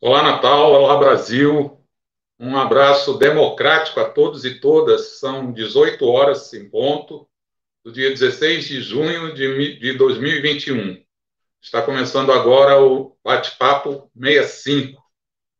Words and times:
Olá, 0.00 0.22
Natal. 0.22 0.70
Olá, 0.70 0.96
Brasil. 0.96 1.76
Um 2.38 2.56
abraço 2.56 3.18
democrático 3.18 3.98
a 3.98 4.08
todos 4.08 4.44
e 4.44 4.60
todas. 4.60 5.18
São 5.18 5.52
18 5.52 6.06
horas 6.06 6.52
em 6.54 6.70
ponto, 6.70 7.28
do 7.84 7.90
dia 7.90 8.08
16 8.08 8.64
de 8.64 8.80
junho 8.80 9.34
de 9.34 9.92
2021. 9.94 11.02
Está 11.60 11.82
começando 11.82 12.30
agora 12.30 12.80
o 12.80 13.16
Bate-Papo 13.24 14.08
65. 14.16 15.02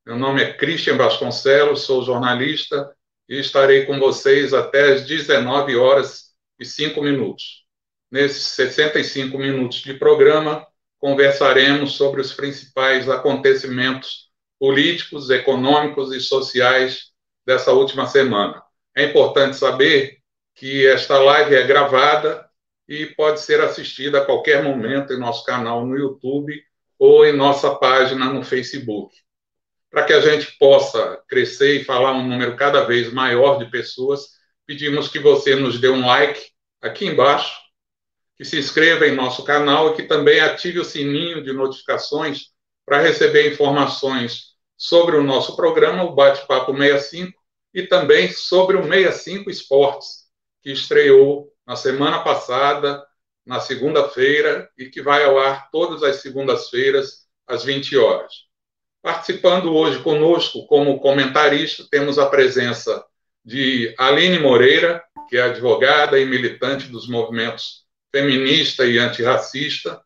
Meu 0.06 0.16
nome 0.16 0.40
é 0.40 0.52
Christian 0.52 0.96
Vasconcelos, 0.96 1.82
sou 1.82 2.04
jornalista 2.04 2.94
e 3.28 3.40
estarei 3.40 3.86
com 3.86 3.98
vocês 3.98 4.54
até 4.54 4.92
as 4.92 5.04
19 5.04 5.76
horas 5.76 6.32
e 6.60 6.64
5 6.64 7.02
minutos. 7.02 7.64
Nesses 8.08 8.44
65 8.52 9.36
minutos 9.36 9.78
de 9.78 9.94
programa, 9.94 10.64
conversaremos 11.00 11.96
sobre 11.96 12.20
os 12.20 12.32
principais 12.32 13.08
acontecimentos 13.08 14.27
políticos, 14.58 15.30
econômicos 15.30 16.12
e 16.12 16.20
sociais 16.20 17.12
dessa 17.46 17.72
última 17.72 18.06
semana. 18.06 18.62
É 18.94 19.04
importante 19.04 19.56
saber 19.56 20.18
que 20.54 20.86
esta 20.86 21.18
live 21.18 21.54
é 21.54 21.66
gravada 21.66 22.48
e 22.88 23.06
pode 23.06 23.40
ser 23.40 23.60
assistida 23.60 24.18
a 24.18 24.24
qualquer 24.24 24.62
momento 24.62 25.12
em 25.12 25.18
nosso 25.18 25.44
canal 25.44 25.86
no 25.86 25.96
YouTube 25.96 26.60
ou 26.98 27.24
em 27.24 27.32
nossa 27.32 27.74
página 27.76 28.32
no 28.32 28.42
Facebook. 28.42 29.14
Para 29.90 30.04
que 30.04 30.12
a 30.12 30.20
gente 30.20 30.58
possa 30.58 31.22
crescer 31.28 31.80
e 31.80 31.84
falar 31.84 32.12
um 32.12 32.26
número 32.26 32.56
cada 32.56 32.84
vez 32.84 33.12
maior 33.12 33.58
de 33.58 33.70
pessoas, 33.70 34.26
pedimos 34.66 35.08
que 35.08 35.18
você 35.18 35.54
nos 35.54 35.80
dê 35.80 35.88
um 35.88 36.04
like 36.04 36.50
aqui 36.82 37.06
embaixo, 37.06 37.56
que 38.36 38.44
se 38.44 38.58
inscreva 38.58 39.06
em 39.06 39.14
nosso 39.14 39.44
canal 39.44 39.90
e 39.90 39.96
que 39.96 40.02
também 40.02 40.40
ative 40.40 40.80
o 40.80 40.84
sininho 40.84 41.42
de 41.42 41.52
notificações 41.52 42.48
para 42.84 43.00
receber 43.00 43.52
informações 43.52 44.47
sobre 44.78 45.16
o 45.16 45.24
nosso 45.24 45.56
programa, 45.56 46.04
o 46.04 46.14
Bate-Papo 46.14 46.72
65, 46.74 47.32
e 47.74 47.82
também 47.82 48.30
sobre 48.30 48.76
o 48.76 48.82
65 48.82 49.50
Esportes, 49.50 50.28
que 50.62 50.70
estreou 50.70 51.52
na 51.66 51.74
semana 51.74 52.20
passada, 52.20 53.04
na 53.44 53.58
segunda-feira, 53.58 54.70
e 54.78 54.86
que 54.86 55.02
vai 55.02 55.24
ao 55.24 55.38
ar 55.38 55.68
todas 55.70 56.02
as 56.04 56.22
segundas-feiras, 56.22 57.26
às 57.46 57.64
20 57.64 57.96
horas. 57.96 58.32
Participando 59.02 59.74
hoje 59.74 60.02
conosco 60.02 60.66
como 60.66 61.00
comentarista, 61.00 61.84
temos 61.90 62.18
a 62.18 62.26
presença 62.26 63.04
de 63.44 63.94
Aline 63.98 64.38
Moreira, 64.38 65.02
que 65.28 65.36
é 65.36 65.42
advogada 65.42 66.18
e 66.18 66.26
militante 66.26 66.88
dos 66.88 67.08
movimentos 67.08 67.86
feminista 68.10 68.86
e 68.86 68.98
antirracista, 68.98 70.00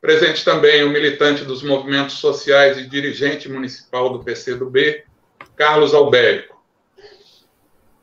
Presente 0.00 0.42
também 0.44 0.82
o 0.82 0.88
militante 0.88 1.44
dos 1.44 1.62
movimentos 1.62 2.14
sociais 2.14 2.78
e 2.78 2.88
dirigente 2.88 3.50
municipal 3.50 4.10
do 4.10 4.24
PCdoB, 4.24 5.04
Carlos 5.54 5.92
Albérico. 5.92 6.58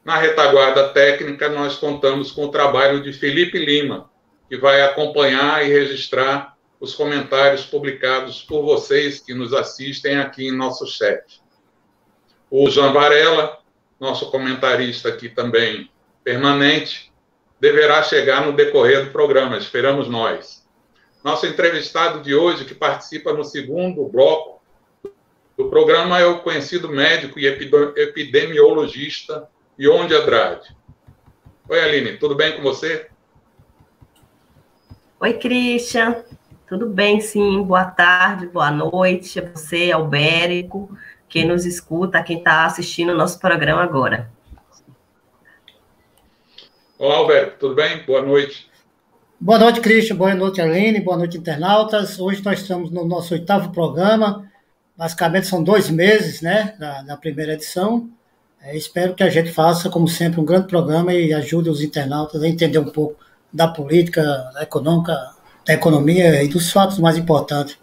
Na 0.05 0.15
retaguarda 0.17 0.89
técnica, 0.89 1.49
nós 1.49 1.75
contamos 1.75 2.31
com 2.31 2.45
o 2.45 2.51
trabalho 2.51 3.01
de 3.01 3.11
Felipe 3.11 3.57
Lima, 3.57 4.11
que 4.47 4.57
vai 4.57 4.83
acompanhar 4.83 5.65
e 5.65 5.69
registrar 5.69 6.55
os 6.79 6.93
comentários 6.93 7.65
publicados 7.65 8.43
por 8.43 8.63
vocês 8.63 9.19
que 9.19 9.33
nos 9.33 9.51
assistem 9.51 10.19
aqui 10.19 10.47
em 10.47 10.55
nosso 10.55 10.85
chat. 10.85 11.41
O 12.49 12.69
João 12.69 12.93
Varela, 12.93 13.57
nosso 13.99 14.29
comentarista 14.29 15.09
aqui 15.09 15.29
também 15.29 15.89
permanente, 16.23 17.11
deverá 17.59 18.03
chegar 18.03 18.45
no 18.45 18.53
decorrer 18.53 19.05
do 19.05 19.11
programa, 19.11 19.57
esperamos 19.57 20.07
nós. 20.07 20.66
Nosso 21.27 21.45
entrevistado 21.45 22.21
de 22.21 22.33
hoje, 22.33 22.63
que 22.63 22.73
participa 22.73 23.33
no 23.33 23.43
segundo 23.43 24.07
bloco 24.07 24.61
do 25.57 25.69
programa, 25.69 26.17
é 26.17 26.25
o 26.25 26.39
conhecido 26.39 26.87
médico 26.87 27.37
e 27.37 27.45
epidemiologista 27.45 29.49
Ionde 29.77 30.15
Andrade. 30.15 30.73
Oi, 31.67 31.81
Aline, 31.81 32.15
tudo 32.15 32.33
bem 32.33 32.55
com 32.55 32.61
você? 32.61 33.09
Oi, 35.19 35.33
Christian. 35.33 36.23
Tudo 36.65 36.87
bem, 36.87 37.19
sim. 37.19 37.61
Boa 37.61 37.83
tarde, 37.83 38.47
boa 38.47 38.71
noite 38.71 39.37
a 39.37 39.51
você, 39.51 39.91
Albérico, 39.91 40.97
quem 41.27 41.45
nos 41.45 41.65
escuta, 41.65 42.23
quem 42.23 42.37
está 42.37 42.65
assistindo 42.65 43.11
o 43.11 43.17
nosso 43.17 43.37
programa 43.37 43.83
agora. 43.83 44.31
Olá, 46.97 47.17
Alberto, 47.17 47.59
tudo 47.59 47.75
bem? 47.75 48.05
Boa 48.05 48.21
noite. 48.21 48.66
Boa 49.39 49.59
noite, 49.59 49.81
Cristian. 49.81 50.15
Boa 50.15 50.33
noite, 50.33 50.59
Aline. 50.59 50.99
Boa 50.99 51.15
noite, 51.15 51.37
internautas. 51.37 52.19
Hoje 52.19 52.43
nós 52.43 52.59
estamos 52.59 52.89
no 52.89 53.05
nosso 53.05 53.35
oitavo 53.35 53.71
programa. 53.71 54.51
Basicamente 54.97 55.45
são 55.45 55.63
dois 55.63 55.91
meses, 55.91 56.41
né, 56.41 56.75
da, 56.79 57.03
da 57.03 57.15
primeira 57.15 57.53
edição. 57.53 58.09
É, 58.59 58.75
espero 58.75 59.13
que 59.13 59.21
a 59.21 59.29
gente 59.29 59.51
faça, 59.51 59.91
como 59.91 60.07
sempre, 60.07 60.41
um 60.41 60.43
grande 60.43 60.65
programa 60.67 61.13
e 61.13 61.31
ajude 61.35 61.69
os 61.69 61.83
internautas 61.83 62.41
a 62.41 62.47
entender 62.47 62.79
um 62.79 62.89
pouco 62.89 63.15
da 63.53 63.67
política, 63.67 64.23
da 64.55 64.63
econômica, 64.63 65.15
da 65.63 65.73
economia 65.75 66.41
e 66.41 66.47
dos 66.47 66.71
fatos 66.71 66.97
mais 66.97 67.15
importantes 67.15 67.77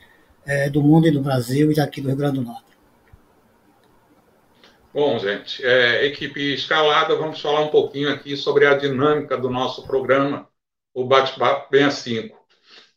é, 0.45 0.69
do 0.69 0.83
mundo 0.83 1.07
e 1.07 1.13
do 1.13 1.23
Brasil 1.23 1.71
e 1.71 1.75
daqui 1.77 2.01
do 2.01 2.09
Rio 2.09 2.17
Grande 2.17 2.41
do 2.41 2.47
Norte. 2.47 2.65
Bom, 4.93 5.21
gente, 5.21 5.65
é, 5.65 6.05
equipe 6.05 6.53
escalada, 6.53 7.15
vamos 7.15 7.41
falar 7.41 7.61
um 7.61 7.69
pouquinho 7.69 8.13
aqui 8.13 8.37
sobre 8.37 8.67
a 8.67 8.77
dinâmica 8.77 9.37
do 9.39 9.49
nosso 9.49 9.87
programa 9.87 10.53
o 10.95 11.05
bate-papo 11.05 11.69
bem 11.71 11.85
a. 11.85 12.39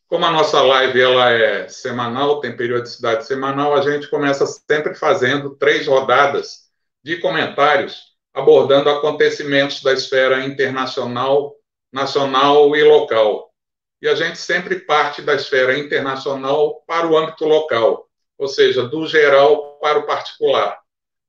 Como 0.07 0.25
a 0.25 0.31
nossa 0.31 0.61
live 0.61 1.01
ela 1.01 1.31
é 1.31 1.67
semanal, 1.67 2.39
tem 2.39 2.55
periodicidade 2.55 3.25
semanal, 3.25 3.75
a 3.75 3.81
gente 3.81 4.07
começa 4.09 4.45
sempre 4.45 4.95
fazendo 4.95 5.55
três 5.55 5.87
rodadas 5.87 6.67
de 7.03 7.17
comentários 7.17 8.15
abordando 8.37 8.87
acontecimentos 8.87 9.81
da 9.81 9.93
esfera 9.93 10.45
internacional, 10.45 11.55
nacional 11.91 12.75
e 12.75 12.83
local. 12.83 13.51
E 13.99 14.07
a 14.07 14.13
gente 14.13 14.37
sempre 14.37 14.81
parte 14.81 15.23
da 15.23 15.33
esfera 15.33 15.75
internacional 15.75 16.83
para 16.85 17.07
o 17.07 17.17
âmbito 17.17 17.45
local, 17.45 18.07
ou 18.37 18.47
seja, 18.47 18.87
do 18.87 19.07
geral 19.07 19.79
para 19.79 19.97
o 19.97 20.05
particular. 20.05 20.79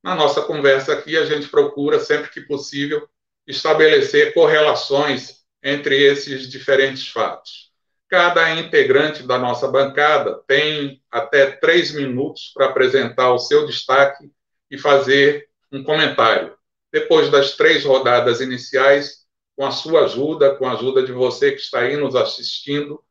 Na 0.02 0.14
nossa 0.14 0.42
conversa 0.42 0.92
aqui, 0.92 1.16
a 1.16 1.24
gente 1.24 1.48
procura, 1.48 1.98
sempre 1.98 2.30
que 2.30 2.42
possível, 2.42 3.08
estabelecer 3.46 4.34
correlações 4.34 5.37
entre 5.62 6.02
esses 6.02 6.48
diferentes 6.48 7.08
fatos. 7.08 7.68
Cada 8.08 8.54
integrante 8.54 9.22
da 9.22 9.38
nossa 9.38 9.68
bancada 9.68 10.42
tem 10.46 11.02
até 11.10 11.50
três 11.50 11.92
minutos 11.92 12.52
para 12.54 12.66
apresentar 12.66 13.32
o 13.32 13.38
seu 13.38 13.66
destaque 13.66 14.30
e 14.70 14.78
fazer 14.78 15.48
um 15.70 15.82
comentário. 15.82 16.56
Depois 16.90 17.30
das 17.30 17.52
três 17.52 17.84
rodadas 17.84 18.40
iniciais, 18.40 19.26
com 19.54 19.66
a 19.66 19.70
sua 19.70 20.04
ajuda, 20.04 20.54
com 20.54 20.66
a 20.66 20.72
ajuda 20.72 21.02
de 21.02 21.12
você 21.12 21.52
que 21.52 21.60
está 21.60 21.80
aí 21.80 21.96
nos 21.96 22.14
assistindo 22.14 23.02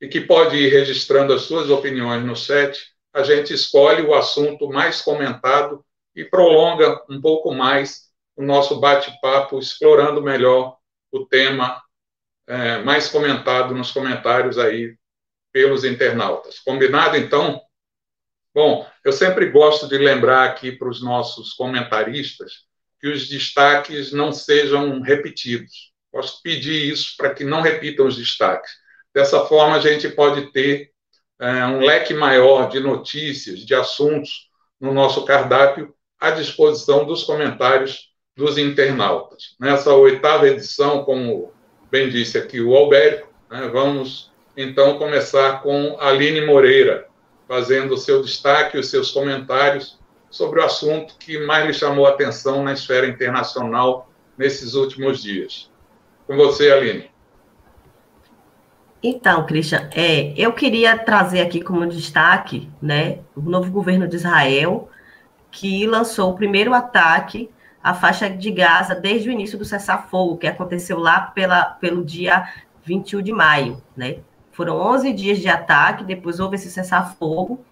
e 0.00 0.08
que 0.08 0.20
pode 0.20 0.56
ir 0.56 0.68
registrando 0.70 1.32
as 1.32 1.42
suas 1.42 1.70
opiniões 1.70 2.24
no 2.24 2.34
chat, 2.34 2.90
a 3.12 3.22
gente 3.22 3.52
escolhe 3.52 4.02
o 4.02 4.14
assunto 4.14 4.68
mais 4.68 5.02
comentado 5.02 5.84
e 6.16 6.24
prolonga 6.24 7.02
um 7.08 7.20
pouco 7.20 7.52
mais 7.52 8.08
o 8.36 8.42
nosso 8.42 8.80
bate-papo, 8.80 9.58
explorando 9.58 10.22
melhor 10.22 10.76
o 11.12 11.26
tema 11.26 11.80
é, 12.50 12.82
mais 12.82 13.08
comentado 13.08 13.72
nos 13.74 13.92
comentários 13.92 14.58
aí 14.58 14.96
pelos 15.52 15.84
internautas. 15.84 16.58
Combinado, 16.58 17.16
então? 17.16 17.60
Bom, 18.52 18.84
eu 19.04 19.12
sempre 19.12 19.50
gosto 19.50 19.86
de 19.86 19.96
lembrar 19.96 20.46
aqui 20.46 20.72
para 20.72 20.88
os 20.88 21.00
nossos 21.00 21.52
comentaristas 21.52 22.64
que 23.00 23.06
os 23.06 23.28
destaques 23.28 24.12
não 24.12 24.32
sejam 24.32 25.00
repetidos. 25.00 25.92
Posso 26.10 26.42
pedir 26.42 26.90
isso 26.92 27.14
para 27.16 27.32
que 27.32 27.44
não 27.44 27.60
repitam 27.60 28.06
os 28.06 28.16
destaques. 28.16 28.72
Dessa 29.14 29.46
forma, 29.46 29.76
a 29.76 29.80
gente 29.80 30.08
pode 30.08 30.50
ter 30.50 30.90
é, 31.38 31.64
um 31.66 31.78
leque 31.78 32.12
maior 32.12 32.68
de 32.68 32.80
notícias, 32.80 33.60
de 33.60 33.76
assuntos 33.76 34.48
no 34.80 34.92
nosso 34.92 35.24
cardápio 35.24 35.94
à 36.18 36.32
disposição 36.32 37.06
dos 37.06 37.22
comentários 37.22 38.10
dos 38.36 38.58
internautas. 38.58 39.54
Nessa 39.60 39.94
oitava 39.94 40.48
edição, 40.48 41.04
como 41.04 41.52
bem 41.90 42.08
disse 42.08 42.38
aqui 42.38 42.60
o 42.60 42.74
Albérico, 42.74 43.28
né, 43.50 43.68
vamos 43.72 44.30
então 44.56 44.98
começar 44.98 45.62
com 45.62 45.96
Aline 46.00 46.44
Moreira, 46.46 47.08
fazendo 47.48 47.94
o 47.94 47.98
seu 47.98 48.22
destaque, 48.22 48.78
os 48.78 48.88
seus 48.88 49.10
comentários 49.10 49.98
sobre 50.30 50.60
o 50.60 50.64
assunto 50.64 51.14
que 51.18 51.38
mais 51.44 51.66
lhe 51.66 51.74
chamou 51.74 52.06
a 52.06 52.10
atenção 52.10 52.62
na 52.62 52.72
esfera 52.72 53.06
internacional 53.06 54.08
nesses 54.38 54.74
últimos 54.74 55.20
dias. 55.20 55.70
Com 56.26 56.36
você, 56.36 56.70
Aline. 56.70 57.10
Então, 59.02 59.46
Christian, 59.46 59.88
é, 59.94 60.34
eu 60.36 60.52
queria 60.52 60.96
trazer 60.98 61.40
aqui 61.40 61.60
como 61.60 61.86
destaque 61.86 62.70
né, 62.80 63.20
o 63.34 63.40
novo 63.40 63.70
governo 63.70 64.06
de 64.06 64.16
Israel, 64.16 64.90
que 65.50 65.86
lançou 65.86 66.30
o 66.30 66.36
primeiro 66.36 66.74
ataque 66.74 67.50
a 67.82 67.94
faixa 67.94 68.28
de 68.28 68.50
Gaza 68.50 68.94
desde 68.94 69.28
o 69.28 69.32
início 69.32 69.58
do 69.58 69.64
cessar-fogo, 69.64 70.36
que 70.36 70.46
aconteceu 70.46 70.98
lá 70.98 71.20
pela, 71.20 71.64
pelo 71.64 72.04
dia 72.04 72.48
21 72.84 73.22
de 73.22 73.32
maio, 73.32 73.82
né? 73.96 74.18
Foram 74.52 74.76
11 74.76 75.12
dias 75.12 75.38
de 75.38 75.48
ataque, 75.48 76.04
depois 76.04 76.40
houve 76.40 76.56
esse 76.56 76.70
cessar-fogo, 76.70 77.64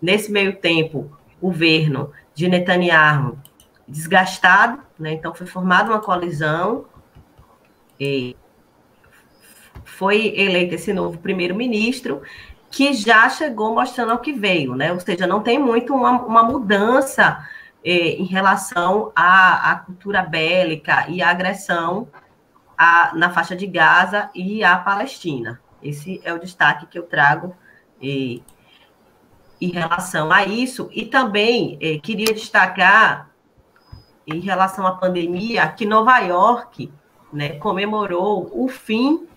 Nesse 0.00 0.30
meio 0.30 0.56
tempo, 0.56 1.10
o 1.40 1.48
governo 1.48 2.12
de 2.34 2.48
Netanyahu 2.48 3.38
desgastado, 3.88 4.82
né? 4.98 5.12
então 5.12 5.34
foi 5.34 5.46
formada 5.46 5.90
uma 5.90 6.00
coalizão, 6.00 6.86
e 7.98 8.36
foi 9.84 10.34
eleito 10.36 10.74
esse 10.74 10.92
novo 10.92 11.18
primeiro-ministro, 11.18 12.20
que 12.70 12.92
já 12.92 13.28
chegou 13.30 13.74
mostrando 13.74 14.12
o 14.12 14.18
que 14.18 14.32
veio, 14.32 14.74
né? 14.74 14.92
ou 14.92 15.00
seja, 15.00 15.26
não 15.26 15.40
tem 15.40 15.58
muito 15.58 15.94
uma, 15.94 16.10
uma 16.10 16.42
mudança 16.42 17.48
eh, 17.88 18.16
em 18.20 18.24
relação 18.24 19.12
à, 19.14 19.70
à, 19.70 19.76
cultura 19.76 20.20
bélica 20.22 21.08
e 21.08 21.22
à 21.22 21.30
agressão 21.30 22.08
a, 22.76 23.12
na 23.14 23.30
faixa 23.30 23.54
de 23.54 23.64
Gaza 23.64 24.28
e 24.34 24.64
à 24.64 24.76
Palestina. 24.76 25.60
Esse 25.80 26.20
é 26.24 26.34
o 26.34 26.38
destaque 26.40 26.86
que 26.86 26.98
eu 26.98 27.04
trago 27.04 27.54
em 28.02 28.42
relação 29.60 30.32
a 30.32 30.44
isso. 30.44 30.90
E 30.92 31.06
também 31.06 31.78
eh, 31.80 31.98
queria 31.98 32.34
destacar, 32.34 33.30
em 34.26 34.40
relação 34.40 34.84
à 34.84 34.92
pandemia, 34.96 35.68
que 35.68 35.86
Nova 35.86 36.18
York 36.18 36.92
né, 37.32 37.50
comemorou 37.50 38.50
o 38.52 38.66
fim 38.66 39.28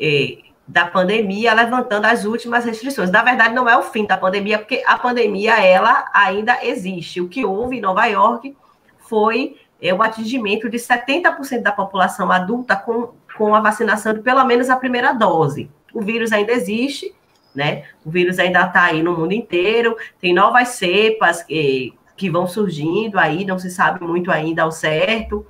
eh, 0.00 0.38
da 0.66 0.86
pandemia, 0.86 1.52
levantando 1.52 2.06
as 2.06 2.24
últimas 2.24 2.64
restrições. 2.64 3.10
Na 3.10 3.22
verdade, 3.22 3.54
não 3.54 3.68
é 3.68 3.76
o 3.76 3.82
fim 3.82 4.06
da 4.06 4.16
pandemia, 4.16 4.58
porque 4.58 4.82
a 4.86 4.98
pandemia 4.98 5.54
ela 5.62 6.10
ainda 6.12 6.64
existe. 6.64 7.20
O 7.20 7.28
que 7.28 7.44
houve 7.44 7.76
em 7.76 7.80
Nova 7.80 8.06
York 8.06 8.56
foi 8.98 9.56
é, 9.80 9.92
o 9.92 10.02
atingimento 10.02 10.68
de 10.70 10.78
70% 10.78 11.62
da 11.62 11.72
população 11.72 12.32
adulta 12.32 12.74
com, 12.74 13.12
com 13.36 13.54
a 13.54 13.60
vacinação 13.60 14.14
de 14.14 14.20
pelo 14.20 14.44
menos 14.44 14.70
a 14.70 14.76
primeira 14.76 15.12
dose. 15.12 15.70
O 15.92 16.00
vírus 16.00 16.32
ainda 16.32 16.52
existe, 16.52 17.14
né? 17.54 17.84
O 18.04 18.10
vírus 18.10 18.38
ainda 18.38 18.64
está 18.66 18.84
aí 18.84 19.02
no 19.02 19.16
mundo 19.16 19.32
inteiro, 19.32 19.96
tem 20.20 20.32
novas 20.32 20.68
cepas 20.68 21.42
que, 21.42 21.92
que 22.16 22.30
vão 22.30 22.46
surgindo 22.46 23.18
aí, 23.18 23.44
não 23.44 23.58
se 23.58 23.70
sabe 23.70 24.02
muito 24.02 24.30
ainda 24.30 24.62
ao 24.62 24.72
certo. 24.72 25.46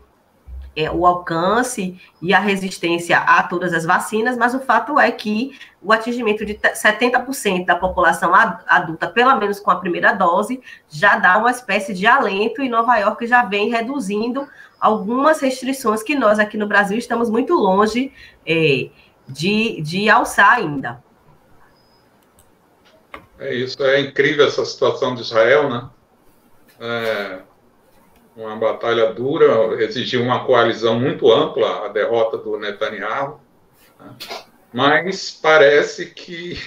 É, 0.76 0.90
o 0.90 1.06
alcance 1.06 2.00
e 2.20 2.34
a 2.34 2.40
resistência 2.40 3.18
a 3.18 3.42
todas 3.44 3.72
as 3.72 3.84
vacinas, 3.84 4.36
mas 4.36 4.54
o 4.54 4.60
fato 4.60 4.98
é 4.98 5.10
que 5.10 5.56
o 5.80 5.92
atingimento 5.92 6.44
de 6.44 6.54
70% 6.54 7.64
da 7.64 7.76
população 7.76 8.34
adulta, 8.34 9.06
pelo 9.06 9.36
menos 9.36 9.60
com 9.60 9.70
a 9.70 9.76
primeira 9.76 10.12
dose, 10.12 10.60
já 10.90 11.16
dá 11.16 11.38
uma 11.38 11.50
espécie 11.50 11.94
de 11.94 12.06
alento 12.06 12.60
e 12.60 12.68
Nova 12.68 12.96
York 12.96 13.24
já 13.26 13.44
vem 13.44 13.70
reduzindo 13.70 14.48
algumas 14.80 15.40
restrições 15.40 16.02
que 16.02 16.14
nós 16.14 16.38
aqui 16.38 16.56
no 16.56 16.66
Brasil 16.66 16.98
estamos 16.98 17.30
muito 17.30 17.54
longe 17.54 18.12
é, 18.44 18.88
de, 19.28 19.80
de 19.80 20.10
alçar 20.10 20.54
ainda. 20.54 21.02
É 23.38 23.54
isso, 23.54 23.82
é 23.82 24.00
incrível 24.00 24.46
essa 24.46 24.64
situação 24.64 25.14
de 25.14 25.22
Israel, 25.22 25.68
né? 25.68 25.88
É 26.80 27.53
uma 28.36 28.56
batalha 28.56 29.12
dura, 29.12 29.82
exigiu 29.82 30.22
uma 30.22 30.44
coalizão 30.44 30.98
muito 30.98 31.30
ampla, 31.32 31.86
a 31.86 31.88
derrota 31.88 32.36
do 32.36 32.58
Netanyahu, 32.58 33.40
né? 33.98 34.14
mas 34.72 35.30
parece 35.30 36.06
que 36.06 36.58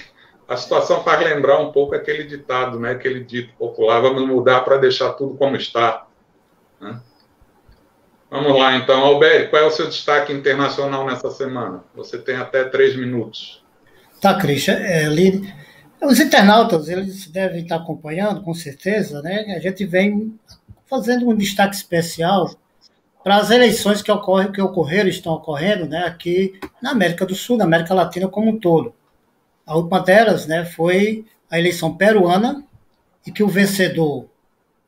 a 0.48 0.56
situação 0.56 1.02
faz 1.02 1.20
lembrar 1.22 1.60
um 1.60 1.70
pouco 1.70 1.94
aquele 1.94 2.24
ditado, 2.24 2.80
né? 2.80 2.92
aquele 2.92 3.22
dito 3.22 3.52
popular, 3.54 4.00
vamos 4.00 4.26
mudar 4.26 4.62
para 4.62 4.78
deixar 4.78 5.12
tudo 5.12 5.36
como 5.36 5.56
está. 5.56 6.06
Né? 6.80 7.00
Vamos 8.30 8.58
lá, 8.58 8.76
então. 8.76 9.00
Alberto, 9.00 9.50
qual 9.50 9.62
é 9.62 9.66
o 9.66 9.70
seu 9.70 9.86
destaque 9.86 10.32
internacional 10.32 11.06
nessa 11.06 11.30
semana? 11.30 11.82
Você 11.94 12.18
tem 12.18 12.36
até 12.36 12.64
três 12.64 12.94
minutos. 12.94 13.64
Tá, 14.20 14.34
Christian. 14.38 14.74
É, 14.74 15.08
os 16.02 16.20
internautas, 16.20 16.88
eles 16.88 17.26
devem 17.28 17.62
estar 17.62 17.76
acompanhando, 17.76 18.42
com 18.42 18.52
certeza, 18.52 19.22
né? 19.22 19.54
A 19.56 19.60
gente 19.60 19.84
vem 19.86 20.38
fazendo 20.88 21.28
um 21.28 21.36
destaque 21.36 21.76
especial 21.76 22.50
para 23.22 23.36
as 23.36 23.50
eleições 23.50 24.00
que, 24.00 24.10
ocorrem, 24.10 24.50
que 24.50 24.60
ocorreram, 24.60 25.08
estão 25.08 25.34
ocorrendo, 25.34 25.86
né? 25.86 26.04
Aqui 26.04 26.58
na 26.80 26.92
América 26.92 27.26
do 27.26 27.34
Sul, 27.34 27.56
na 27.56 27.64
América 27.64 27.92
Latina 27.94 28.28
como 28.28 28.50
um 28.50 28.58
todo. 28.58 28.94
A 29.66 29.76
última 29.76 30.00
delas, 30.00 30.46
né, 30.46 30.64
foi 30.64 31.26
a 31.50 31.58
eleição 31.58 31.94
peruana, 31.94 32.64
e 33.26 33.30
que 33.30 33.42
o 33.42 33.48
vencedor, 33.48 34.26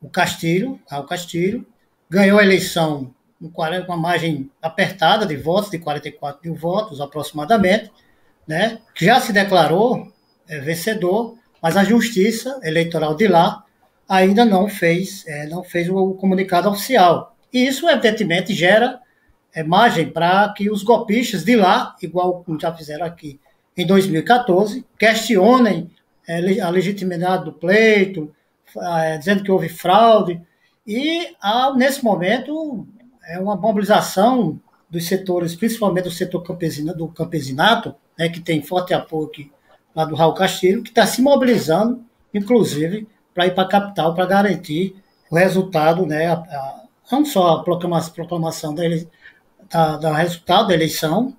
o 0.01 0.09
Castilho, 0.09 0.79
o 0.91 1.03
Castilho, 1.03 1.63
ganhou 2.09 2.39
a 2.39 2.43
eleição 2.43 3.13
com 3.53 3.61
uma 3.61 3.97
margem 3.97 4.49
apertada 4.59 5.25
de 5.25 5.35
votos, 5.35 5.69
de 5.69 5.77
44 5.77 6.41
mil 6.43 6.55
votos 6.55 6.99
aproximadamente, 6.99 7.91
né, 8.47 8.79
que 8.95 9.05
já 9.05 9.19
se 9.21 9.31
declarou 9.31 10.11
é, 10.47 10.59
vencedor, 10.59 11.37
mas 11.61 11.77
a 11.77 11.83
justiça 11.83 12.59
eleitoral 12.63 13.15
de 13.15 13.27
lá 13.27 13.63
ainda 14.11 14.43
não 14.43 14.67
fez, 14.67 15.25
é, 15.25 15.47
não 15.47 15.63
fez 15.63 15.89
o 15.89 16.13
comunicado 16.15 16.67
oficial. 16.69 17.33
E 17.53 17.65
isso, 17.65 17.89
evidentemente, 17.89 18.53
gera 18.53 18.99
é, 19.55 19.63
margem 19.63 20.09
para 20.09 20.51
que 20.53 20.69
os 20.69 20.83
golpistas 20.83 21.45
de 21.45 21.55
lá, 21.55 21.95
igual 22.03 22.43
já 22.59 22.73
fizeram 22.73 23.05
aqui 23.05 23.39
em 23.75 23.85
2014, 23.85 24.85
questionem 24.99 25.89
é, 26.27 26.59
a 26.59 26.69
legitimidade 26.69 27.45
do 27.45 27.53
pleito, 27.53 28.29
é, 28.77 29.17
dizendo 29.17 29.43
que 29.43 29.51
houve 29.51 29.69
fraude. 29.69 30.41
E, 30.85 31.33
há, 31.41 31.73
nesse 31.73 32.03
momento, 32.03 32.85
é 33.29 33.39
uma 33.39 33.55
mobilização 33.55 34.59
dos 34.89 35.07
setores, 35.07 35.55
principalmente 35.55 36.03
do 36.03 36.11
setor 36.11 36.43
campesino, 36.43 36.93
do 36.93 37.07
campesinato, 37.07 37.95
né, 38.19 38.27
que 38.27 38.41
tem 38.41 38.61
forte 38.61 38.93
apoio 38.93 39.27
aqui 39.27 39.49
lá 39.95 40.03
do 40.03 40.15
Raul 40.15 40.33
Castilho, 40.33 40.83
que 40.83 40.89
está 40.89 41.07
se 41.07 41.21
mobilizando, 41.21 42.03
inclusive, 42.33 43.07
para 43.33 43.47
ir 43.47 43.55
para 43.55 43.63
a 43.63 43.69
capital 43.69 44.13
para 44.13 44.25
garantir 44.25 44.95
o 45.29 45.35
resultado, 45.35 46.05
né, 46.05 46.27
a, 46.27 46.33
a, 46.33 46.83
não 47.11 47.25
só 47.25 47.55
a 47.55 47.63
proclamação, 47.63 48.13
proclamação 48.13 48.75
da, 48.75 48.83
da, 49.69 49.97
da, 49.97 50.17
resultado 50.17 50.67
da 50.67 50.73
eleição 50.73 51.35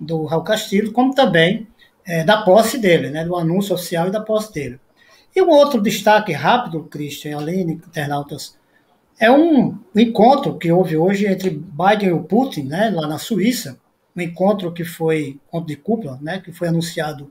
do 0.00 0.24
Raul 0.24 0.44
Castilho, 0.44 0.92
como 0.92 1.14
também 1.14 1.66
é, 2.06 2.24
da 2.24 2.42
posse 2.42 2.78
dele, 2.78 3.10
né, 3.10 3.24
do 3.24 3.36
anúncio 3.36 3.74
oficial 3.74 4.08
e 4.08 4.10
da 4.10 4.20
posse 4.20 4.52
dele. 4.52 4.78
E 5.34 5.40
um 5.40 5.48
outro 5.48 5.80
destaque 5.80 6.32
rápido, 6.32 6.84
Christian, 6.84 7.38
Aline, 7.38 7.74
internautas, 7.74 8.58
é 9.18 9.30
um 9.30 9.78
encontro 9.94 10.56
que 10.58 10.72
houve 10.72 10.96
hoje 10.96 11.26
entre 11.26 11.50
Biden 11.50 12.08
e 12.08 12.12
o 12.12 12.24
Putin, 12.24 12.64
né, 12.64 12.90
lá 12.90 13.06
na 13.06 13.18
Suíça, 13.18 13.78
um 14.16 14.20
encontro 14.20 14.72
que 14.72 14.84
foi, 14.84 15.38
encontro 15.46 15.66
de 15.66 15.76
cúpula, 15.76 16.18
né, 16.20 16.40
que 16.40 16.52
foi 16.52 16.68
anunciado 16.68 17.30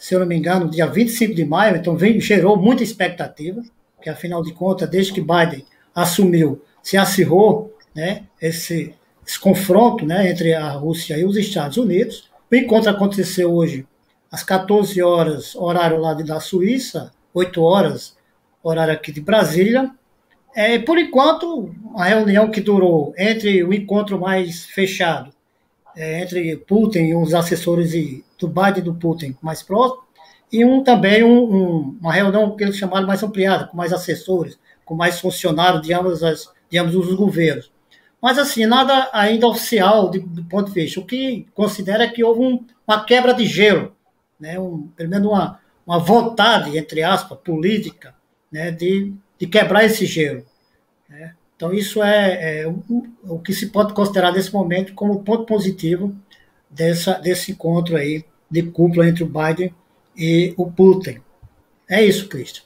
se 0.00 0.14
eu 0.14 0.20
não 0.20 0.26
me 0.26 0.34
engano, 0.34 0.70
dia 0.70 0.86
25 0.86 1.34
de 1.34 1.44
maio, 1.44 1.76
então 1.76 1.94
vem, 1.94 2.18
gerou 2.18 2.56
muita 2.56 2.82
expectativa, 2.82 3.62
que 4.00 4.08
afinal 4.08 4.42
de 4.42 4.50
contas, 4.54 4.88
desde 4.88 5.12
que 5.12 5.20
Biden 5.20 5.62
assumiu, 5.94 6.62
se 6.82 6.96
acirrou 6.96 7.76
né, 7.94 8.22
esse, 8.40 8.94
esse 9.26 9.38
confronto 9.38 10.06
né, 10.06 10.30
entre 10.30 10.54
a 10.54 10.70
Rússia 10.70 11.18
e 11.18 11.24
os 11.26 11.36
Estados 11.36 11.76
Unidos. 11.76 12.30
O 12.50 12.56
encontro 12.56 12.88
aconteceu 12.88 13.52
hoje 13.52 13.86
às 14.32 14.42
14 14.42 15.02
horas, 15.02 15.54
horário 15.54 15.98
lá 15.98 16.14
da 16.14 16.40
Suíça, 16.40 17.12
8 17.34 17.62
horas, 17.62 18.16
horário 18.62 18.94
aqui 18.94 19.12
de 19.12 19.20
Brasília. 19.20 19.90
É, 20.56 20.78
por 20.78 20.98
enquanto, 20.98 21.74
a 21.94 22.04
reunião 22.04 22.50
que 22.50 22.62
durou 22.62 23.12
entre 23.18 23.62
o 23.62 23.74
encontro 23.74 24.18
mais 24.18 24.64
fechado, 24.64 25.30
é, 25.96 26.22
entre 26.22 26.56
Putin 26.56 27.00
e 27.00 27.14
os 27.14 27.34
assessores 27.34 27.94
e 27.94 28.24
do 28.38 28.48
Biden 28.48 28.82
do 28.82 28.94
Putin 28.94 29.36
mais 29.42 29.62
próximo, 29.62 30.02
e 30.52 30.64
um 30.64 30.82
também 30.82 31.22
um, 31.22 31.42
um, 31.44 31.98
uma 32.00 32.12
reunião 32.12 32.56
que 32.56 32.64
eles 32.64 32.76
chamaram 32.76 33.06
mais 33.06 33.22
ampliada, 33.22 33.66
com 33.66 33.76
mais 33.76 33.92
assessores, 33.92 34.58
com 34.84 34.94
mais 34.94 35.20
funcionários 35.20 35.82
de 35.82 35.92
ambos, 35.92 36.22
as, 36.22 36.50
de 36.68 36.78
ambos 36.78 36.96
os 36.96 37.14
governos. 37.14 37.70
Mas, 38.20 38.38
assim, 38.38 38.66
nada 38.66 39.08
ainda 39.12 39.46
oficial 39.46 40.10
de, 40.10 40.18
do 40.18 40.44
ponto 40.44 40.66
de 40.66 40.74
vista. 40.74 41.00
O 41.00 41.06
que 41.06 41.46
considera 41.54 42.04
é 42.04 42.08
que 42.08 42.22
houve 42.22 42.40
um, 42.40 42.64
uma 42.86 43.04
quebra 43.04 43.32
de 43.32 43.46
gelo, 43.46 43.96
né? 44.38 44.58
um, 44.58 44.88
pelo 44.88 45.08
menos 45.08 45.26
uma, 45.28 45.60
uma 45.86 45.98
vontade, 45.98 46.76
entre 46.76 47.02
aspas, 47.02 47.38
política, 47.38 48.14
né? 48.52 48.70
de, 48.70 49.14
de 49.38 49.46
quebrar 49.46 49.84
esse 49.84 50.04
gelo. 50.04 50.44
Né? 51.08 51.34
Então, 51.60 51.74
isso 51.74 52.02
é, 52.02 52.62
é 52.62 52.66
o, 52.66 52.82
o 53.22 53.38
que 53.38 53.52
se 53.52 53.66
pode 53.66 53.92
considerar 53.92 54.32
nesse 54.32 54.50
momento 54.50 54.94
como 54.94 55.22
ponto 55.22 55.44
positivo 55.44 56.16
dessa, 56.70 57.18
desse 57.18 57.52
encontro 57.52 57.98
aí 57.98 58.24
de 58.50 58.62
cúpula 58.62 59.06
entre 59.06 59.22
o 59.22 59.26
Biden 59.26 59.74
e 60.16 60.54
o 60.56 60.72
Putin. 60.72 61.20
É 61.86 62.02
isso, 62.02 62.30
Cristo. 62.30 62.62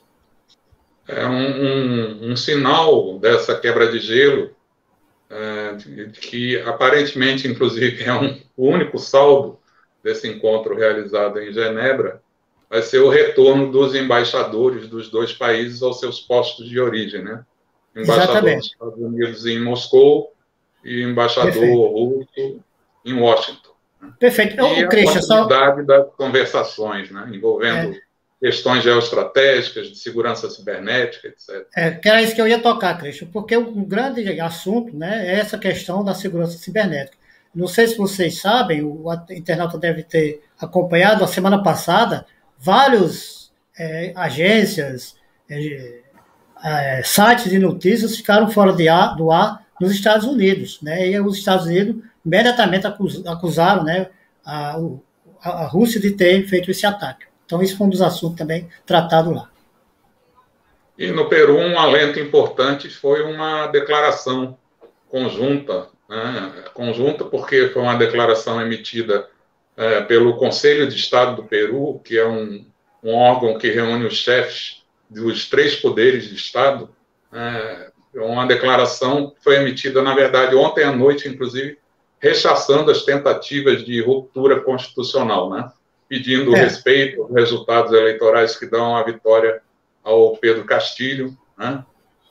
É 1.08 1.26
um, 1.26 1.32
um, 1.34 2.30
um, 2.30 2.36
sinal 2.36 3.18
dessa 3.18 3.58
quebra 3.58 3.90
de 3.90 3.98
gelo, 3.98 4.54
é, 5.28 5.76
que 6.12 6.60
aparentemente, 6.60 7.48
inclusive, 7.48 8.04
é 8.04 8.12
um, 8.12 8.40
o 8.56 8.68
único 8.68 8.96
saldo 9.00 9.58
desse 10.04 10.28
encontro 10.28 10.76
realizado 10.76 11.40
em 11.40 11.52
Genebra, 11.52 12.22
vai 12.70 12.80
ser 12.80 13.00
o 13.00 13.08
retorno 13.08 13.72
dos 13.72 13.92
embaixadores 13.92 14.86
dos 14.86 15.10
dois 15.10 15.32
países 15.32 15.82
aos 15.82 15.98
seus 15.98 16.20
postos 16.20 16.68
de 16.68 16.78
origem, 16.78 17.24
né? 17.24 17.44
Embaixador 17.94 18.30
Exatamente. 18.30 18.56
dos 18.56 18.66
Estados 18.72 18.98
Unidos 18.98 19.46
em 19.46 19.62
Moscou 19.62 20.32
e 20.84 21.02
embaixador 21.02 21.52
Perfeito. 21.52 21.86
russo 21.86 22.60
em 23.04 23.14
Washington. 23.14 23.74
Perfeito. 24.18 24.60
E 24.60 24.84
a 24.84 24.88
Christian, 24.88 25.22
só... 25.22 25.44
das 25.46 26.06
conversações, 26.16 27.10
né, 27.10 27.30
envolvendo 27.32 27.94
é. 27.94 28.00
questões 28.40 28.82
geoestratégicas, 28.82 29.88
de 29.88 29.96
segurança 29.96 30.50
cibernética, 30.50 31.28
etc. 31.28 31.66
É, 31.74 31.90
que 31.92 32.08
era 32.08 32.22
isso 32.22 32.34
que 32.34 32.40
eu 32.40 32.48
ia 32.48 32.58
tocar, 32.58 32.98
Cristian, 32.98 33.28
porque 33.32 33.56
um 33.56 33.84
grande 33.84 34.40
assunto 34.40 34.96
né, 34.96 35.26
é 35.26 35.38
essa 35.38 35.56
questão 35.56 36.04
da 36.04 36.14
segurança 36.14 36.58
cibernética. 36.58 37.16
Não 37.54 37.68
sei 37.68 37.86
se 37.86 37.96
vocês 37.96 38.40
sabem, 38.40 38.82
o 38.82 39.04
internauta 39.30 39.78
deve 39.78 40.02
ter 40.02 40.42
acompanhado, 40.58 41.22
a 41.22 41.28
semana 41.28 41.62
passada, 41.62 42.26
vários 42.58 43.52
é, 43.78 44.12
agências, 44.16 45.16
é, 45.48 46.03
é, 46.64 47.02
sites 47.02 47.50
de 47.50 47.58
notícias 47.58 48.16
ficaram 48.16 48.50
fora 48.50 48.72
de 48.72 48.88
ar, 48.88 49.14
do 49.16 49.30
ar 49.30 49.64
nos 49.78 49.92
Estados 49.92 50.26
Unidos. 50.26 50.80
Né, 50.80 51.10
e 51.10 51.20
os 51.20 51.36
Estados 51.36 51.66
Unidos 51.66 52.02
imediatamente 52.24 52.86
acusaram 52.86 53.84
né, 53.84 54.08
a, 54.44 54.78
a 55.42 55.66
Rússia 55.66 56.00
de 56.00 56.12
ter 56.12 56.46
feito 56.48 56.70
esse 56.70 56.86
ataque. 56.86 57.26
Então, 57.44 57.62
isso 57.62 57.76
foi 57.76 57.86
um 57.86 57.90
dos 57.90 58.00
assuntos 58.00 58.38
também 58.38 58.68
tratado 58.86 59.30
lá. 59.30 59.50
E 60.96 61.10
no 61.10 61.28
Peru, 61.28 61.58
um 61.58 61.78
alento 61.78 62.18
importante 62.18 62.88
foi 62.88 63.22
uma 63.22 63.66
declaração 63.66 64.56
conjunta, 65.08 65.88
né? 66.08 66.64
conjunta 66.72 67.24
porque 67.24 67.68
foi 67.68 67.82
uma 67.82 67.96
declaração 67.96 68.60
emitida 68.60 69.28
é, 69.76 70.00
pelo 70.02 70.36
Conselho 70.36 70.88
de 70.88 70.94
Estado 70.94 71.36
do 71.36 71.44
Peru, 71.44 72.00
que 72.04 72.16
é 72.16 72.26
um, 72.26 72.64
um 73.02 73.12
órgão 73.12 73.58
que 73.58 73.70
reúne 73.70 74.06
os 74.06 74.16
chefes 74.16 74.83
dos 75.14 75.48
três 75.48 75.76
poderes 75.76 76.28
de 76.28 76.34
Estado. 76.34 76.90
É, 77.32 77.90
uma 78.14 78.46
declaração 78.46 79.34
foi 79.42 79.56
emitida, 79.56 80.02
na 80.02 80.14
verdade, 80.14 80.54
ontem 80.54 80.84
à 80.84 80.92
noite, 80.92 81.28
inclusive, 81.28 81.78
rechaçando 82.18 82.90
as 82.90 83.04
tentativas 83.04 83.84
de 83.84 84.00
ruptura 84.00 84.60
constitucional, 84.60 85.50
né? 85.50 85.70
pedindo 86.08 86.54
é. 86.54 86.60
respeito 86.60 87.22
aos 87.22 87.34
resultados 87.34 87.92
eleitorais 87.92 88.56
que 88.56 88.66
dão 88.66 88.96
a 88.96 89.02
vitória 89.02 89.60
ao 90.02 90.36
Pedro 90.36 90.64
Castilho, 90.64 91.36
né? 91.58 91.84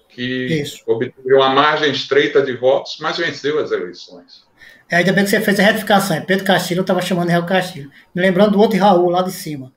que 0.10 0.46
Isso. 0.62 0.84
obteve 0.88 1.34
uma 1.34 1.50
margem 1.50 1.92
estreita 1.92 2.42
de 2.42 2.56
votos, 2.56 2.98
mas 3.00 3.18
venceu 3.18 3.60
as 3.60 3.72
eleições. 3.72 4.44
É, 4.90 4.98
ainda 4.98 5.12
bem 5.12 5.24
que 5.24 5.30
você 5.32 5.42
fez 5.42 5.60
a 5.60 5.64
retificação. 5.64 6.18
É 6.18 6.22
Pedro 6.22 6.46
Castilho, 6.46 6.80
eu 6.80 6.84
estava 6.84 7.02
chamando 7.02 7.30
Real 7.30 7.46
Castilho. 7.46 7.90
Me 8.14 8.22
lembrando 8.22 8.52
do 8.52 8.60
outro 8.60 8.78
Raul 8.78 9.10
lá 9.10 9.24
de 9.24 9.32
cima, 9.32 9.72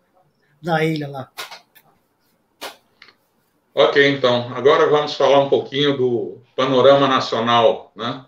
da 0.62 0.84
ilha 0.84 1.08
lá. 1.08 1.30
Ok, 3.78 4.08
então. 4.08 4.50
Agora 4.56 4.88
vamos 4.88 5.12
falar 5.12 5.38
um 5.38 5.50
pouquinho 5.50 5.98
do 5.98 6.38
panorama 6.56 7.06
nacional, 7.06 7.92
né? 7.94 8.24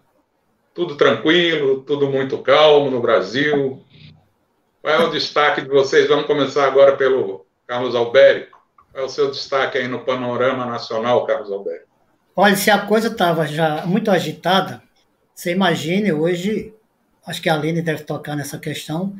Tudo 0.75 0.95
tranquilo, 0.95 1.81
tudo 1.85 2.11
muito 2.11 2.37
calmo 2.43 2.91
no 2.91 3.01
Brasil. 3.01 3.83
Qual 4.83 4.95
é 4.95 4.99
o 4.99 5.11
destaque 5.11 5.63
de 5.63 5.69
vocês? 5.69 6.07
Vamos 6.07 6.27
começar 6.27 6.67
agora 6.67 6.99
pelo 6.99 7.47
Carlos 7.67 7.95
Albérico. 7.95 8.61
Qual 8.93 9.05
é 9.05 9.07
o 9.07 9.09
seu 9.09 9.31
destaque 9.31 9.79
aí 9.79 9.89
no 9.89 10.01
panorama 10.01 10.67
nacional, 10.67 11.25
Carlos 11.25 11.51
Albérico? 11.51 11.89
Olha, 12.37 12.55
se 12.55 12.71
a 12.71 12.81
coisa 12.81 13.09
estava 13.09 13.47
já 13.47 13.87
muito 13.87 14.11
agitada, 14.11 14.83
você 15.35 15.53
imagine 15.53 16.13
hoje, 16.13 16.75
acho 17.27 17.41
que 17.41 17.49
a 17.49 17.55
Aline 17.55 17.81
deve 17.81 18.03
tocar 18.03 18.37
nessa 18.37 18.59
questão, 18.59 19.15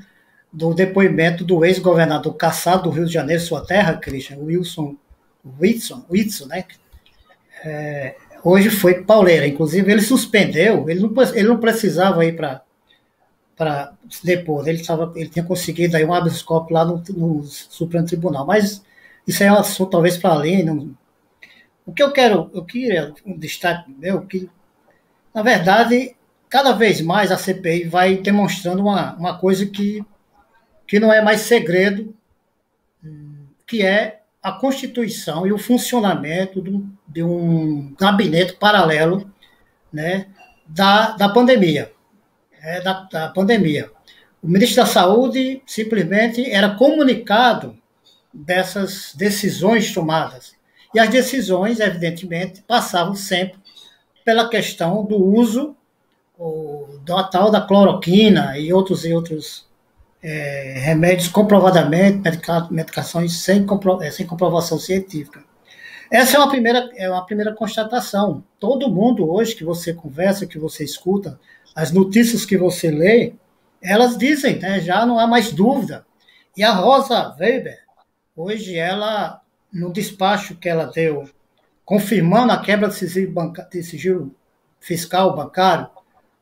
do 0.53 0.75
depoimento 0.75 1.43
do 1.43 1.65
ex-governador 1.65 2.35
caçado 2.35 2.83
do 2.83 2.91
Rio 2.91 3.07
de 3.07 3.15
Janeiro, 3.15 3.41
sua 3.41 3.65
terra, 3.65 3.97
Christian, 3.97 4.37
Wilson, 4.41 4.95
Whitson, 5.61 6.05
Whitson 6.11 6.47
né? 6.47 6.65
É, 7.65 8.17
hoje 8.43 8.71
foi 8.71 9.03
pauleira. 9.03 9.47
Inclusive, 9.47 9.91
ele 9.91 10.03
suspendeu, 10.03 10.89
ele 10.89 11.01
não, 11.01 11.13
ele 11.35 11.49
não 11.49 11.59
precisava 11.59 12.25
ir 12.25 12.37
para 12.37 12.63
para 13.57 13.93
depor. 14.23 14.69
Ele, 14.69 14.83
tava, 14.85 15.13
ele 15.17 15.29
tinha 15.29 15.45
conseguido 15.45 15.97
aí 15.97 16.05
um 16.05 16.15
habeas 16.15 16.41
corpus 16.43 16.73
lá 16.73 16.85
no, 16.85 17.03
no, 17.11 17.43
Supremo 17.43 18.07
Tribunal. 18.07 18.47
Mas 18.47 18.85
isso 19.27 19.43
é 19.43 19.51
um 19.53 19.57
assunto 19.57 19.91
talvez 19.91 20.17
para 20.17 20.31
além. 20.31 20.65
Não... 20.65 20.97
O 21.85 21.93
que 21.93 22.01
eu 22.01 22.13
quero, 22.13 22.49
eu 22.55 22.65
queria 22.65 23.13
um 23.27 23.37
destaque 23.37 23.93
meu, 23.99 24.23
que 24.23 24.49
na 25.35 25.43
verdade 25.43 26.15
cada 26.49 26.73
vez 26.73 27.01
mais 27.01 27.31
a 27.31 27.37
CPI 27.37 27.85
vai 27.85 28.17
demonstrando 28.17 28.81
uma, 28.81 29.15
uma 29.17 29.39
coisa 29.39 29.67
que, 29.67 30.05
que 30.87 30.99
não 30.99 31.13
é 31.13 31.21
mais 31.21 31.43
segredo, 31.43 32.15
que 33.67 33.83
é 33.83 34.18
a 34.49 34.53
constituição 34.53 35.47
e 35.47 35.53
o 35.53 35.59
funcionamento 35.59 36.61
do, 36.61 36.87
de 37.07 37.23
um 37.23 37.95
gabinete 37.99 38.55
paralelo 38.55 39.31
né, 39.93 40.29
da, 40.67 41.11
da 41.13 41.29
pandemia. 41.29 41.93
É, 42.61 42.81
da, 42.81 43.07
da 43.11 43.29
pandemia. 43.29 43.91
O 44.43 44.49
ministro 44.49 44.83
da 44.83 44.87
Saúde 44.87 45.63
simplesmente 45.67 46.51
era 46.51 46.75
comunicado 46.75 47.77
dessas 48.33 49.13
decisões 49.15 49.93
tomadas. 49.93 50.57
E 50.95 50.99
as 50.99 51.09
decisões, 51.09 51.79
evidentemente, 51.79 52.63
passavam 52.63 53.15
sempre 53.15 53.59
pela 54.25 54.49
questão 54.49 55.05
do 55.05 55.17
uso 55.17 55.77
o, 56.39 56.99
da 57.05 57.23
tal 57.25 57.51
da 57.51 57.61
cloroquina 57.61 58.59
e 58.59 58.73
outros 58.73 59.05
e 59.05 59.13
outros 59.13 59.68
é, 60.23 60.75
remédios 60.79 61.29
comprovadamente, 61.29 62.19
medica, 62.19 62.69
medicações 62.71 63.41
sem, 63.41 63.65
compro, 63.65 64.03
é, 64.03 64.11
sem 64.11 64.27
comprovação 64.27 64.79
científica. 64.79 65.45
Essa 66.11 66.37
é 66.37 66.41
uma, 66.41 66.49
primeira, 66.49 66.91
é 66.97 67.11
uma 67.11 67.25
primeira 67.25 67.55
constatação. 67.55 68.43
Todo 68.59 68.91
mundo 68.91 69.31
hoje 69.31 69.55
que 69.55 69.65
você 69.65 69.93
conversa, 69.93 70.47
que 70.47 70.59
você 70.59 70.83
escuta, 70.83 71.39
as 71.75 71.93
notícias 71.93 72.45
que 72.47 72.57
você 72.57 72.91
lê, 72.91 73.35
elas 73.83 74.17
dizem, 74.17 74.59
né, 74.59 74.81
já 74.81 75.05
não 75.05 75.19
há 75.19 75.27
mais 75.27 75.53
dúvida. 75.53 76.07
E 76.57 76.65
a 76.65 76.73
Rosa 76.73 77.37
Weber, 77.39 77.79
hoje 78.35 78.77
ela, 78.77 79.41
no 79.73 79.93
despacho 79.93 80.57
que 80.57 80.69
ela 80.69 80.87
deu, 80.87 81.29
confirmando 81.85 82.53
a 82.53 82.61
quebra 82.61 82.89
de 82.89 82.95
sigilo, 82.95 83.33
banca, 83.33 83.69
fiscal 84.81 85.37
bancário 85.37 85.89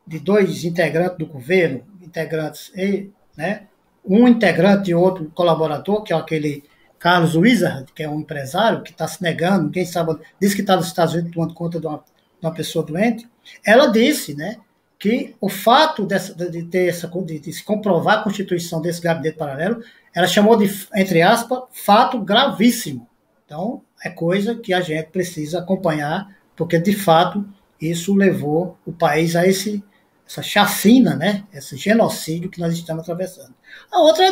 de 0.06 0.21
dois 0.21 0.64
integrantes 0.64 1.18
do 1.18 1.26
governo, 1.26 1.85
integrantes 2.00 2.71
e 2.76 3.11
né? 3.36 3.62
Um 4.04 4.28
integrante 4.28 4.90
e 4.90 4.94
outro 4.94 5.30
colaborador, 5.34 6.02
que 6.02 6.12
é 6.12 6.16
aquele 6.16 6.64
Carlos 6.98 7.34
Wizard, 7.36 7.92
que 7.92 8.02
é 8.02 8.08
um 8.08 8.20
empresário 8.20 8.82
que 8.82 8.90
está 8.90 9.06
se 9.06 9.22
negando, 9.22 9.70
quem 9.70 9.84
sabe, 9.84 10.16
disse 10.40 10.54
que 10.54 10.60
está 10.60 10.76
nos 10.76 10.86
Estados 10.86 11.14
Unidos 11.14 11.32
tomando 11.32 11.54
conta 11.54 11.80
de 11.80 11.86
uma, 11.86 11.98
de 11.98 12.46
uma 12.46 12.54
pessoa 12.54 12.84
doente. 12.84 13.28
Ela 13.64 13.88
disse, 13.88 14.34
né, 14.34 14.56
que 14.98 15.34
o 15.40 15.48
fato 15.48 16.06
dessa, 16.06 16.34
de 16.34 16.62
ter 16.64 16.88
essa 16.88 17.08
de, 17.08 17.38
de, 17.38 17.52
se 17.52 17.62
comprovar 17.62 18.18
a 18.18 18.22
constituição 18.22 18.80
desse 18.80 19.00
gabinete 19.00 19.36
paralelo, 19.36 19.82
ela 20.14 20.26
chamou 20.26 20.56
de, 20.56 20.70
entre 20.94 21.20
aspas, 21.20 21.64
fato 21.72 22.18
gravíssimo. 22.20 23.06
Então, 23.44 23.82
é 24.02 24.08
coisa 24.08 24.54
que 24.54 24.72
a 24.72 24.80
gente 24.80 25.10
precisa 25.10 25.58
acompanhar, 25.58 26.34
porque 26.56 26.78
de 26.78 26.94
fato 26.94 27.46
isso 27.80 28.14
levou 28.14 28.78
o 28.86 28.92
país 28.92 29.36
a 29.36 29.46
esse 29.46 29.84
essa 30.28 30.42
chacina, 30.42 31.14
né? 31.14 31.45
Esse 31.52 31.76
genocídio 31.76 32.50
que 32.50 32.61
nós 32.61 32.75
estamos 32.75 33.02
atravessando. 33.02 33.54
A 33.90 34.00
outra 34.00 34.25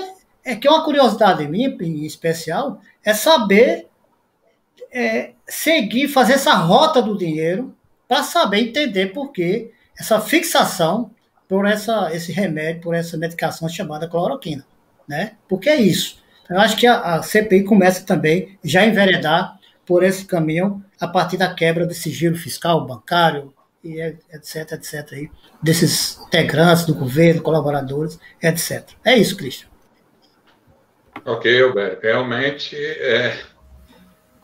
é 0.45 0.57
que 0.57 0.69
uma 0.69 0.85
curiosidade 0.85 1.47
minha, 1.47 1.69
em 1.69 2.05
especial, 2.05 2.81
é 3.05 3.15
saber 3.15 3.87
é, 4.93 5.33
seguir, 5.47 6.09
fazer 6.09 6.35
essa 6.35 6.55
rota 6.55 7.01
do 7.01 7.17
dinheiro 7.17 7.75
para 8.09 8.23
saber 8.23 8.61
entender 8.61 9.07
por 9.09 9.33
que 9.33 9.71
essa 9.99 10.21
fixação 10.21 11.11
por 11.49 11.67
essa, 11.67 12.11
esse 12.13 12.33
remédio, 12.33 12.83
por 12.83 12.95
essa 12.95 13.17
medicação 13.17 13.69
chamada 13.69 14.09
cloroquina, 14.09 14.67
né? 15.07 15.33
Porque 15.49 15.69
é 15.69 15.77
isso. 15.77 16.19
Eu 16.51 16.59
acho 16.59 16.77
que 16.77 16.87
a, 16.87 17.15
a 17.17 17.23
CPI 17.23 17.63
começa 17.63 18.05
também 18.05 18.59
já 18.65 18.85
enveredar 18.85 19.57
por 19.87 20.03
esse 20.03 20.25
caminho 20.25 20.83
a 20.99 21.07
partir 21.07 21.37
da 21.37 21.55
quebra 21.55 21.87
do 21.87 21.95
sigilo 21.95 22.37
fiscal, 22.37 22.85
bancário, 22.87 23.54
e 23.85 24.01
etc, 24.01 24.73
etc, 24.73 25.13
aí, 25.13 25.31
desses 25.63 26.19
integrantes 26.27 26.87
do 26.87 26.95
governo, 26.95 27.43
colaboradores, 27.43 28.19
etc. 28.43 28.89
É 29.05 29.17
isso, 29.17 29.37
Cristian. 29.37 29.69
Ok, 31.25 31.63
Alberto. 31.63 32.03
Realmente 32.03 32.77
é, 32.77 33.39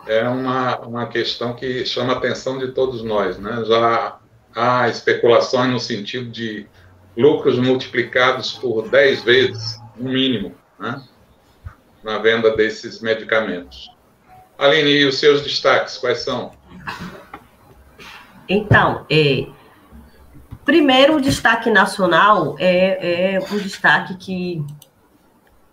é 0.06 0.28
uma, 0.28 0.78
uma 0.80 1.06
questão 1.08 1.54
que 1.54 1.84
chama 1.84 2.12
a 2.12 2.16
atenção 2.16 2.58
de 2.58 2.72
todos 2.72 3.02
nós. 3.02 3.38
Né? 3.38 3.64
Já 3.66 4.18
há 4.54 4.88
especulações 4.88 5.70
no 5.72 5.80
sentido 5.80 6.30
de 6.30 6.66
lucros 7.16 7.58
multiplicados 7.58 8.52
por 8.52 8.88
10 8.88 9.22
vezes, 9.22 9.80
no 9.96 10.10
mínimo, 10.10 10.54
né? 10.78 11.02
na 12.02 12.18
venda 12.18 12.54
desses 12.54 13.00
medicamentos. 13.00 13.90
Aline, 14.58 14.90
e 14.90 15.04
os 15.06 15.18
seus 15.18 15.42
destaques, 15.42 15.98
quais 15.98 16.18
são? 16.18 16.52
Então, 18.52 19.06
é, 19.08 19.46
primeiro, 20.64 21.18
o 21.18 21.20
destaque 21.20 21.70
nacional 21.70 22.56
é, 22.58 23.36
é 23.36 23.38
um 23.38 23.58
destaque 23.58 24.16
que 24.16 24.66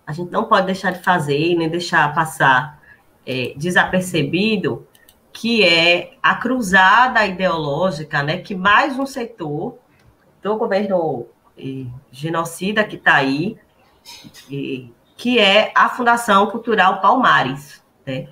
a 0.05 0.13
gente 0.13 0.31
não 0.31 0.43
pode 0.43 0.67
deixar 0.67 0.91
de 0.91 0.99
fazer, 0.99 1.55
nem 1.55 1.67
deixar 1.67 2.13
passar 2.13 2.79
é, 3.25 3.55
desapercebido, 3.57 4.87
que 5.33 5.63
é 5.65 6.17
a 6.21 6.35
cruzada 6.35 7.25
ideológica, 7.25 8.21
né, 8.21 8.37
que 8.37 8.53
mais 8.53 8.97
um 8.99 9.07
setor 9.07 9.79
do 10.43 10.55
governo 10.55 11.25
genocida 12.11 12.83
que 12.83 12.95
está 12.95 13.15
aí, 13.15 13.57
que 15.17 15.39
é 15.39 15.71
a 15.75 15.89
Fundação 15.89 16.45
Cultural 16.51 17.01
Palmares, 17.01 17.83
né, 18.05 18.27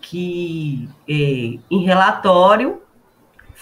que 0.00 0.88
é, 1.06 1.58
em 1.70 1.84
relatório 1.84 2.80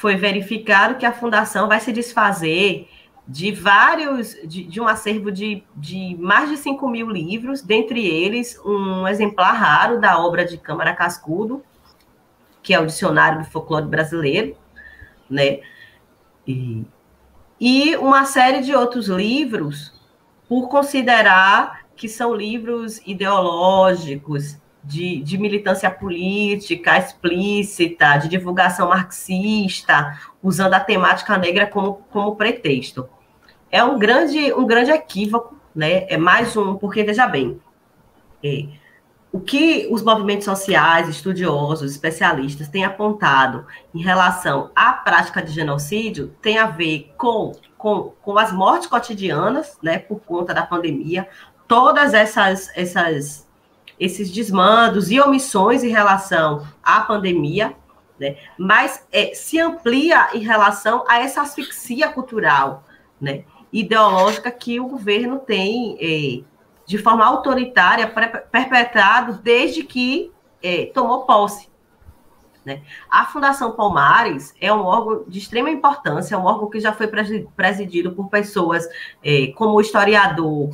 foi 0.01 0.17
verificado 0.17 0.95
que 0.95 1.05
a 1.05 1.13
fundação 1.13 1.69
vai 1.69 1.79
se 1.79 1.93
desfazer 1.93 2.89
de 3.29 3.53
vários, 3.53 4.35
de, 4.45 4.65
de 4.65 4.81
um 4.81 4.89
acervo 4.89 5.31
de, 5.31 5.63
de, 5.77 6.17
mais 6.19 6.49
de 6.49 6.57
5 6.57 6.89
mil 6.89 7.11
livros, 7.11 7.61
dentre 7.61 8.05
eles 8.07 8.59
um 8.65 9.07
exemplar 9.07 9.55
raro 9.55 10.01
da 10.01 10.19
obra 10.19 10.47
de 10.47 10.57
Câmara 10.57 10.95
Cascudo, 10.95 11.63
que 12.63 12.73
é 12.73 12.81
o 12.81 12.87
Dicionário 12.87 13.41
do 13.41 13.45
Folclore 13.45 13.87
Brasileiro, 13.87 14.57
né? 15.29 15.61
E, 16.49 16.83
e 17.61 17.95
uma 17.99 18.25
série 18.25 18.63
de 18.63 18.75
outros 18.75 19.07
livros, 19.07 19.93
por 20.49 20.71
considerar 20.71 21.83
que 21.95 22.09
são 22.09 22.35
livros 22.35 23.03
ideológicos, 23.07 24.57
de, 24.83 25.21
de, 25.23 25.39
militância 25.39 25.91
política 25.91 26.97
explícita, 26.97 28.17
de 28.17 28.29
divulgação 28.29 28.89
marxista, 28.89 30.19
usando 30.43 30.75
a 30.75 30.81
temática 30.81 31.37
negra 31.37 31.67
como, 31.67 31.95
como 32.11 32.37
pretexto. 32.37 33.09
É 33.71 33.85
um 33.85 33.99
grande, 33.99 34.53
um 34.53 34.67
grande 34.67 34.91
equívoco, 34.91 35.57
né? 35.75 36.07
É 36.09 36.17
mais 36.17 36.57
um, 36.57 36.75
porque, 36.75 37.05
veja 37.05 37.27
bem, 37.27 37.61
é, 38.43 38.67
o 39.33 39.39
que 39.39 39.87
os 39.91 40.03
movimentos 40.03 40.45
sociais, 40.45 41.09
estudiosos, 41.09 41.93
especialistas 41.93 42.69
têm 42.69 42.85
apontado 42.85 43.65
em 43.95 44.03
relação 44.03 44.71
à 44.75 44.93
prática 44.93 45.41
de 45.41 45.53
genocídio 45.53 46.35
tem 46.43 46.59
a 46.59 46.67
ver 46.67 47.13
com, 47.17 47.53
com, 47.79 48.13
com 48.21 48.39
as 48.39 48.53
mortes 48.53 48.89
cotidianas, 48.89 49.79
né, 49.81 49.99
por 49.99 50.21
conta 50.21 50.53
da 50.53 50.67
pandemia, 50.67 51.29
todas 51.69 52.13
essas, 52.13 52.73
essas 52.75 53.49
esses 54.01 54.31
desmandos 54.31 55.11
e 55.11 55.21
omissões 55.21 55.85
em 55.85 55.91
relação 55.91 56.67
à 56.83 57.01
pandemia, 57.03 57.77
né, 58.19 58.37
mas 58.59 59.07
é, 59.13 59.35
se 59.35 59.61
amplia 59.61 60.31
em 60.35 60.41
relação 60.41 61.05
a 61.07 61.19
essa 61.19 61.43
asfixia 61.43 62.09
cultural, 62.09 62.85
né, 63.21 63.45
ideológica 63.71 64.51
que 64.51 64.81
o 64.81 64.89
governo 64.89 65.39
tem 65.39 65.97
é, 66.01 66.45
de 66.87 66.99
forma 66.99 67.25
autoritária 67.25 68.13
perpetrado 68.51 69.35
desde 69.43 69.85
que 69.85 70.33
é, 70.63 70.87
tomou 70.87 71.23
posse. 71.25 71.71
Né? 72.65 72.83
A 73.11 73.25
Fundação 73.27 73.73
Palmares 73.73 74.55
é 74.61 74.73
um 74.73 74.83
órgão 74.83 75.25
de 75.27 75.39
extrema 75.39 75.71
importância, 75.71 76.35
é 76.35 76.39
um 76.39 76.45
órgão 76.45 76.69
que 76.69 76.81
já 76.81 76.93
foi 76.93 77.07
presidido 77.57 78.13
por 78.13 78.29
pessoas 78.29 78.87
é, 79.23 79.49
como 79.57 79.75
o 79.75 79.81
historiador 79.81 80.71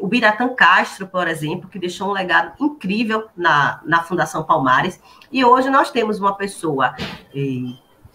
o 0.00 0.06
Biratan 0.06 0.50
Castro, 0.50 1.06
por 1.06 1.26
exemplo, 1.26 1.68
que 1.68 1.78
deixou 1.78 2.08
um 2.08 2.12
legado 2.12 2.52
incrível 2.60 3.28
na, 3.36 3.80
na 3.84 4.02
Fundação 4.02 4.44
Palmares, 4.44 5.00
e 5.32 5.44
hoje 5.44 5.68
nós 5.68 5.90
temos 5.90 6.20
uma 6.20 6.34
pessoa 6.34 6.94
é, 6.98 7.40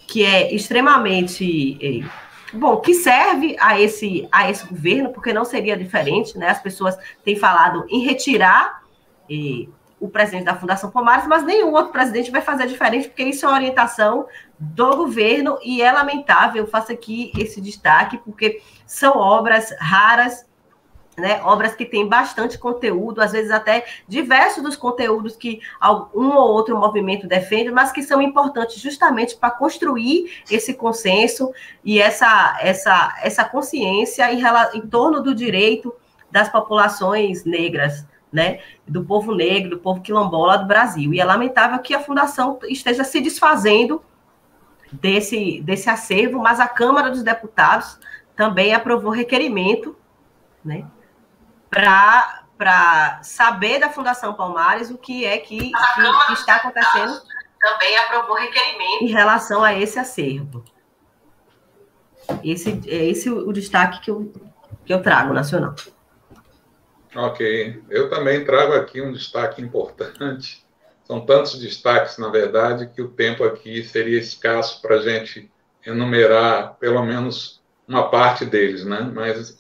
que 0.08 0.24
é 0.26 0.54
extremamente 0.54 1.78
é, 1.82 2.58
bom, 2.58 2.78
que 2.78 2.94
serve 2.94 3.56
a 3.60 3.80
esse, 3.80 4.28
a 4.32 4.50
esse 4.50 4.66
governo, 4.68 5.12
porque 5.12 5.34
não 5.34 5.46
seria 5.46 5.78
diferente, 5.78 6.38
né? 6.38 6.50
As 6.50 6.62
pessoas 6.62 6.98
têm 7.24 7.36
falado 7.36 7.86
em 7.90 8.06
retirar 8.06 8.80
o 10.00 10.08
presidente 10.08 10.46
da 10.46 10.56
Fundação 10.56 10.90
Palmares, 10.90 11.28
mas 11.28 11.44
nenhum 11.44 11.72
outro 11.74 11.92
presidente 11.92 12.32
vai 12.32 12.42
fazer 12.42 12.68
diferente, 12.68 13.10
porque 13.10 13.24
isso 13.24 13.46
é 13.46 13.50
uma 13.50 13.58
orientação 13.58 14.26
do 14.58 14.96
governo 14.96 15.60
e 15.64 15.82
é 15.82 15.92
lamentável, 15.92 16.64
eu 16.64 16.68
faço 16.68 16.92
aqui 16.92 17.32
esse 17.38 17.62
destaque, 17.62 18.18
porque 18.18 18.62
são 18.86 19.18
obras 19.18 19.76
raras 19.80 20.49
né, 21.20 21.42
obras 21.44 21.76
que 21.76 21.86
têm 21.86 22.08
bastante 22.08 22.58
conteúdo, 22.58 23.22
às 23.22 23.32
vezes 23.32 23.52
até 23.52 23.86
diversos 24.08 24.64
dos 24.64 24.76
conteúdos 24.76 25.36
que 25.36 25.60
um 26.14 26.30
ou 26.30 26.52
outro 26.52 26.78
movimento 26.78 27.28
defende, 27.28 27.72
mas 27.72 27.92
que 27.92 28.02
são 28.02 28.22
importantes 28.22 28.80
justamente 28.80 29.36
para 29.36 29.52
construir 29.52 30.44
esse 30.50 30.74
consenso 30.74 31.52
e 31.84 32.02
essa, 32.02 32.58
essa, 32.62 33.16
essa 33.22 33.44
consciência 33.44 34.32
em, 34.32 34.42
em 34.74 34.82
torno 34.82 35.22
do 35.22 35.36
direito 35.36 35.94
das 36.32 36.50
populações 36.50 37.44
negras, 37.44 38.06
né, 38.32 38.60
do 38.88 39.04
povo 39.04 39.34
negro, 39.34 39.72
do 39.72 39.80
povo 39.80 40.02
quilombola 40.02 40.58
do 40.58 40.68
Brasil. 40.68 41.14
E 41.14 41.20
é 41.20 41.26
lamentável 41.26 41.80
que 41.80 41.96
a 41.96 42.00
fundação 42.00 42.60
esteja 42.64 43.04
se 43.04 43.20
desfazendo 43.20 44.04
desse, 44.92 45.62
desse 45.62 45.90
acervo, 45.90 46.40
mas 46.40 46.60
a 46.60 46.68
Câmara 46.68 47.10
dos 47.10 47.24
Deputados 47.24 48.00
também 48.36 48.74
aprovou 48.74 49.12
requerimento, 49.12 49.96
né, 50.64 50.86
para 51.70 53.20
saber 53.24 53.80
da 53.80 53.90
Fundação 53.90 54.34
Palmares 54.34 54.90
o 54.90 54.98
que 54.98 55.26
é 55.26 55.38
que, 55.38 55.58
que, 55.58 55.72
que 56.28 56.34
está 56.34 56.56
acontecendo. 56.56 57.22
Também 57.60 57.98
aprovou 57.98 58.38
requerimento. 58.38 59.04
Em 59.04 59.08
relação 59.08 59.64
a 59.64 59.74
esse 59.74 60.00
acervo. 60.00 60.64
Esse 62.44 62.82
é 62.88 63.06
esse 63.06 63.30
o, 63.30 63.50
o 63.50 63.54
destaque 63.54 64.02
que 64.02 64.12
eu, 64.12 64.32
que 64.86 64.94
eu 64.94 65.02
trago, 65.02 65.34
nacional. 65.34 65.76
Ok. 67.16 67.84
Eu 67.90 68.10
também 68.10 68.46
trago 68.46 68.74
aqui 68.74 69.02
um 69.02 69.12
destaque 69.12 69.62
importante. 69.62 70.66
São 71.04 71.26
tantos 71.26 71.60
destaques, 71.60 72.18
na 72.18 72.30
verdade, 72.30 72.88
que 72.88 73.02
o 73.02 73.10
tempo 73.10 73.44
aqui 73.44 73.84
seria 73.84 74.20
escasso 74.20 74.82
para 74.82 74.96
a 74.96 75.02
gente 75.02 75.52
enumerar 75.86 76.76
pelo 76.76 77.04
menos 77.04 77.62
uma 77.88 78.10
parte 78.10 78.46
deles, 78.46 78.86
né? 78.86 79.12
Mas 79.14 79.59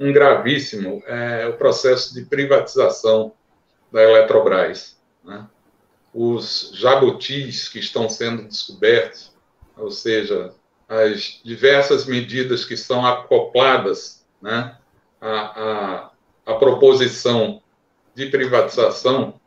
um 0.00 0.12
gravíssimo 0.12 1.02
é 1.06 1.46
o 1.46 1.56
processo 1.56 2.14
de 2.14 2.24
privatização 2.24 3.32
da 3.92 4.02
Eletrobras. 4.02 4.96
Né? 5.24 5.46
Os 6.14 6.72
jabutis 6.74 7.68
que 7.68 7.78
estão 7.78 8.08
sendo 8.08 8.44
descobertos, 8.44 9.32
ou 9.76 9.90
seja, 9.90 10.54
as 10.88 11.40
diversas 11.44 12.06
medidas 12.06 12.64
que 12.64 12.76
são 12.76 13.04
acopladas 13.04 14.24
né, 14.40 14.76
à, 15.20 15.30
à, 15.30 16.10
à 16.46 16.54
proposição 16.54 17.60
de 18.14 18.26
privatização 18.26 19.38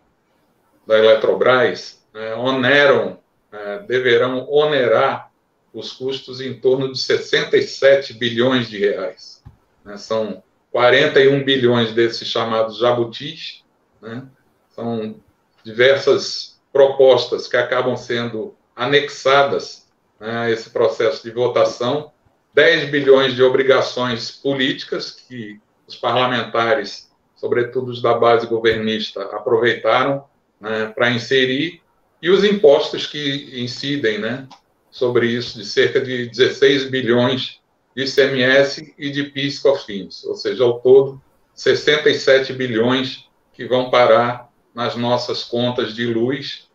da 0.85 0.97
Eletrobras 0.97 2.03
né, 2.13 2.35
oneram, 2.35 3.19
é, 3.51 3.79
deverão 3.79 4.47
onerar 4.49 5.31
os 5.73 5.91
custos 5.93 6.41
em 6.41 6.53
torno 6.59 6.91
de 6.91 6.99
67 6.99 8.13
bilhões 8.13 8.69
de 8.69 8.77
reais. 8.77 9.40
Né? 9.83 9.97
São 9.97 10.43
41 10.71 11.43
bilhões 11.43 11.93
desses 11.93 12.27
chamados 12.27 12.77
jabutis, 12.77 13.63
né? 14.01 14.23
são 14.69 15.15
diversas 15.63 16.59
propostas 16.71 17.47
que 17.47 17.57
acabam 17.57 17.95
sendo 17.95 18.55
anexadas 18.75 19.87
né, 20.19 20.37
a 20.37 20.49
esse 20.49 20.69
processo 20.69 21.23
de 21.23 21.31
votação, 21.31 22.11
10 22.53 22.89
bilhões 22.89 23.33
de 23.35 23.43
obrigações 23.43 24.31
políticas 24.31 25.11
que 25.11 25.59
os 25.87 25.95
parlamentares, 25.95 27.11
sobretudo 27.35 27.91
os 27.91 28.01
da 28.01 28.13
base 28.13 28.47
governista, 28.47 29.23
aproveitaram 29.23 30.25
né, 30.59 30.87
para 30.95 31.11
inserir, 31.11 31.81
e 32.21 32.29
os 32.29 32.43
impostos 32.43 33.07
que 33.07 33.61
incidem 33.61 34.19
né, 34.19 34.47
sobre 34.89 35.27
isso, 35.27 35.57
de 35.57 35.65
cerca 35.65 35.99
de 35.99 36.27
16 36.27 36.89
bilhões 36.89 37.60
de 37.95 38.03
ICMS 38.03 38.93
e 38.97 39.09
de 39.09 39.25
PIS/COFINS, 39.25 40.23
ou 40.25 40.35
seja, 40.35 40.63
ao 40.63 40.79
todo 40.79 41.21
67 41.53 42.53
bilhões 42.53 43.29
que 43.53 43.65
vão 43.65 43.89
parar 43.89 44.49
nas 44.73 44.95
nossas 44.95 45.43
contas 45.43 45.93
de 45.93 46.05
luz 46.05 46.69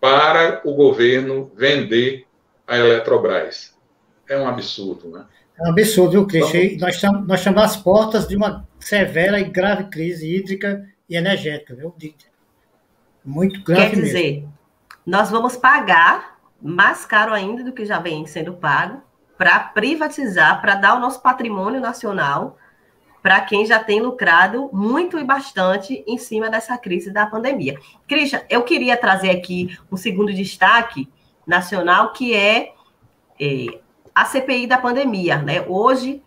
para 0.00 0.60
o 0.64 0.74
governo 0.74 1.50
vender 1.56 2.26
a 2.66 2.76
Eletrobras. 2.76 3.76
É 4.28 4.38
um 4.38 4.46
absurdo, 4.46 5.08
né? 5.10 5.26
É 5.58 5.66
um 5.66 5.70
absurdo, 5.70 6.12
viu, 6.12 6.26
Cristian? 6.26 6.62
Então, 6.64 6.86
nós, 6.86 6.94
estamos, 6.94 7.26
nós 7.26 7.40
estamos 7.40 7.62
às 7.62 7.76
portas 7.76 8.26
de 8.26 8.36
uma 8.36 8.66
severa 8.80 9.38
e 9.40 9.44
grave 9.44 9.84
crise 9.84 10.36
hídrica 10.36 10.86
e 11.08 11.16
energética, 11.16 11.74
viu? 11.74 11.94
Muito 13.24 13.62
grave 13.62 13.90
Quer 13.90 14.02
dizer, 14.02 14.32
mesmo. 14.32 14.58
nós 15.06 15.30
vamos 15.30 15.56
pagar 15.56 16.38
mais 16.60 17.04
caro 17.04 17.32
ainda 17.32 17.62
do 17.62 17.72
que 17.72 17.84
já 17.84 17.98
vem 17.98 18.26
sendo 18.26 18.54
pago 18.54 19.02
para 19.42 19.58
privatizar, 19.58 20.60
para 20.60 20.76
dar 20.76 20.96
o 20.96 21.00
nosso 21.00 21.20
patrimônio 21.20 21.80
nacional 21.80 22.56
para 23.20 23.40
quem 23.40 23.66
já 23.66 23.82
tem 23.82 24.00
lucrado 24.00 24.70
muito 24.72 25.18
e 25.18 25.24
bastante 25.24 26.04
em 26.06 26.16
cima 26.16 26.48
dessa 26.48 26.78
crise 26.78 27.10
da 27.10 27.26
pandemia. 27.26 27.76
Christian, 28.06 28.40
eu 28.48 28.62
queria 28.62 28.96
trazer 28.96 29.30
aqui 29.30 29.76
um 29.90 29.96
segundo 29.96 30.32
destaque 30.32 31.08
nacional, 31.44 32.12
que 32.12 32.36
é, 32.36 32.72
é 33.40 33.80
a 34.14 34.24
CPI 34.24 34.68
da 34.68 34.78
pandemia. 34.78 35.38
Né? 35.38 35.64
Hoje, 35.66 36.22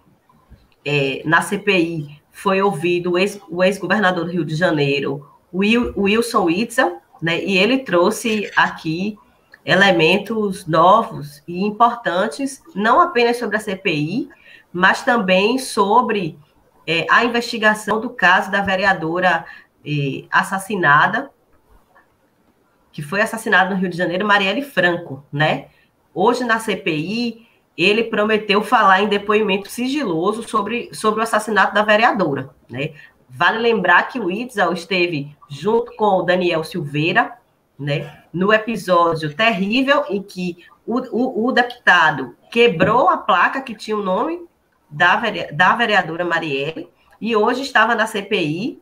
é, 0.83 1.21
na 1.23 1.41
CPI, 1.41 2.21
foi 2.33 2.61
ouvido 2.61 3.13
o 3.49 3.63
ex-governador 3.63 4.25
do 4.25 4.31
Rio 4.31 4.43
de 4.43 4.55
Janeiro, 4.55 5.25
Wilson 5.53 6.43
Witzel, 6.43 6.97
né? 7.21 7.41
e 7.41 7.57
ele 7.57 7.77
trouxe 7.77 8.51
aqui 8.57 9.17
elementos 9.65 10.67
novos 10.67 11.41
e 11.47 11.65
importantes, 11.65 12.61
não 12.75 13.01
apenas 13.01 13.37
sobre 13.37 13.57
a 13.57 13.59
CPI, 13.59 14.29
mas 14.71 15.01
também 15.03 15.57
sobre 15.57 16.37
é, 16.85 17.07
a 17.09 17.25
investigação 17.25 17.99
do 17.99 18.11
caso 18.11 18.51
da 18.51 18.61
vereadora 18.61 19.43
é, 19.83 20.25
assassinada 20.29 21.31
que 22.95 23.01
foi 23.01 23.19
assassinado 23.19 23.75
no 23.75 23.81
Rio 23.81 23.89
de 23.89 23.97
Janeiro, 23.97 24.25
Marielle 24.25 24.61
Franco, 24.61 25.21
né? 25.29 25.65
Hoje 26.13 26.45
na 26.45 26.59
CPI, 26.59 27.45
ele 27.77 28.05
prometeu 28.05 28.63
falar 28.63 29.01
em 29.01 29.09
depoimento 29.09 29.69
sigiloso 29.69 30.47
sobre, 30.47 30.89
sobre 30.93 31.19
o 31.19 31.23
assassinato 31.23 31.73
da 31.73 31.83
vereadora, 31.83 32.51
né? 32.69 32.93
Vale 33.29 33.59
lembrar 33.59 34.03
que 34.03 34.17
o 34.17 34.31
Itzel 34.31 34.71
esteve 34.71 35.35
junto 35.49 35.93
com 35.97 36.19
o 36.19 36.21
Daniel 36.21 36.63
Silveira, 36.63 37.37
né, 37.77 38.23
no 38.31 38.53
episódio 38.53 39.33
terrível 39.33 40.05
em 40.09 40.21
que 40.21 40.65
o, 40.85 40.99
o, 40.99 41.47
o 41.47 41.51
deputado 41.51 42.35
quebrou 42.51 43.09
a 43.09 43.17
placa 43.17 43.61
que 43.61 43.75
tinha 43.75 43.97
o 43.97 44.03
nome 44.03 44.45
da, 44.89 45.21
da 45.51 45.75
vereadora 45.75 46.23
Marielle 46.23 46.89
e 47.19 47.35
hoje 47.35 47.61
estava 47.61 47.95
na 47.95 48.07
CPI, 48.07 48.81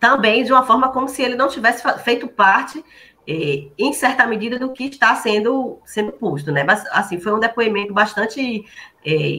também 0.00 0.44
de 0.44 0.52
uma 0.52 0.66
forma 0.66 0.90
como 0.90 1.08
se 1.08 1.22
ele 1.22 1.36
não 1.36 1.48
tivesse 1.48 1.82
feito 2.02 2.28
parte, 2.28 2.84
eh, 3.26 3.68
em 3.78 3.92
certa 3.92 4.26
medida, 4.26 4.58
do 4.58 4.72
que 4.72 4.84
está 4.84 5.14
sendo, 5.14 5.78
sendo 5.84 6.12
posto, 6.12 6.52
né? 6.52 6.62
Mas, 6.62 6.84
assim, 6.86 7.18
foi 7.18 7.32
um 7.32 7.38
depoimento 7.38 7.94
bastante 7.94 8.64
eh, 9.04 9.38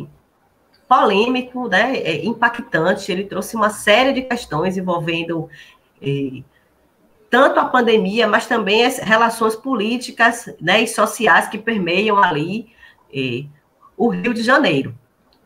polêmico, 0.88 1.67
né? 1.67 1.97
Eh, 1.97 2.25
impactante. 2.25 3.12
Ele 3.12 3.25
trouxe 3.25 3.56
uma 3.56 3.69
série 3.69 4.13
de 4.13 4.23
questões 4.23 4.78
envolvendo 4.78 5.49
eh, 6.01 6.41
tanto 7.36 7.60
a 7.60 7.65
pandemia, 7.65 8.30
mas 8.30 8.48
também 8.48 8.86
as 8.86 8.98
relações 8.98 9.58
políticas 9.58 10.56
né, 10.62 10.84
e 10.84 10.88
sociais 10.88 11.50
que 11.50 11.58
permeiam 11.58 12.24
ali 12.24 12.74
eh, 13.13 13.43
o 13.98 14.08
Rio 14.08 14.34
de 14.34 14.41
Janeiro, 14.41 14.98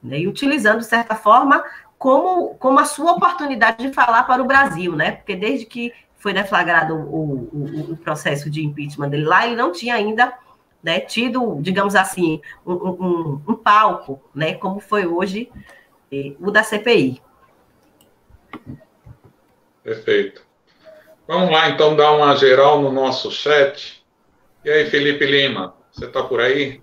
né, 0.03 0.19
e 0.19 0.27
utilizando, 0.27 0.81
de 0.81 0.85
certa 0.85 1.15
forma, 1.15 1.63
como, 1.97 2.53
como 2.59 2.77
a 2.77 2.85
sua 2.85 3.13
oportunidade 3.13 3.87
de 3.87 3.91
falar 3.91 4.21
para 4.25 4.39
o 4.39 4.45
Brasil, 4.45 4.95
né? 4.95 5.13
Porque 5.13 5.35
desde 5.35 5.65
que 5.65 5.91
foi 6.19 6.31
deflagrado 6.31 6.93
o, 6.93 7.49
o, 7.51 7.93
o 7.93 7.97
processo 7.97 8.51
de 8.51 8.63
impeachment 8.63 9.09
dele 9.09 9.25
lá, 9.25 9.47
ele 9.47 9.55
não 9.55 9.71
tinha 9.71 9.95
ainda 9.95 10.31
né, 10.83 10.99
tido, 10.99 11.57
digamos 11.59 11.95
assim, 11.95 12.39
um, 12.63 12.73
um, 12.73 13.41
um 13.47 13.55
palco, 13.55 14.21
né, 14.35 14.53
como 14.53 14.79
foi 14.79 15.07
hoje 15.07 15.51
eh, 16.11 16.35
o 16.39 16.51
da 16.51 16.61
CPI. 16.61 17.19
Perfeito. 19.83 20.48
Vamos 21.29 21.51
lá, 21.51 21.69
então, 21.69 21.95
dar 21.95 22.13
uma 22.13 22.35
geral 22.35 22.81
no 22.81 22.91
nosso 22.91 23.29
chat. 23.29 24.03
E 24.65 24.69
aí, 24.71 24.89
Felipe 24.89 25.27
Lima, 25.27 25.75
você 25.91 26.05
está 26.05 26.23
por 26.23 26.41
aí? 26.41 26.81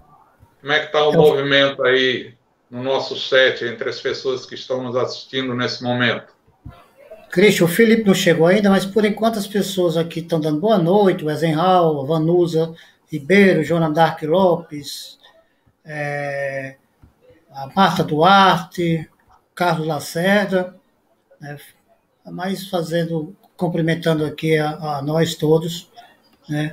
Como 0.60 0.72
é 0.72 0.78
que 0.78 0.86
está 0.86 1.04
o 1.04 1.12
Eu... 1.12 1.20
movimento 1.20 1.82
aí 1.82 2.32
no 2.70 2.80
nosso 2.80 3.16
chat 3.16 3.64
entre 3.64 3.90
as 3.90 4.00
pessoas 4.00 4.46
que 4.46 4.54
estão 4.54 4.84
nos 4.84 4.94
assistindo 4.94 5.52
nesse 5.52 5.82
momento? 5.82 6.32
Cristian, 7.28 7.64
o 7.64 7.68
Felipe 7.68 8.04
não 8.06 8.14
chegou 8.14 8.46
ainda, 8.46 8.70
mas 8.70 8.86
por 8.86 9.04
enquanto 9.04 9.36
as 9.36 9.48
pessoas 9.48 9.96
aqui 9.96 10.20
estão 10.20 10.38
dando 10.38 10.60
boa 10.60 10.78
noite, 10.78 11.24
o 11.24 11.30
Eisenhower, 11.30 12.06
Vanusa 12.06 12.72
Ribeiro, 13.10 13.64
Joana 13.64 13.90
Dark 13.90 14.22
Lopes, 14.22 15.18
é, 15.84 16.76
a 17.50 17.66
Marta 17.74 18.04
Duarte, 18.04 19.10
Carlos 19.56 19.88
Lacerda, 19.88 20.76
né, 21.40 21.58
mas 22.24 22.68
fazendo 22.68 23.34
cumprimentando 23.56 24.24
aqui 24.24 24.58
a, 24.58 24.70
a 24.98 25.02
nós 25.02 25.34
todos, 25.34 25.90
né? 26.48 26.72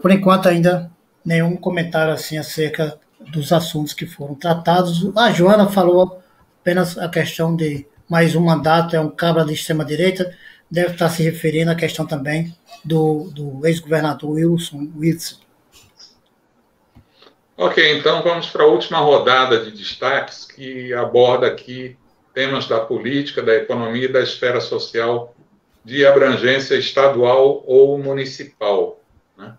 Por 0.00 0.10
enquanto 0.10 0.48
ainda 0.48 0.90
nenhum 1.24 1.56
comentário 1.56 2.12
assim 2.12 2.38
acerca 2.38 2.98
dos 3.32 3.52
assuntos 3.52 3.92
que 3.92 4.06
foram 4.06 4.34
tratados. 4.34 5.10
A 5.16 5.32
Joana 5.32 5.68
falou 5.68 6.22
apenas 6.60 6.96
a 6.96 7.08
questão 7.08 7.56
de 7.56 7.86
mais 8.08 8.36
um 8.36 8.44
mandato, 8.44 8.94
é 8.94 9.00
um 9.00 9.10
cabra 9.10 9.44
de 9.44 9.52
extrema-direita, 9.52 10.32
deve 10.70 10.92
estar 10.92 11.08
se 11.08 11.22
referindo 11.22 11.70
à 11.70 11.74
questão 11.74 12.06
também 12.06 12.54
do, 12.84 13.30
do 13.34 13.66
ex-governador 13.66 14.30
Wilson 14.30 14.88
Wilson. 14.96 15.36
Ok, 17.56 17.98
então 17.98 18.22
vamos 18.22 18.46
para 18.48 18.64
a 18.64 18.66
última 18.66 18.98
rodada 18.98 19.64
de 19.64 19.70
destaques 19.70 20.44
que 20.44 20.92
aborda 20.92 21.46
aqui 21.46 21.96
temas 22.34 22.68
da 22.68 22.80
política, 22.80 23.42
da 23.42 23.54
economia 23.54 24.04
e 24.04 24.12
da 24.12 24.20
esfera 24.20 24.60
social 24.60 25.34
de 25.86 26.04
abrangência 26.04 26.74
estadual 26.74 27.62
ou 27.64 27.96
municipal. 27.96 29.00
Né? 29.38 29.56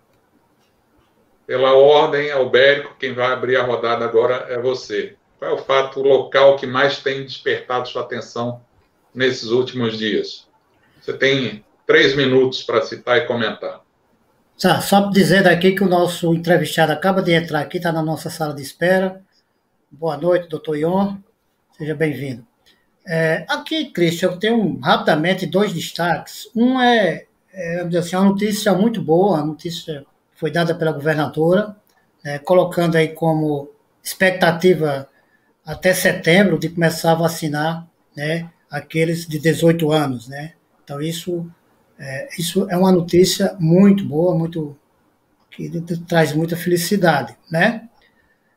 Pela 1.45 1.73
ordem, 1.73 2.29
Albérico, 2.31 2.97
quem 2.99 3.13
vai 3.13 3.31
abrir 3.31 3.55
a 3.55 3.63
rodada 3.63 4.03
agora 4.03 4.45
é 4.49 4.59
você. 4.59 5.15
Qual 5.39 5.51
é 5.51 5.53
o 5.53 5.57
fato 5.57 6.01
local 6.01 6.57
que 6.57 6.67
mais 6.67 6.99
tem 6.99 7.23
despertado 7.23 7.87
sua 7.87 8.01
atenção 8.01 8.59
nesses 9.15 9.51
últimos 9.51 9.97
dias? 9.97 10.45
Você 10.99 11.13
tem 11.13 11.63
três 11.85 12.13
minutos 12.13 12.61
para 12.61 12.81
citar 12.81 13.19
e 13.19 13.25
comentar. 13.25 13.81
Tá, 14.61 14.81
só 14.81 15.09
dizer 15.09 15.43
daqui 15.43 15.71
que 15.71 15.83
o 15.83 15.87
nosso 15.87 16.33
entrevistado 16.33 16.91
acaba 16.91 17.21
de 17.21 17.31
entrar 17.31 17.61
aqui, 17.61 17.77
está 17.77 17.93
na 17.93 18.01
nossa 18.01 18.29
sala 18.29 18.53
de 18.53 18.61
espera. 18.61 19.21
Boa 19.89 20.17
noite, 20.17 20.49
doutor 20.49 20.75
Ion. 20.75 21.15
Seja 21.77 21.95
bem-vindo. 21.95 22.45
É, 23.10 23.46
aqui, 23.48 23.86
Christian, 23.86 24.32
eu 24.32 24.38
tenho 24.38 24.80
rapidamente 24.80 25.46
dois 25.46 25.72
destaques. 25.72 26.50
Um 26.54 26.80
é, 26.82 27.26
é 27.54 27.82
assim, 27.98 28.17
uma 28.17 28.26
notícia 28.26 28.74
muito 28.74 29.02
boa, 29.02 29.39
a 29.39 29.46
notícia 29.46 30.06
foi 30.36 30.52
dada 30.52 30.76
pela 30.76 30.91
governadora, 30.91 31.74
é, 32.24 32.38
colocando 32.38 32.98
aí 32.98 33.08
como 33.08 33.72
expectativa 34.04 35.08
até 35.65 35.93
setembro 35.93 36.60
de 36.60 36.67
começar 36.67 37.13
a 37.13 37.15
vacinar 37.15 37.88
né, 38.15 38.50
aqueles 38.70 39.26
de 39.26 39.39
18 39.39 39.89
anos. 39.89 40.28
Né? 40.28 40.54
Então, 40.84 41.02
isso 41.02 41.50
é, 41.98 42.28
isso 42.38 42.70
é 42.70 42.76
uma 42.76 42.91
notícia 42.91 43.56
muito 43.58 44.04
boa, 44.04 44.38
muito 44.38 44.78
que 45.50 45.70
traz 46.08 46.34
muita 46.34 46.58
felicidade. 46.58 47.38
Né? 47.50 47.88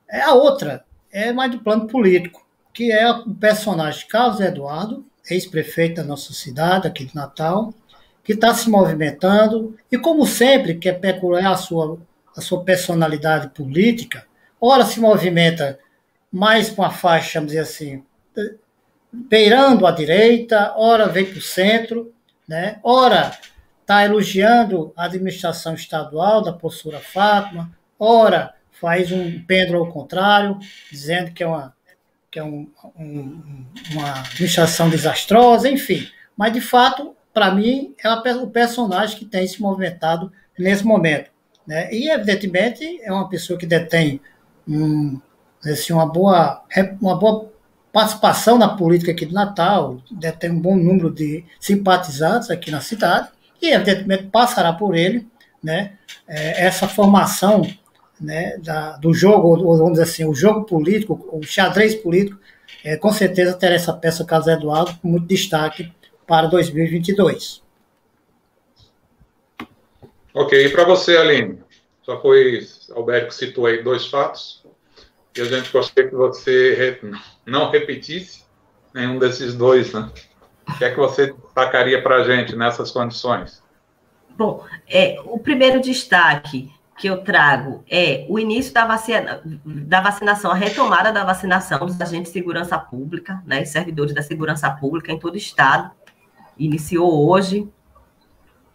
É, 0.08 0.22
a 0.22 0.34
outra 0.34 0.84
é 1.12 1.32
mais 1.32 1.52
do 1.52 1.60
plano 1.60 1.86
político 1.86 2.44
que 2.72 2.90
é 2.92 3.10
o 3.10 3.34
personagem 3.34 4.06
Carlos 4.08 4.40
Eduardo, 4.40 5.04
ex-prefeito 5.28 5.96
da 5.96 6.04
nossa 6.04 6.32
cidade, 6.32 6.86
aqui 6.86 7.04
de 7.04 7.14
Natal, 7.14 7.72
que 8.22 8.32
está 8.32 8.54
se 8.54 8.68
movimentando 8.68 9.76
e, 9.90 9.98
como 9.98 10.26
sempre, 10.26 10.74
que 10.74 10.88
é 10.88 10.92
peculiar 10.92 11.52
a 11.52 11.56
sua, 11.56 11.98
a 12.36 12.40
sua 12.40 12.62
personalidade 12.64 13.48
política, 13.48 14.26
ora 14.60 14.84
se 14.84 15.00
movimenta 15.00 15.78
mais 16.30 16.70
com 16.70 16.82
a 16.82 16.90
faixa, 16.90 17.40
vamos 17.40 17.52
dizer 17.52 17.62
assim, 17.62 18.04
beirando 19.12 19.86
a 19.86 19.90
direita, 19.90 20.74
ora 20.76 21.08
vem 21.08 21.26
para 21.26 21.38
o 21.38 21.42
centro, 21.42 22.12
né? 22.46 22.78
ora 22.82 23.32
está 23.80 24.04
elogiando 24.04 24.92
a 24.96 25.06
administração 25.06 25.74
estadual 25.74 26.42
da 26.42 26.52
professora 26.52 27.00
Fátima, 27.00 27.72
ora 27.98 28.54
faz 28.70 29.10
um 29.10 29.42
pêndulo 29.42 29.80
ao 29.80 29.92
contrário, 29.92 30.58
dizendo 30.90 31.32
que 31.32 31.42
é 31.42 31.46
uma 31.46 31.74
que 32.30 32.38
é 32.38 32.44
um, 32.44 32.70
um, 32.96 33.66
uma 33.90 34.20
administração 34.20 34.88
desastrosa, 34.88 35.68
enfim. 35.68 36.06
Mas, 36.36 36.52
de 36.52 36.60
fato, 36.60 37.14
para 37.34 37.52
mim, 37.52 37.94
é 38.02 38.34
o 38.34 38.46
personagem 38.46 39.18
que 39.18 39.24
tem 39.24 39.46
se 39.46 39.60
movimentado 39.60 40.32
nesse 40.58 40.84
momento. 40.84 41.30
Né? 41.66 41.92
E, 41.92 42.08
evidentemente, 42.08 43.00
é 43.02 43.12
uma 43.12 43.28
pessoa 43.28 43.58
que 43.58 43.66
detém 43.66 44.20
um, 44.68 45.20
assim, 45.64 45.92
uma, 45.92 46.06
boa, 46.06 46.64
uma 47.00 47.18
boa 47.18 47.50
participação 47.92 48.56
na 48.56 48.76
política 48.76 49.10
aqui 49.10 49.26
de 49.26 49.34
Natal, 49.34 50.00
detém 50.10 50.50
um 50.50 50.60
bom 50.60 50.76
número 50.76 51.12
de 51.12 51.44
simpatizantes 51.58 52.48
aqui 52.48 52.70
na 52.70 52.80
cidade, 52.80 53.28
e, 53.60 53.70
evidentemente, 53.70 54.28
passará 54.28 54.72
por 54.72 54.94
ele 54.94 55.28
né, 55.62 55.94
é, 56.28 56.64
essa 56.64 56.86
formação 56.86 57.62
né, 58.20 58.58
da, 58.58 58.96
do 58.98 59.14
jogo, 59.14 59.48
ou 59.48 59.78
vamos 59.78 59.92
dizer 59.92 60.02
assim, 60.04 60.24
o 60.24 60.34
jogo 60.34 60.64
político, 60.64 61.28
o 61.32 61.42
xadrez 61.42 61.94
político, 61.94 62.38
é, 62.84 62.96
com 62.96 63.12
certeza 63.12 63.54
terá 63.54 63.74
essa 63.74 63.92
peça 63.92 64.24
Carlos 64.24 64.48
Eduardo 64.48 64.96
com 65.00 65.08
muito 65.08 65.26
destaque 65.26 65.92
para 66.26 66.46
2022. 66.46 67.62
Ok, 70.34 70.66
e 70.66 70.68
para 70.68 70.84
você, 70.84 71.16
Aline? 71.16 71.58
Só 72.02 72.20
foi, 72.20 72.66
Alberto 72.94 73.34
citou 73.34 73.66
aí 73.66 73.82
dois 73.82 74.06
fatos, 74.06 74.64
e 75.36 75.40
a 75.40 75.44
gente 75.44 75.70
gostaria 75.72 76.08
que 76.08 76.16
você 76.16 77.00
não 77.46 77.70
repetisse 77.70 78.44
nenhum 78.94 79.18
desses 79.18 79.54
dois, 79.54 79.92
né? 79.92 80.10
O 80.68 80.78
que 80.78 80.84
é 80.84 80.90
que 80.90 80.96
você 80.96 81.32
destacaria 81.32 82.02
para 82.02 82.16
a 82.16 82.24
gente 82.24 82.54
nessas 82.54 82.90
condições? 82.90 83.62
Bom, 84.30 84.64
é, 84.88 85.20
o 85.24 85.38
primeiro 85.38 85.80
destaque 85.80 86.70
que 87.00 87.08
eu 87.08 87.24
trago 87.24 87.82
é 87.90 88.26
o 88.28 88.38
início 88.38 88.74
da, 88.74 88.84
vacina, 88.84 89.40
da 89.64 90.02
vacinação, 90.02 90.50
a 90.50 90.54
retomada 90.54 91.10
da 91.10 91.24
vacinação 91.24 91.86
dos 91.86 91.98
agentes 91.98 92.30
de 92.30 92.38
segurança 92.38 92.78
pública, 92.78 93.42
né, 93.46 93.64
servidores 93.64 94.14
da 94.14 94.20
segurança 94.20 94.70
pública 94.70 95.10
em 95.10 95.18
todo 95.18 95.32
o 95.32 95.38
estado. 95.38 95.90
Iniciou 96.58 97.26
hoje, 97.26 97.66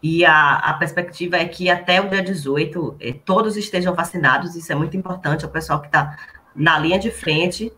e 0.02 0.24
a, 0.24 0.56
a 0.56 0.74
perspectiva 0.74 1.36
é 1.36 1.44
que 1.44 1.70
até 1.70 2.00
o 2.00 2.10
dia 2.10 2.20
18 2.20 2.96
eh, 2.98 3.12
todos 3.24 3.56
estejam 3.56 3.94
vacinados, 3.94 4.56
isso 4.56 4.72
é 4.72 4.74
muito 4.74 4.96
importante, 4.96 5.44
é 5.44 5.48
o 5.48 5.50
pessoal 5.50 5.80
que 5.80 5.86
está 5.86 6.18
na 6.52 6.76
linha 6.80 6.98
de 6.98 7.12
frente. 7.12 7.72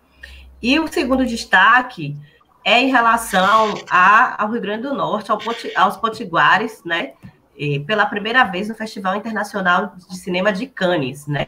E 0.63 0.81
o 0.81 0.89
segundo 0.89 1.27
destaque 1.27 2.17
é 2.65 2.81
em 2.81 2.91
relação 2.91 3.75
a, 3.91 4.43
ao 4.43 4.51
Rio 4.51 4.63
Grande 4.63 4.85
do 4.85 4.95
Norte, 4.95 5.31
ao, 5.31 5.39
aos 5.77 5.99
potiguares, 5.99 6.83
né? 6.87 7.13
Pela 7.87 8.07
primeira 8.07 8.45
vez 8.45 8.69
no 8.69 8.75
Festival 8.75 9.17
Internacional 9.17 9.95
de 9.97 10.17
Cinema 10.17 10.53
de 10.53 10.67
Cannes, 10.67 11.27
né? 11.27 11.47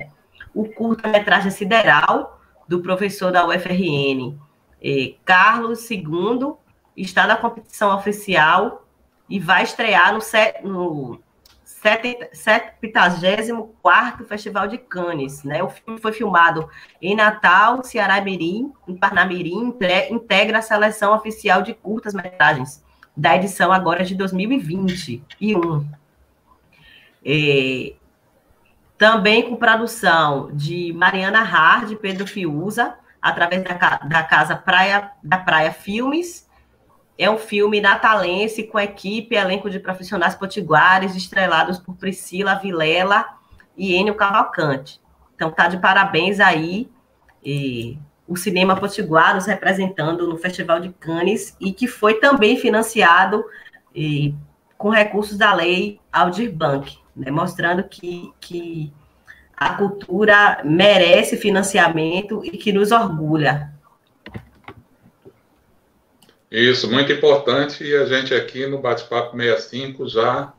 O 0.52 0.68
curta-metragem 0.68 1.50
Sideral, 1.50 2.40
do 2.66 2.80
professor 2.80 3.30
da 3.30 3.46
UFRN, 3.46 4.36
eh, 4.82 5.14
Carlos 5.24 5.88
II, 5.90 6.54
está 6.96 7.26
na 7.26 7.36
competição 7.36 7.94
oficial 7.96 8.86
e 9.28 9.38
vai 9.38 9.62
estrear 9.62 10.12
no, 10.12 10.18
no 10.64 11.20
74º 11.64 14.24
Festival 14.26 14.66
de 14.66 14.78
Cannes. 14.78 15.44
Né? 15.44 15.62
O 15.62 15.68
filme 15.68 16.00
foi 16.00 16.12
filmado 16.12 16.68
em 17.00 17.14
Natal, 17.14 17.84
Ceará 17.84 18.20
Mirim, 18.20 18.72
em 18.86 18.96
Parnamirim, 18.96 19.74
integra 20.10 20.58
a 20.58 20.62
seleção 20.62 21.14
oficial 21.14 21.62
de 21.62 21.72
curtas-metragens 21.74 22.82
da 23.16 23.36
edição 23.36 23.72
agora 23.72 24.04
de 24.04 24.14
2021. 24.14 25.99
É, 27.24 27.94
também 28.96 29.48
com 29.48 29.56
produção 29.56 30.50
de 30.52 30.92
Mariana 30.92 31.42
Hard, 31.42 31.96
Pedro 31.96 32.26
Fiuza, 32.26 32.94
através 33.20 33.62
da, 33.62 33.74
da 33.98 34.22
Casa 34.22 34.56
Praia, 34.56 35.10
da 35.22 35.38
Praia 35.38 35.72
Filmes, 35.72 36.48
é 37.18 37.30
um 37.30 37.36
filme 37.36 37.80
natalense 37.82 38.62
com 38.62 38.80
equipe, 38.80 39.34
elenco 39.34 39.68
de 39.68 39.78
profissionais 39.78 40.34
potiguares, 40.34 41.14
estrelados 41.14 41.78
por 41.78 41.94
Priscila 41.94 42.54
Vilela 42.54 43.26
e 43.76 43.94
Enio 43.94 44.14
Cavalcante. 44.14 44.98
Então, 45.34 45.50
tá 45.50 45.68
de 45.68 45.78
parabéns 45.78 46.40
aí 46.40 46.90
e, 47.44 47.98
o 48.30 48.36
Cinema 48.36 48.76
Potiguar 48.76 49.34
nos 49.34 49.44
representando 49.44 50.26
no 50.26 50.36
Festival 50.38 50.78
de 50.78 50.90
Cannes 50.90 51.56
e 51.60 51.72
que 51.72 51.88
foi 51.88 52.14
também 52.20 52.56
financiado 52.56 53.44
e, 53.94 54.34
com 54.78 54.88
recursos 54.88 55.36
da 55.36 55.52
lei 55.52 56.00
Aldir 56.12 56.54
Blanc, 56.54 56.99
né, 57.20 57.30
mostrando 57.30 57.84
que, 57.84 58.32
que 58.40 58.92
a 59.56 59.74
cultura 59.74 60.62
merece 60.64 61.36
financiamento 61.36 62.42
e 62.44 62.52
que 62.52 62.72
nos 62.72 62.90
orgulha. 62.90 63.70
Isso, 66.50 66.90
muito 66.90 67.12
importante. 67.12 67.84
E 67.84 67.94
a 67.94 68.06
gente 68.06 68.34
aqui 68.34 68.66
no 68.66 68.78
Bate-Papo 68.78 69.36
65 69.36 70.08
já 70.08 70.52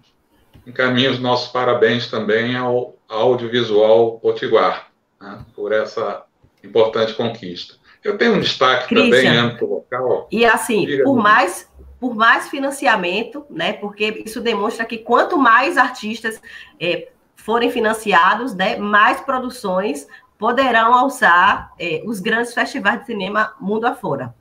encaminha 0.65 1.11
os 1.11 1.19
nossos 1.19 1.51
parabéns 1.51 2.07
também 2.07 2.55
ao 2.55 2.95
Audiovisual 3.09 4.19
Potiguar, 4.19 4.91
né, 5.19 5.43
por 5.55 5.73
essa 5.73 6.23
importante 6.63 7.13
conquista. 7.13 7.73
Eu 8.03 8.17
tenho 8.17 8.35
um 8.35 8.39
destaque 8.39 8.87
Christian, 8.87 9.09
também 9.09 9.25
em 9.25 9.37
âmbito 9.37 9.65
local. 9.65 10.27
E 10.31 10.45
assim, 10.45 10.87
por 11.03 11.15
mais, 11.15 11.67
por 12.01 12.15
mais 12.15 12.49
financiamento, 12.49 13.45
né, 13.47 13.73
porque 13.73 14.23
isso 14.25 14.41
demonstra 14.41 14.83
que 14.85 14.97
quanto 14.97 15.37
mais 15.37 15.77
artistas 15.77 16.41
é, 16.79 17.09
forem 17.35 17.69
financiados, 17.69 18.55
né, 18.55 18.75
mais 18.75 19.21
produções 19.21 20.07
poderão 20.35 20.95
alçar 20.95 21.71
é, 21.77 22.01
os 22.03 22.19
grandes 22.19 22.55
festivais 22.55 23.01
de 23.01 23.05
cinema 23.05 23.53
mundo 23.61 23.85
afora. 23.85 24.33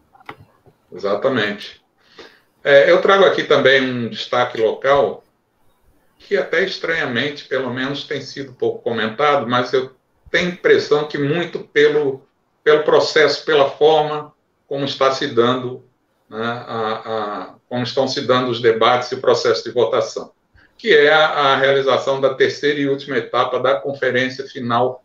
Exatamente. 0.91 1.85
É, 2.65 2.91
eu 2.91 3.03
trago 3.03 3.27
aqui 3.27 3.45
também 3.45 3.83
um 3.83 4.09
destaque 4.09 4.59
local, 4.59 5.23
que 6.19 6.39
até 6.39 6.65
estranhamente, 6.65 7.45
pelo 7.45 7.69
menos, 7.75 8.05
tem 8.05 8.23
sido 8.23 8.55
pouco 8.55 8.83
comentado, 8.83 9.47
mas 9.47 9.75
eu 9.75 9.95
tenho 10.31 10.53
impressão 10.53 11.07
que 11.07 11.19
muito 11.19 11.59
pelo, 11.59 12.27
pelo 12.65 12.85
processo, 12.85 13.45
pela 13.45 13.69
forma 13.69 14.33
como 14.67 14.87
está 14.87 15.13
se 15.13 15.27
dando, 15.27 15.85
né, 16.31 16.65
a, 16.67 16.93
a, 16.93 17.55
como 17.69 17.83
estão 17.83 18.07
se 18.07 18.21
dando 18.21 18.51
os 18.51 18.63
debates 18.63 19.11
e 19.11 19.17
o 19.17 19.21
processo 19.21 19.65
de 19.65 19.73
votação, 19.73 20.33
que 20.79 20.95
é 20.95 21.13
a, 21.13 21.27
a 21.27 21.57
realização 21.57 22.21
da 22.21 22.33
terceira 22.33 22.79
e 22.79 22.89
última 22.89 23.19
etapa 23.19 23.59
da 23.59 23.75
conferência 23.75 24.47
final 24.47 25.05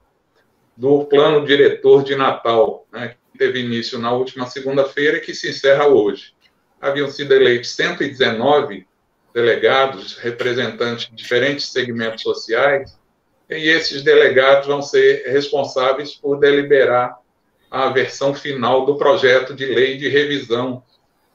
do 0.77 1.05
plano 1.05 1.45
diretor 1.45 2.03
de 2.03 2.15
Natal, 2.15 2.85
né, 2.93 3.15
teve 3.37 3.59
início 3.59 3.97
na 3.97 4.11
última 4.11 4.45
segunda-feira 4.45 5.17
e 5.17 5.21
que 5.21 5.33
se 5.33 5.49
encerra 5.49 5.87
hoje. 5.87 6.33
Haviam 6.79 7.09
sido 7.09 7.33
eleitos 7.33 7.71
119 7.71 8.87
delegados, 9.33 10.17
representantes 10.17 11.09
de 11.09 11.15
diferentes 11.15 11.71
segmentos 11.71 12.21
sociais, 12.21 12.97
e 13.49 13.69
esses 13.69 14.01
delegados 14.01 14.67
vão 14.67 14.81
ser 14.81 15.23
responsáveis 15.27 16.15
por 16.15 16.39
deliberar 16.39 17.17
a 17.69 17.89
versão 17.89 18.33
final 18.33 18.85
do 18.85 18.95
projeto 18.95 19.53
de 19.53 19.65
lei 19.65 19.97
de 19.97 20.07
revisão 20.07 20.83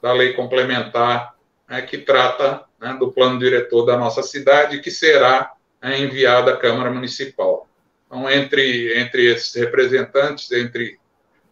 da 0.03 0.13
lei 0.13 0.33
complementar 0.33 1.35
né, 1.69 1.83
que 1.83 1.99
trata 1.99 2.65
né, 2.81 2.97
do 2.99 3.13
plano 3.13 3.39
diretor 3.39 3.85
da 3.85 3.97
nossa 3.97 4.23
cidade, 4.23 4.81
que 4.81 4.91
será 4.91 5.53
né, 5.83 5.99
enviado 6.01 6.51
à 6.51 6.57
Câmara 6.57 6.91
Municipal. 6.91 7.69
Então, 8.07 8.29
entre, 8.29 8.99
entre 8.99 9.27
esses 9.27 9.55
representantes, 9.55 10.51
entre 10.51 10.99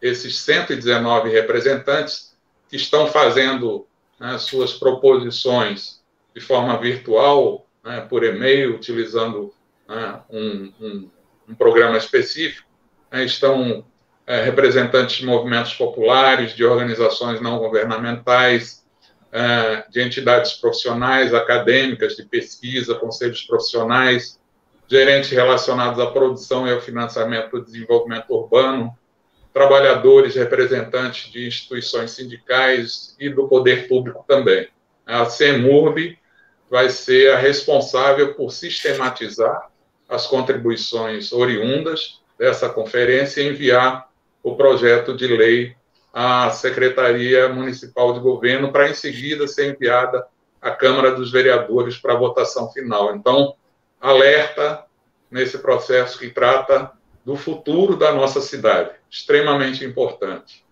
esses 0.03 0.39
119 0.39 1.31
representantes 1.31 2.37
que 2.69 2.77
estão 2.77 3.07
fazendo 3.07 3.87
né, 4.19 4.39
suas 4.39 4.73
proposições 4.73 6.03
de 6.35 6.41
forma 6.41 6.77
virtual, 6.79 7.67
né, 7.85 8.01
por 8.01 8.25
e-mail, 8.25 8.75
utilizando 8.75 9.53
né, 9.89 10.21
um, 10.31 10.73
um, 10.81 11.11
um, 11.49 11.55
programa 11.55 11.97
específico, 11.97 12.69
né, 13.11 13.25
estão 13.25 13.85
é, 14.29 14.43
representantes 14.43 15.17
de 15.17 15.25
movimentos 15.25 15.73
populares, 15.73 16.55
de 16.55 16.63
organizações 16.63 17.41
não 17.41 17.59
governamentais, 17.59 18.85
é, 19.33 19.85
de 19.89 20.03
entidades 20.03 20.53
profissionais, 20.53 21.33
acadêmicas, 21.33 22.15
de 22.15 22.25
pesquisa, 22.25 22.95
conselhos 22.95 23.43
profissionais, 23.45 24.39
gerentes 24.87 25.31
relacionados 25.31 25.99
à 25.99 26.11
produção 26.11 26.69
e 26.69 26.73
ao 26.73 26.81
financiamento 26.81 27.53
do 27.53 27.65
desenvolvimento 27.65 28.31
urbano, 28.31 28.95
trabalhadores, 29.51 30.35
representantes 30.35 31.33
de 31.33 31.47
instituições 31.47 32.11
sindicais 32.11 33.17
e 33.19 33.31
do 33.31 33.49
poder 33.49 33.89
público 33.89 34.27
também. 34.29 34.69
A 35.07 35.25
CEMURB 35.25 36.19
vai 36.71 36.91
ser 36.91 37.33
a 37.33 37.39
responsável 37.39 38.35
por 38.35 38.51
sistematizar 38.51 39.71
as 40.07 40.27
contribuições 40.27 41.33
oriundas 41.33 42.21
dessa 42.39 42.69
conferência 42.69 43.41
e 43.41 43.49
enviar 43.49 44.08
o 44.49 44.57
projeto 44.57 45.17
de 45.17 45.27
lei 45.27 45.77
à 46.13 46.51
Secretaria 46.51 47.49
Municipal 47.49 48.13
de 48.13 48.21
Governo 48.21 48.73
para, 48.73 48.89
em 48.89 48.95
seguida, 48.95 49.47
ser 49.47 49.75
enviada 49.75 50.27
à 50.61 50.71
Câmara 50.71 51.13
dos 51.13 51.31
Vereadores 51.31 51.97
para 51.97 52.15
votação 52.15 52.71
final. 52.73 53.15
Então, 53.15 53.55
alerta 54.01 54.85
nesse 55.31 55.59
processo 55.59 56.19
que 56.19 56.31
trata 56.31 56.91
do 57.25 57.37
futuro 57.37 57.97
da 57.97 58.13
nossa 58.13 58.41
cidade, 58.41 58.91
extremamente 59.11 59.85
importante. 59.85 60.65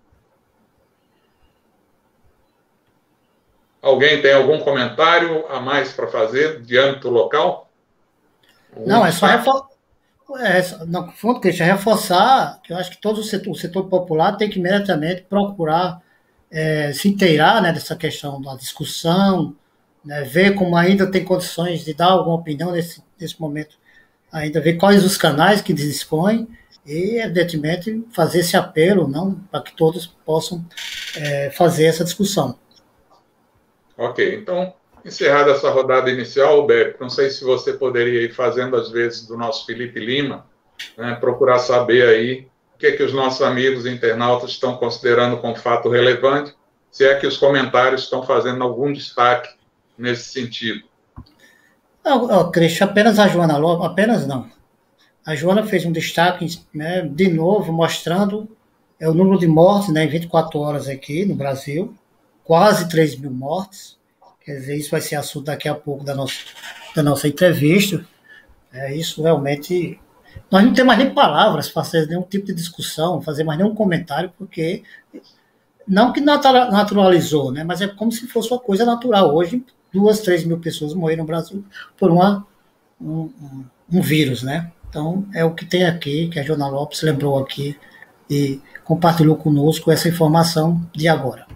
Alguém 3.82 4.20
tem 4.20 4.32
algum 4.32 4.58
comentário 4.58 5.46
a 5.48 5.60
mais 5.60 5.92
para 5.92 6.08
fazer 6.08 6.62
de 6.62 6.78
âmbito 6.78 7.08
local? 7.08 7.70
Não, 8.74 9.06
é 9.06 9.12
só 9.12 9.26
reforçar. 9.26 9.75
É, 10.38 10.84
no 10.86 11.12
fundo, 11.12 11.40
Cristian, 11.40 11.66
reforçar 11.66 12.60
que 12.62 12.72
eu 12.72 12.76
acho 12.76 12.90
que 12.90 13.00
todo 13.00 13.18
o 13.18 13.24
setor, 13.24 13.50
o 13.52 13.54
setor 13.54 13.88
popular 13.88 14.36
tem 14.36 14.50
que 14.50 14.58
imediatamente 14.58 15.22
procurar 15.22 16.02
é, 16.50 16.92
se 16.92 17.08
inteirar 17.08 17.62
né, 17.62 17.72
dessa 17.72 17.94
questão 17.94 18.40
da 18.40 18.56
discussão, 18.56 19.54
né, 20.04 20.22
ver 20.22 20.54
como 20.54 20.76
ainda 20.76 21.10
tem 21.10 21.24
condições 21.24 21.84
de 21.84 21.94
dar 21.94 22.06
alguma 22.06 22.36
opinião 22.36 22.72
nesse, 22.72 23.02
nesse 23.18 23.40
momento 23.40 23.76
ainda 24.32 24.60
ver 24.60 24.74
quais 24.74 25.04
os 25.04 25.16
canais 25.16 25.60
que 25.60 25.72
dispõem 25.72 26.48
e, 26.84 27.20
evidentemente, 27.20 28.04
fazer 28.12 28.40
esse 28.40 28.56
apelo 28.56 29.08
não 29.08 29.34
para 29.50 29.62
que 29.62 29.74
todos 29.74 30.06
possam 30.24 30.64
é, 31.16 31.50
fazer 31.50 31.86
essa 31.86 32.04
discussão. 32.04 32.58
Ok, 33.96 34.36
então, 34.36 34.74
encerrada 35.06 35.52
essa 35.52 35.70
rodada 35.70 36.10
inicial, 36.10 36.56
Alberto, 36.56 37.00
não 37.00 37.08
sei 37.08 37.30
se 37.30 37.44
você 37.44 37.72
poderia 37.72 38.22
ir 38.22 38.34
fazendo, 38.34 38.76
às 38.76 38.90
vezes, 38.90 39.26
do 39.26 39.36
nosso 39.36 39.64
Felipe 39.64 40.00
Lima, 40.00 40.46
né, 40.98 41.14
procurar 41.14 41.58
saber 41.58 42.08
aí 42.08 42.48
o 42.74 42.78
que, 42.78 42.88
é 42.88 42.92
que 42.92 43.02
os 43.02 43.12
nossos 43.12 43.40
amigos 43.40 43.86
internautas 43.86 44.50
estão 44.50 44.76
considerando 44.76 45.38
como 45.38 45.54
fato 45.54 45.88
relevante, 45.88 46.54
se 46.90 47.04
é 47.04 47.14
que 47.14 47.26
os 47.26 47.38
comentários 47.38 48.02
estão 48.02 48.22
fazendo 48.22 48.62
algum 48.62 48.92
destaque 48.92 49.48
nesse 49.96 50.30
sentido. 50.30 50.82
Não, 52.04 52.50
Cristian, 52.50 52.86
apenas 52.86 53.18
a 53.18 53.28
Joana 53.28 53.56
Lobo, 53.56 53.84
apenas 53.84 54.26
não. 54.26 54.50
A 55.24 55.34
Joana 55.34 55.64
fez 55.64 55.84
um 55.84 55.92
destaque, 55.92 56.46
né, 56.74 57.02
de 57.02 57.28
novo, 57.28 57.72
mostrando 57.72 58.48
é, 59.00 59.08
o 59.08 59.14
número 59.14 59.38
de 59.38 59.46
mortes 59.46 59.92
né, 59.92 60.04
em 60.04 60.08
24 60.08 60.58
horas 60.58 60.88
aqui 60.88 61.24
no 61.24 61.34
Brasil, 61.34 61.94
quase 62.44 62.88
3 62.88 63.18
mil 63.18 63.30
mortes. 63.30 63.95
Quer 64.46 64.60
dizer, 64.60 64.76
isso 64.76 64.92
vai 64.92 65.00
ser 65.00 65.16
assunto 65.16 65.46
daqui 65.46 65.68
a 65.68 65.74
pouco 65.74 66.04
da 66.04 66.14
nossa, 66.14 66.36
da 66.94 67.02
nossa 67.02 67.26
entrevista. 67.26 68.06
É, 68.72 68.94
isso 68.94 69.20
realmente. 69.20 69.98
Nós 70.48 70.62
não 70.62 70.72
temos 70.72 70.86
mais 70.86 70.98
nem 71.00 71.12
palavras 71.12 71.68
para 71.68 71.82
fazer 71.82 72.06
nenhum 72.06 72.22
tipo 72.22 72.46
de 72.46 72.54
discussão, 72.54 73.20
fazer 73.20 73.42
mais 73.42 73.58
nenhum 73.58 73.74
comentário, 73.74 74.32
porque 74.38 74.84
não 75.88 76.12
que 76.12 76.20
naturalizou, 76.20 77.50
né, 77.50 77.64
mas 77.64 77.80
é 77.80 77.88
como 77.88 78.12
se 78.12 78.28
fosse 78.28 78.52
uma 78.52 78.60
coisa 78.60 78.84
natural. 78.84 79.34
Hoje 79.34 79.64
duas, 79.92 80.20
três 80.20 80.44
mil 80.44 80.60
pessoas 80.60 80.94
morreram 80.94 81.24
no 81.24 81.26
Brasil 81.26 81.64
por 81.96 82.12
uma, 82.12 82.46
um, 83.00 83.32
um, 83.92 84.00
vírus, 84.00 84.44
né? 84.44 84.70
Então, 84.88 85.26
é 85.34 85.44
o 85.44 85.54
que 85.54 85.64
tem 85.64 85.84
aqui, 85.84 86.28
que 86.28 86.38
a 86.38 86.44
Jona 86.44 86.68
Lopes 86.68 87.02
lembrou 87.02 87.36
aqui 87.38 87.76
e 88.30 88.60
compartilhou 88.84 89.36
conosco 89.36 89.90
essa 89.90 90.08
informação 90.08 90.88
de 90.94 91.08
agora. 91.08 91.46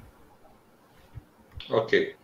Ok. 1.69 2.20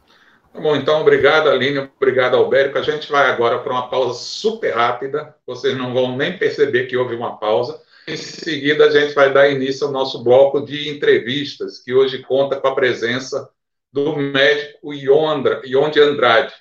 Tá 0.57 0.63
bom, 0.63 0.75
então, 0.75 1.03
obrigado, 1.03 1.51
Aline, 1.51 1.91
obrigado, 2.01 2.35
Albérico. 2.35 2.79
A 2.79 2.83
gente 2.83 3.13
vai 3.13 3.31
agora 3.31 3.59
para 3.59 3.71
uma 3.75 3.91
pausa 3.91 4.19
super 4.19 4.75
rápida, 4.75 5.37
vocês 5.47 5.77
não 5.77 5.93
vão 5.93 6.17
nem 6.17 6.39
perceber 6.39 6.87
que 6.87 6.97
houve 6.97 7.15
uma 7.15 7.37
pausa. 7.39 7.79
Em 8.09 8.17
seguida, 8.17 8.87
a 8.87 8.91
gente 8.91 9.13
vai 9.13 9.31
dar 9.31 9.51
início 9.51 9.87
ao 9.87 9.93
nosso 9.93 10.25
bloco 10.25 10.65
de 10.65 10.89
entrevistas, 10.89 11.81
que 11.81 11.93
hoje 11.93 12.23
conta 12.23 12.59
com 12.59 12.69
a 12.69 12.75
presença 12.75 13.51
do 13.93 14.17
médico 14.17 14.95
Ion 14.95 15.91
de 15.91 16.01
Andrade. 16.01 16.55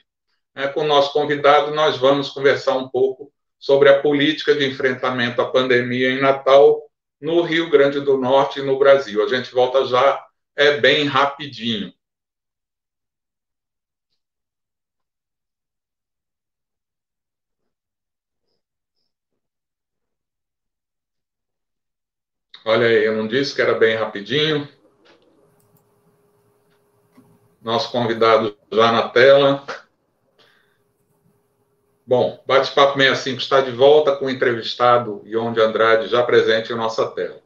É, 0.53 0.67
com 0.67 0.81
o 0.81 0.87
nosso 0.87 1.13
convidado, 1.13 1.73
nós 1.73 1.95
vamos 1.95 2.29
conversar 2.31 2.75
um 2.75 2.89
pouco 2.89 3.31
sobre 3.57 3.87
a 3.87 4.01
política 4.01 4.53
de 4.53 4.65
enfrentamento 4.65 5.41
à 5.41 5.49
pandemia 5.49 6.09
em 6.09 6.19
Natal, 6.19 6.81
no 7.21 7.41
Rio 7.43 7.69
Grande 7.69 8.01
do 8.01 8.17
Norte 8.17 8.59
e 8.59 8.63
no 8.63 8.77
Brasil. 8.77 9.23
A 9.23 9.27
gente 9.29 9.53
volta 9.53 9.85
já, 9.85 10.21
é 10.53 10.81
bem 10.81 11.05
rapidinho. 11.05 11.93
Olha 22.67 22.87
aí, 22.87 23.05
eu 23.05 23.15
não 23.15 23.27
disse 23.27 23.53
que 23.53 23.61
era 23.61 23.75
bem 23.75 23.95
rapidinho. 23.95 24.67
Nosso 27.61 27.91
convidado 27.91 28.57
já 28.71 28.91
na 28.91 29.07
tela. 29.07 29.63
Bom, 32.07 32.43
Bate-Papo 32.47 32.97
65 32.97 33.39
está 33.39 33.61
de 33.61 33.69
volta 33.69 34.15
com 34.15 34.25
o 34.25 34.29
entrevistado 34.31 35.21
Ion 35.25 35.53
de 35.53 35.61
Andrade, 35.61 36.07
já 36.07 36.23
presente 36.23 36.73
em 36.73 36.75
nossa 36.75 37.05
tela. 37.11 37.39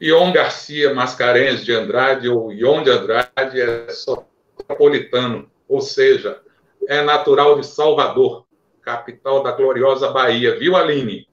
Ion 0.00 0.30
Garcia 0.32 0.94
Mascarenhas 0.94 1.64
de 1.64 1.72
Andrade, 1.72 2.28
ou 2.28 2.52
Ion 2.52 2.84
de 2.84 2.90
Andrade, 2.90 3.60
é 3.60 3.88
soteropolitano, 3.88 5.50
ou 5.68 5.80
seja, 5.80 6.40
é 6.88 7.02
natural 7.02 7.58
de 7.58 7.66
Salvador, 7.66 8.46
capital 8.80 9.42
da 9.42 9.50
gloriosa 9.50 10.08
Bahia. 10.10 10.56
Viu, 10.56 10.76
Aline? 10.76 11.26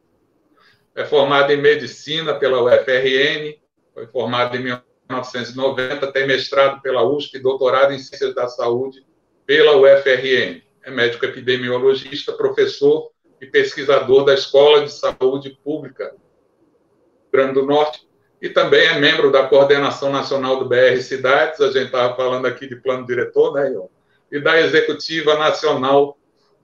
É 0.96 1.06
formado 1.06 1.52
em 1.52 1.62
medicina 1.62 2.36
pela 2.36 2.62
UFRN, 2.62 3.58
foi 3.94 4.08
formado 4.08 4.56
em 4.56 4.64
1990, 4.64 6.12
tem 6.12 6.28
mestrado 6.28 6.82
pela 6.82 7.04
USP 7.04 7.38
e 7.38 7.42
doutorado 7.42 7.94
em 7.94 8.00
ciências 8.00 8.34
da 8.34 8.48
saúde 8.48 9.06
pela 9.46 9.76
UFRN. 9.78 10.62
É 10.84 10.92
médico 10.92 11.26
epidemiologista, 11.26 12.34
professor 12.34 13.12
e 13.40 13.46
pesquisador 13.46 14.26
da 14.26 14.34
Escola 14.34 14.84
de 14.84 14.92
Saúde 14.92 15.58
Pública 15.64 16.10
do 16.10 16.12
Rio 16.12 17.32
Grande 17.32 17.54
do 17.54 17.66
Norte 17.66 18.08
e 18.42 18.50
também 18.50 18.86
é 18.88 19.00
membro 19.00 19.32
da 19.32 19.48
Coordenação 19.48 20.12
Nacional 20.12 20.60
do 20.60 20.68
BR 20.68 21.00
Cidades, 21.02 21.62
a 21.62 21.72
gente 21.72 21.86
estava 21.86 22.14
falando 22.14 22.46
aqui 22.46 22.68
de 22.68 22.76
plano 22.76 23.06
diretor, 23.06 23.54
né, 23.54 23.72
Ion? 23.72 23.88
E 24.30 24.40
da 24.40 24.60
Executiva 24.60 25.38
Nacional 25.38 26.18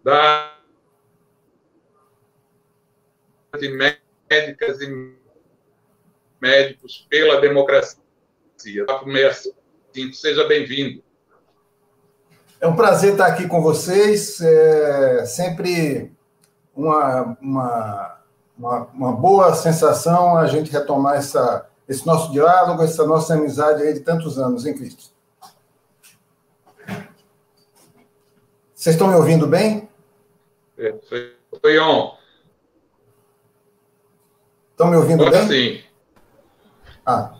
da 0.03 0.55
de 3.57 3.69
médicas 4.29 4.79
e 4.81 5.13
médicos 6.39 7.07
pela 7.09 7.41
democracia. 7.41 7.99
Seja 10.13 10.47
bem-vindo. 10.47 11.03
É 12.61 12.67
um 12.67 12.75
prazer 12.75 13.13
estar 13.13 13.25
aqui 13.25 13.47
com 13.47 13.61
vocês. 13.61 14.39
É 14.41 15.25
sempre 15.25 16.11
uma, 16.75 17.37
uma, 17.41 18.21
uma, 18.57 18.79
uma 18.87 19.11
boa 19.13 19.53
sensação 19.55 20.37
a 20.37 20.45
gente 20.45 20.71
retomar 20.71 21.15
essa, 21.15 21.67
esse 21.87 22.05
nosso 22.05 22.31
diálogo, 22.31 22.83
essa 22.83 23.05
nossa 23.05 23.33
amizade 23.33 23.81
aí 23.81 23.93
de 23.93 24.01
tantos 24.01 24.37
anos, 24.37 24.65
em 24.65 24.73
Cristo? 24.73 25.17
Vocês 28.75 28.95
estão 28.95 29.07
me 29.07 29.15
ouvindo 29.15 29.47
bem? 29.47 29.89
É, 30.77 30.95
foi 31.59 31.79
on. 31.79 32.18
Estão 34.79 34.91
me 34.91 34.95
ouvindo 34.95 35.25
Agora 35.25 35.43
bem? 35.43 35.75
Sim. 35.75 35.83
Ah. 37.05 37.33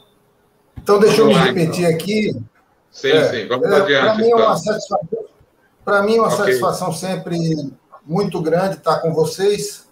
Então, 0.78 1.00
deixa 1.00 1.22
Vamos 1.22 1.38
eu 1.38 1.40
me 1.40 1.46
lá, 1.46 1.54
repetir 1.54 1.86
então. 1.86 1.96
aqui. 1.96 2.44
Sim, 2.92 3.12
é, 3.12 3.30
sim. 3.30 3.48
Vamos 3.48 3.72
é, 3.72 3.76
adiante. 3.78 4.04
Para 4.04 4.16
mim, 4.16 4.30
é 4.30 4.36
uma 4.36 4.44
então. 4.44 4.58
satisfação, 4.58 6.06
mim, 6.06 6.18
é 6.18 6.20
uma 6.20 6.28
okay. 6.28 6.38
satisfação 6.38 6.92
sempre 6.92 7.38
muito 8.06 8.42
grande 8.42 8.76
estar 8.76 9.00
com 9.00 9.14
vocês 9.14 9.88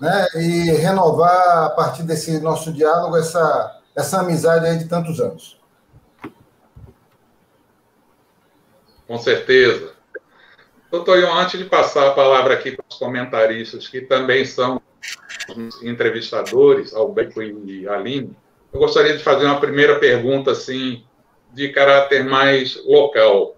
né, 0.00 0.28
e 0.36 0.70
renovar, 0.70 1.66
a 1.66 1.70
partir 1.70 2.04
desse 2.04 2.40
nosso 2.40 2.72
diálogo, 2.72 3.18
essa, 3.18 3.82
essa 3.94 4.20
amizade 4.20 4.64
aí 4.64 4.78
de 4.78 4.86
tantos 4.86 5.20
anos. 5.20 5.60
Com 9.06 9.18
certeza. 9.18 9.92
Doutor 10.90 11.18
Ion, 11.18 11.34
antes 11.34 11.58
de 11.58 11.66
passar 11.66 12.06
a 12.06 12.14
palavra 12.14 12.54
aqui 12.54 12.70
para 12.70 12.86
os 12.88 12.96
comentaristas, 12.96 13.86
que 13.86 14.00
também 14.00 14.46
são 14.46 14.80
entrevistadores, 15.82 16.94
Alberto 16.94 17.42
e 17.42 17.88
Aline, 17.88 18.36
eu 18.72 18.80
gostaria 18.80 19.16
de 19.16 19.22
fazer 19.22 19.46
uma 19.46 19.60
primeira 19.60 19.98
pergunta, 19.98 20.50
assim, 20.50 21.04
de 21.52 21.68
caráter 21.70 22.24
mais 22.24 22.82
local. 22.84 23.56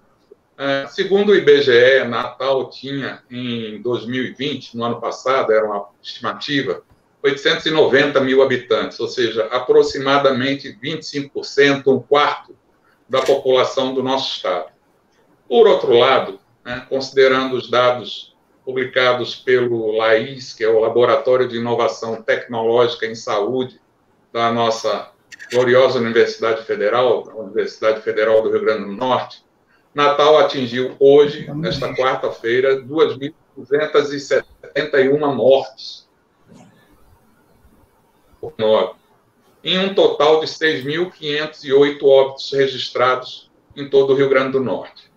Uh, 0.56 0.88
segundo 0.88 1.30
o 1.30 1.34
IBGE, 1.34 2.04
Natal 2.06 2.70
tinha, 2.70 3.22
em 3.30 3.80
2020, 3.82 4.76
no 4.76 4.84
ano 4.84 5.00
passado, 5.00 5.52
era 5.52 5.66
uma 5.66 5.88
estimativa, 6.02 6.82
890 7.22 8.20
mil 8.20 8.42
habitantes, 8.42 8.98
ou 9.00 9.08
seja, 9.08 9.46
aproximadamente 9.46 10.78
25%, 10.82 11.88
um 11.88 12.00
quarto 12.00 12.56
da 13.08 13.20
população 13.20 13.92
do 13.94 14.02
nosso 14.02 14.36
estado. 14.36 14.70
Por 15.48 15.66
outro 15.66 15.92
lado, 15.92 16.38
né, 16.64 16.86
considerando 16.88 17.56
os 17.56 17.68
dados 17.68 18.36
publicados 18.64 19.34
pelo 19.34 19.96
LAIS, 19.96 20.52
que 20.52 20.64
é 20.64 20.68
o 20.68 20.80
Laboratório 20.80 21.48
de 21.48 21.56
Inovação 21.56 22.22
Tecnológica 22.22 23.06
em 23.06 23.14
Saúde 23.14 23.80
da 24.32 24.52
nossa 24.52 25.10
gloriosa 25.52 25.98
Universidade 25.98 26.64
Federal, 26.64 27.28
a 27.30 27.36
Universidade 27.36 28.02
Federal 28.02 28.42
do 28.42 28.50
Rio 28.50 28.60
Grande 28.60 28.84
do 28.84 28.92
Norte, 28.92 29.42
Natal 29.94 30.38
atingiu 30.38 30.96
hoje, 31.00 31.50
nesta 31.52 31.94
quarta-feira, 31.94 32.82
2.271 32.82 35.34
mortes. 35.34 36.08
Em 39.62 39.78
um 39.78 39.94
total 39.94 40.40
de 40.40 40.46
6.508 40.46 42.02
óbitos 42.04 42.50
registrados 42.52 43.50
em 43.76 43.90
todo 43.90 44.12
o 44.12 44.16
Rio 44.16 44.28
Grande 44.28 44.52
do 44.52 44.60
Norte. 44.60 45.10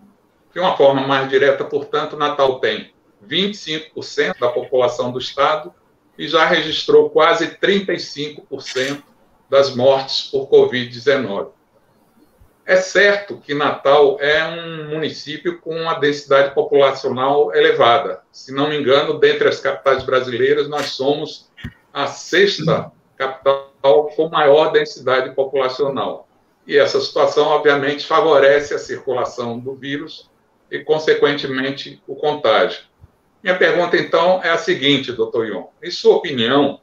De 0.52 0.60
uma 0.60 0.76
forma 0.76 1.06
mais 1.06 1.28
direta, 1.28 1.64
portanto, 1.64 2.16
Natal 2.16 2.58
tem 2.58 2.92
25% 3.24 4.38
da 4.38 4.48
população 4.48 5.10
do 5.10 5.18
estado 5.18 5.72
e 6.16 6.28
já 6.28 6.44
registrou 6.44 7.10
quase 7.10 7.56
35% 7.58 9.02
das 9.48 9.74
mortes 9.74 10.22
por 10.22 10.48
Covid-19. 10.48 11.48
É 12.66 12.76
certo 12.76 13.36
que 13.38 13.52
Natal 13.52 14.18
é 14.20 14.42
um 14.46 14.88
município 14.88 15.60
com 15.60 15.76
uma 15.76 15.94
densidade 15.94 16.54
populacional 16.54 17.54
elevada. 17.54 18.22
Se 18.32 18.54
não 18.54 18.70
me 18.70 18.78
engano, 18.78 19.18
dentre 19.18 19.48
as 19.48 19.60
capitais 19.60 20.02
brasileiras, 20.02 20.66
nós 20.66 20.86
somos 20.92 21.50
a 21.92 22.06
sexta 22.06 22.90
capital 23.16 24.10
com 24.16 24.28
maior 24.30 24.72
densidade 24.72 25.34
populacional. 25.34 26.26
E 26.66 26.78
essa 26.78 26.98
situação, 27.00 27.48
obviamente, 27.48 28.06
favorece 28.06 28.72
a 28.72 28.78
circulação 28.78 29.58
do 29.58 29.74
vírus 29.74 30.30
e, 30.70 30.80
consequentemente, 30.80 32.02
o 32.06 32.16
contágio. 32.16 32.82
Minha 33.44 33.58
pergunta, 33.58 33.94
então, 33.98 34.42
é 34.42 34.48
a 34.48 34.56
seguinte, 34.56 35.12
doutor 35.12 35.46
Ion. 35.46 35.64
Em 35.82 35.90
sua 35.90 36.16
opinião, 36.16 36.80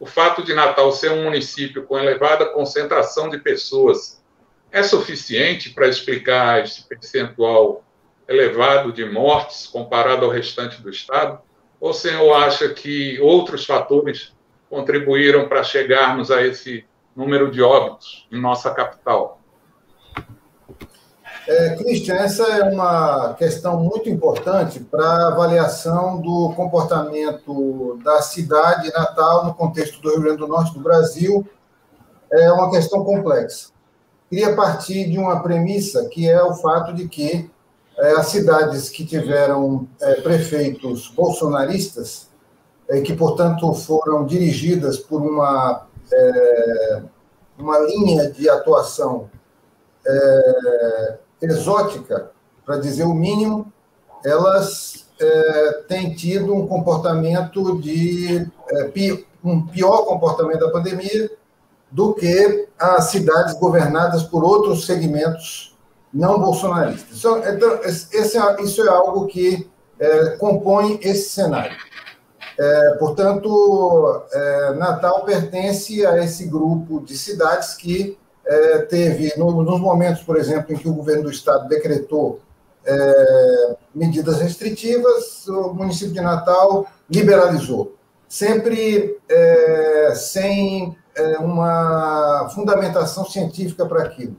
o 0.00 0.06
fato 0.06 0.42
de 0.42 0.54
Natal 0.54 0.90
ser 0.92 1.10
um 1.12 1.24
município 1.24 1.82
com 1.82 1.98
elevada 1.98 2.46
concentração 2.46 3.28
de 3.28 3.36
pessoas 3.36 4.24
é 4.72 4.82
suficiente 4.82 5.74
para 5.74 5.86
explicar 5.86 6.64
esse 6.64 6.88
percentual 6.88 7.84
elevado 8.26 8.94
de 8.94 9.04
mortes 9.04 9.66
comparado 9.66 10.24
ao 10.24 10.30
restante 10.30 10.80
do 10.80 10.88
Estado? 10.88 11.38
Ou 11.78 11.90
o 11.90 11.92
senhor 11.92 12.32
acha 12.32 12.70
que 12.70 13.20
outros 13.20 13.66
fatores 13.66 14.32
contribuíram 14.70 15.50
para 15.50 15.62
chegarmos 15.62 16.30
a 16.30 16.46
esse 16.46 16.86
número 17.14 17.50
de 17.50 17.60
óbitos 17.60 18.26
em 18.32 18.40
nossa 18.40 18.70
capital? 18.70 19.38
É, 21.46 21.76
Christian, 21.76 22.14
essa 22.14 22.42
é 22.44 22.62
uma 22.72 23.34
questão 23.34 23.78
muito 23.78 24.08
importante 24.08 24.80
para 24.80 25.04
a 25.04 25.28
avaliação 25.28 26.18
do 26.18 26.54
comportamento 26.56 27.98
da 28.02 28.22
cidade 28.22 28.90
natal 28.90 29.44
no 29.44 29.54
contexto 29.54 30.00
do 30.00 30.08
Rio 30.10 30.22
Grande 30.22 30.38
do 30.38 30.48
Norte 30.48 30.72
do 30.72 30.80
Brasil. 30.80 31.46
É 32.32 32.50
uma 32.50 32.70
questão 32.70 33.04
complexa. 33.04 33.68
Queria 34.30 34.56
partir 34.56 35.10
de 35.10 35.18
uma 35.18 35.42
premissa 35.42 36.08
que 36.08 36.28
é 36.28 36.42
o 36.42 36.54
fato 36.54 36.94
de 36.94 37.08
que 37.08 37.50
é, 37.98 38.12
as 38.12 38.28
cidades 38.28 38.88
que 38.88 39.04
tiveram 39.04 39.86
é, 40.00 40.14
prefeitos 40.22 41.08
bolsonaristas, 41.08 42.30
é, 42.88 43.02
que, 43.02 43.14
portanto, 43.14 43.72
foram 43.74 44.24
dirigidas 44.24 44.98
por 44.98 45.20
uma, 45.20 45.86
é, 46.10 47.02
uma 47.58 47.78
linha 47.80 48.30
de 48.30 48.48
atuação 48.48 49.28
é, 50.06 51.18
exótica, 51.44 52.30
para 52.64 52.78
dizer 52.78 53.04
o 53.04 53.14
mínimo, 53.14 53.72
elas 54.24 55.06
é, 55.20 55.84
têm 55.88 56.14
tido 56.14 56.54
um 56.54 56.66
comportamento 56.66 57.80
de 57.80 58.50
um 59.42 59.66
pior 59.66 60.04
comportamento 60.04 60.60
da 60.60 60.70
pandemia 60.70 61.30
do 61.90 62.14
que 62.14 62.68
as 62.78 63.04
cidades 63.04 63.54
governadas 63.54 64.22
por 64.22 64.42
outros 64.42 64.86
segmentos 64.86 65.76
não 66.12 66.40
bolsonaristas. 66.40 67.18
Então, 67.18 67.38
então 67.38 67.80
esse, 67.84 68.38
é, 68.38 68.62
isso 68.62 68.82
é 68.82 68.88
algo 68.88 69.26
que 69.26 69.68
é, 69.98 70.30
compõe 70.36 70.98
esse 71.02 71.30
cenário. 71.30 71.76
É, 72.58 72.90
portanto, 72.98 74.22
é, 74.32 74.74
Natal 74.74 75.24
pertence 75.24 76.06
a 76.06 76.22
esse 76.22 76.46
grupo 76.46 77.00
de 77.00 77.16
cidades 77.18 77.74
que 77.74 78.16
é, 78.46 78.78
teve, 78.78 79.32
no, 79.38 79.62
nos 79.62 79.80
momentos, 79.80 80.22
por 80.22 80.36
exemplo, 80.36 80.72
em 80.72 80.76
que 80.76 80.88
o 80.88 80.94
governo 80.94 81.24
do 81.24 81.30
estado 81.30 81.68
decretou 81.68 82.40
é, 82.84 83.76
medidas 83.94 84.40
restritivas, 84.40 85.46
o 85.48 85.72
município 85.72 86.12
de 86.12 86.20
Natal 86.20 86.86
liberalizou, 87.10 87.96
sempre 88.28 89.18
sem 90.14 90.96
uma 91.40 92.50
fundamentação 92.52 93.24
científica 93.24 93.86
para 93.86 94.02
aquilo. 94.02 94.36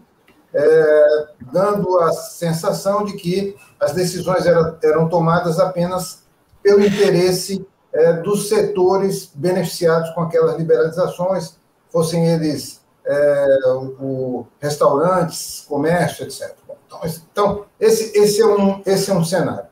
É, 0.53 1.27
dando 1.51 1.99
a 1.99 2.13
sensação 2.13 3.03
de 3.03 3.13
que 3.13 3.55
as 3.79 3.91
decisões 3.91 4.45
eram, 4.45 4.77
eram 4.81 5.09
tomadas 5.09 5.59
apenas 5.59 6.23
pelo 6.63 6.85
interesse 6.85 7.65
é, 7.91 8.13
dos 8.13 8.47
setores 8.47 9.29
beneficiados 9.35 10.09
com 10.11 10.21
aquelas 10.21 10.57
liberalizações, 10.57 11.57
fossem 11.89 12.27
eles 12.27 12.81
é, 13.05 13.59
o, 13.67 13.79
o 13.99 14.47
restaurantes, 14.59 15.65
comércio, 15.67 16.25
etc. 16.25 16.55
Então, 16.87 16.99
então, 17.31 17.65
esse, 17.79 18.17
esse, 18.17 18.41
é, 18.41 18.45
um, 18.45 18.81
esse 18.85 19.11
é 19.11 19.13
um 19.13 19.23
cenário. 19.23 19.67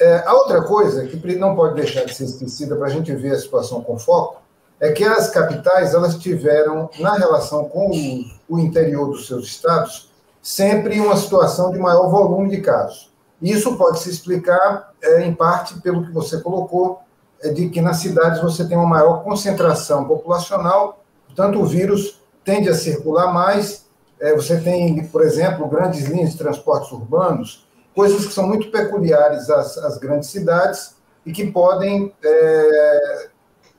É, 0.00 0.22
a 0.24 0.32
outra 0.32 0.62
coisa 0.62 1.06
que 1.06 1.36
não 1.36 1.56
pode 1.56 1.74
deixar 1.74 2.04
de 2.04 2.14
ser 2.14 2.24
esquecida 2.24 2.76
para 2.76 2.86
a 2.86 2.90
gente 2.90 3.14
ver 3.14 3.32
a 3.32 3.38
situação 3.38 3.82
com 3.82 3.98
foco 3.98 4.40
é 4.80 4.92
que 4.92 5.04
as 5.04 5.30
capitais 5.30 5.92
elas 5.92 6.16
tiveram, 6.16 6.88
na 7.00 7.14
relação 7.14 7.68
com 7.68 7.90
o, 7.90 8.24
o 8.48 8.58
interior 8.60 9.08
dos 9.08 9.26
seus 9.26 9.46
estados, 9.46 10.12
sempre 10.40 11.00
uma 11.00 11.16
situação 11.16 11.72
de 11.72 11.78
maior 11.78 12.08
volume 12.08 12.48
de 12.48 12.60
casos. 12.60 13.12
Isso 13.42 13.76
pode 13.76 13.98
se 13.98 14.10
explicar, 14.10 14.92
é, 15.02 15.22
em 15.22 15.34
parte, 15.34 15.80
pelo 15.80 16.04
que 16.04 16.12
você 16.12 16.40
colocou, 16.40 17.00
é, 17.42 17.50
de 17.50 17.68
que 17.68 17.80
nas 17.80 17.98
cidades 17.98 18.40
você 18.40 18.64
tem 18.66 18.76
uma 18.76 18.86
maior 18.86 19.24
concentração 19.24 20.04
populacional, 20.04 21.04
portanto, 21.26 21.60
o 21.60 21.64
vírus 21.64 22.20
tende 22.48 22.70
a 22.70 22.74
circular 22.74 23.30
mais. 23.30 23.86
É, 24.18 24.34
você 24.34 24.58
tem, 24.58 25.06
por 25.08 25.22
exemplo, 25.22 25.68
grandes 25.68 26.06
linhas 26.06 26.30
de 26.30 26.38
transportes 26.38 26.90
urbanos, 26.90 27.68
coisas 27.94 28.26
que 28.26 28.32
são 28.32 28.48
muito 28.48 28.70
peculiares 28.70 29.50
às, 29.50 29.76
às 29.76 29.98
grandes 29.98 30.30
cidades 30.30 30.96
e 31.26 31.30
que 31.30 31.46
podem 31.46 32.12
é, 32.24 33.28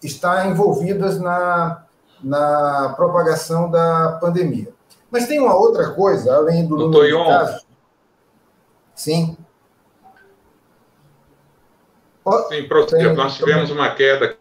estar 0.03 0.47
envolvidas 0.47 1.19
na, 1.19 1.83
na 2.23 2.93
propagação 2.95 3.71
da 3.71 4.19
pandemia. 4.21 4.71
Mas 5.09 5.27
tem 5.27 5.39
uma 5.39 5.55
outra 5.55 5.89
coisa, 5.93 6.35
além 6.35 6.67
do 6.67 6.77
número 6.77 7.07
de 7.07 7.27
casos. 7.27 7.65
Sim. 8.93 9.35
Sim, 12.49 12.67
prosseguir. 12.67 13.15
Nós 13.15 13.35
tivemos 13.35 13.71
uma 13.71 13.89
queda 13.95 14.37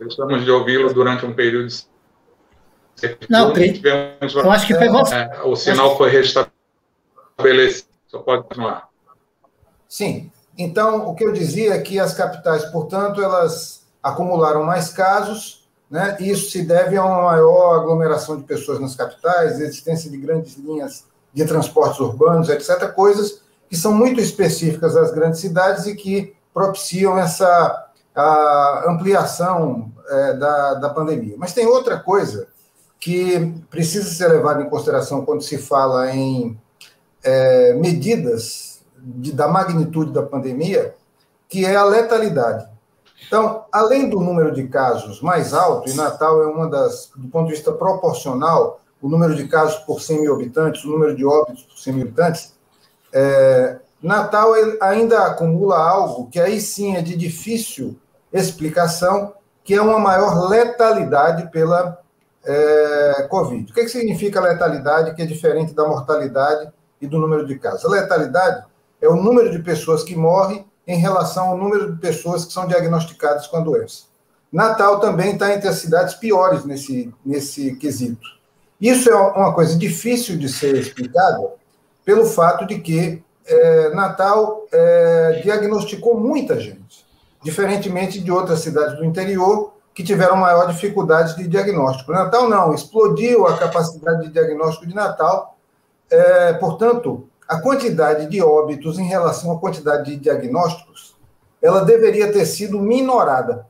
Estamos 0.00 0.44
de 0.44 0.50
ouvi-lo 0.50 0.92
durante 0.92 1.24
um 1.24 1.32
período 1.34 1.68
de 1.68 1.86
não, 3.28 3.52
tivemos 3.52 4.34
uma... 4.34 4.44
eu 4.44 4.50
acho 4.50 4.66
que 4.66 4.74
foi 4.74 4.88
você. 4.88 5.14
É, 5.14 5.42
o 5.44 5.54
sinal 5.56 5.96
foi 5.96 6.10
restabelecido. 6.10 7.88
Só 8.08 8.18
pode 8.20 8.44
continuar. 8.44 8.88
Sim. 9.88 10.30
Então, 10.56 11.08
o 11.08 11.14
que 11.14 11.24
eu 11.24 11.32
dizia 11.32 11.74
é 11.74 11.80
que 11.80 11.98
as 11.98 12.14
capitais, 12.14 12.64
portanto, 12.66 13.22
elas 13.22 13.84
acumularam 14.02 14.64
mais 14.64 14.90
casos, 14.90 15.68
né? 15.90 16.16
Isso 16.20 16.50
se 16.50 16.62
deve 16.62 16.96
a 16.96 17.04
uma 17.04 17.22
maior 17.22 17.80
aglomeração 17.80 18.36
de 18.36 18.44
pessoas 18.44 18.80
nas 18.80 18.94
capitais, 18.94 19.60
existência 19.60 20.10
de 20.10 20.16
grandes 20.16 20.56
linhas 20.56 21.04
de 21.32 21.44
transportes 21.44 22.00
urbanos, 22.00 22.48
etc., 22.48 22.90
coisas 22.92 23.42
que 23.68 23.76
são 23.76 23.92
muito 23.92 24.20
específicas 24.20 24.94
das 24.94 25.12
grandes 25.12 25.40
cidades 25.40 25.86
e 25.86 25.94
que 25.94 26.34
propiciam 26.54 27.18
essa 27.18 27.90
ampliação 28.86 29.92
é, 30.08 30.32
da, 30.34 30.74
da 30.74 30.88
pandemia. 30.88 31.34
Mas 31.36 31.52
tem 31.52 31.66
outra 31.66 31.98
coisa 31.98 32.48
que 33.06 33.54
precisa 33.70 34.12
ser 34.12 34.26
levada 34.26 34.64
em 34.64 34.68
consideração 34.68 35.24
quando 35.24 35.40
se 35.40 35.58
fala 35.58 36.10
em 36.10 36.58
é, 37.22 37.72
medidas 37.74 38.80
de, 38.98 39.30
da 39.30 39.46
magnitude 39.46 40.12
da 40.12 40.24
pandemia, 40.24 40.92
que 41.48 41.64
é 41.64 41.76
a 41.76 41.84
letalidade. 41.84 42.68
Então, 43.24 43.64
além 43.70 44.10
do 44.10 44.18
número 44.18 44.52
de 44.52 44.66
casos 44.66 45.22
mais 45.22 45.54
alto, 45.54 45.88
e 45.88 45.94
Natal 45.94 46.42
é 46.42 46.48
uma 46.48 46.68
das, 46.68 47.08
do 47.14 47.28
ponto 47.28 47.46
de 47.46 47.52
vista 47.52 47.70
proporcional, 47.70 48.80
o 49.00 49.08
número 49.08 49.36
de 49.36 49.46
casos 49.46 49.76
por 49.84 50.00
100 50.00 50.22
mil 50.22 50.34
habitantes, 50.34 50.84
o 50.84 50.90
número 50.90 51.14
de 51.14 51.24
óbitos 51.24 51.62
por 51.62 51.78
100 51.78 51.92
mil 51.92 52.06
habitantes, 52.06 52.56
é, 53.12 53.78
Natal 54.02 54.52
ainda 54.80 55.26
acumula 55.26 55.78
algo 55.78 56.28
que 56.28 56.40
aí 56.40 56.60
sim 56.60 56.96
é 56.96 57.02
de 57.02 57.14
difícil 57.14 57.96
explicação, 58.32 59.32
que 59.62 59.74
é 59.74 59.80
uma 59.80 60.00
maior 60.00 60.48
letalidade 60.48 61.52
pela 61.52 62.04
é, 62.46 63.26
Covid. 63.28 63.70
O 63.70 63.74
que, 63.74 63.82
que 63.82 63.88
significa 63.88 64.40
letalidade, 64.40 65.14
que 65.14 65.22
é 65.22 65.26
diferente 65.26 65.74
da 65.74 65.86
mortalidade 65.86 66.70
e 67.00 67.06
do 67.06 67.18
número 67.18 67.46
de 67.46 67.58
casos? 67.58 67.84
A 67.84 67.88
letalidade 67.88 68.64
é 69.00 69.08
o 69.08 69.16
número 69.16 69.50
de 69.50 69.58
pessoas 69.58 70.02
que 70.02 70.14
morrem 70.14 70.64
em 70.86 70.96
relação 70.96 71.48
ao 71.48 71.58
número 71.58 71.92
de 71.92 72.00
pessoas 72.00 72.44
que 72.44 72.52
são 72.52 72.66
diagnosticadas 72.66 73.46
com 73.48 73.56
a 73.56 73.60
doença. 73.60 74.04
Natal 74.52 75.00
também 75.00 75.32
está 75.32 75.52
entre 75.52 75.68
as 75.68 75.76
cidades 75.76 76.14
piores 76.14 76.64
nesse, 76.64 77.12
nesse 77.24 77.74
quesito. 77.76 78.36
Isso 78.80 79.10
é 79.10 79.14
uma 79.14 79.52
coisa 79.52 79.76
difícil 79.76 80.38
de 80.38 80.48
ser 80.48 80.76
explicada 80.76 81.50
pelo 82.04 82.24
fato 82.26 82.66
de 82.66 82.78
que 82.78 83.22
é, 83.44 83.94
Natal 83.94 84.66
é, 84.72 85.40
diagnosticou 85.42 86.18
muita 86.18 86.60
gente, 86.60 87.04
diferentemente 87.42 88.20
de 88.20 88.30
outras 88.30 88.60
cidades 88.60 88.96
do 88.96 89.04
interior 89.04 89.75
que 89.96 90.04
tiveram 90.04 90.36
maior 90.36 90.66
dificuldade 90.66 91.34
de 91.38 91.48
diagnóstico. 91.48 92.12
Natal 92.12 92.50
não, 92.50 92.74
explodiu 92.74 93.46
a 93.46 93.56
capacidade 93.56 94.26
de 94.26 94.28
diagnóstico 94.28 94.86
de 94.86 94.94
Natal, 94.94 95.56
é, 96.10 96.52
portanto, 96.52 97.26
a 97.48 97.58
quantidade 97.62 98.26
de 98.26 98.42
óbitos 98.42 98.98
em 98.98 99.08
relação 99.08 99.50
à 99.52 99.58
quantidade 99.58 100.10
de 100.10 100.16
diagnósticos, 100.18 101.16
ela 101.62 101.82
deveria 101.82 102.30
ter 102.30 102.44
sido 102.44 102.78
minorada. 102.78 103.66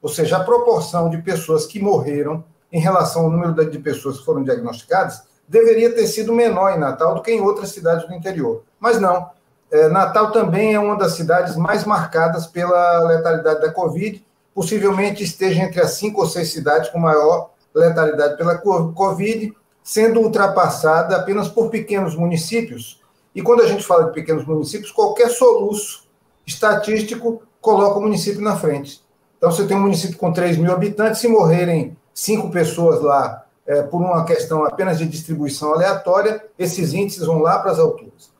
Ou 0.00 0.08
seja, 0.08 0.36
a 0.36 0.44
proporção 0.44 1.10
de 1.10 1.18
pessoas 1.18 1.66
que 1.66 1.82
morreram 1.82 2.44
em 2.70 2.78
relação 2.78 3.24
ao 3.24 3.30
número 3.30 3.52
de 3.68 3.78
pessoas 3.80 4.18
que 4.18 4.24
foram 4.24 4.44
diagnosticadas 4.44 5.24
deveria 5.48 5.92
ter 5.92 6.06
sido 6.06 6.32
menor 6.32 6.76
em 6.76 6.78
Natal 6.78 7.12
do 7.12 7.22
que 7.22 7.32
em 7.32 7.40
outras 7.40 7.70
cidades 7.70 8.06
do 8.06 8.14
interior. 8.14 8.62
Mas 8.78 9.00
não. 9.00 9.30
É, 9.68 9.88
Natal 9.88 10.30
também 10.30 10.74
é 10.74 10.78
uma 10.78 10.96
das 10.96 11.14
cidades 11.14 11.56
mais 11.56 11.84
marcadas 11.84 12.46
pela 12.46 13.00
letalidade 13.00 13.60
da 13.60 13.72
Covid, 13.72 14.24
possivelmente 14.56 15.22
esteja 15.22 15.62
entre 15.62 15.80
as 15.80 15.92
cinco 15.92 16.22
ou 16.22 16.26
seis 16.26 16.50
cidades 16.50 16.88
com 16.88 16.98
maior 16.98 17.50
letalidade 17.74 18.36
pela 18.36 18.56
Covid, 18.56 19.54
sendo 19.84 20.20
ultrapassada 20.20 21.14
apenas 21.14 21.46
por 21.46 21.68
pequenos 21.68 22.16
municípios 22.16 23.00
e 23.36 23.42
quando 23.42 23.60
a 23.60 23.68
gente 23.68 23.84
fala 23.84 24.04
de 24.04 24.12
pequenos 24.12 24.46
municípios, 24.46 24.90
qualquer 24.90 25.28
soluço 25.28 26.08
estatístico 26.46 27.42
coloca 27.60 27.98
o 27.98 28.02
município 28.02 28.40
na 28.40 28.56
frente. 28.56 29.04
Então, 29.36 29.50
você 29.50 29.66
tem 29.66 29.76
um 29.76 29.82
município 29.82 30.16
com 30.16 30.32
3 30.32 30.56
mil 30.56 30.72
habitantes, 30.72 31.20
se 31.20 31.28
morrerem 31.28 31.94
cinco 32.14 32.50
pessoas 32.50 33.02
lá 33.02 33.44
é, 33.66 33.82
por 33.82 34.00
uma 34.00 34.24
questão 34.24 34.64
apenas 34.64 34.96
de 34.96 35.04
distribuição 35.04 35.74
aleatória, 35.74 36.42
esses 36.58 36.94
índices 36.94 37.26
vão 37.26 37.40
lá 37.40 37.58
para 37.58 37.72
as 37.72 37.78
alturas. 37.78 38.30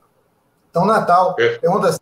Então, 0.70 0.86
Natal 0.86 1.36
é. 1.38 1.58
é 1.62 1.68
uma 1.68 1.80
das, 1.80 2.00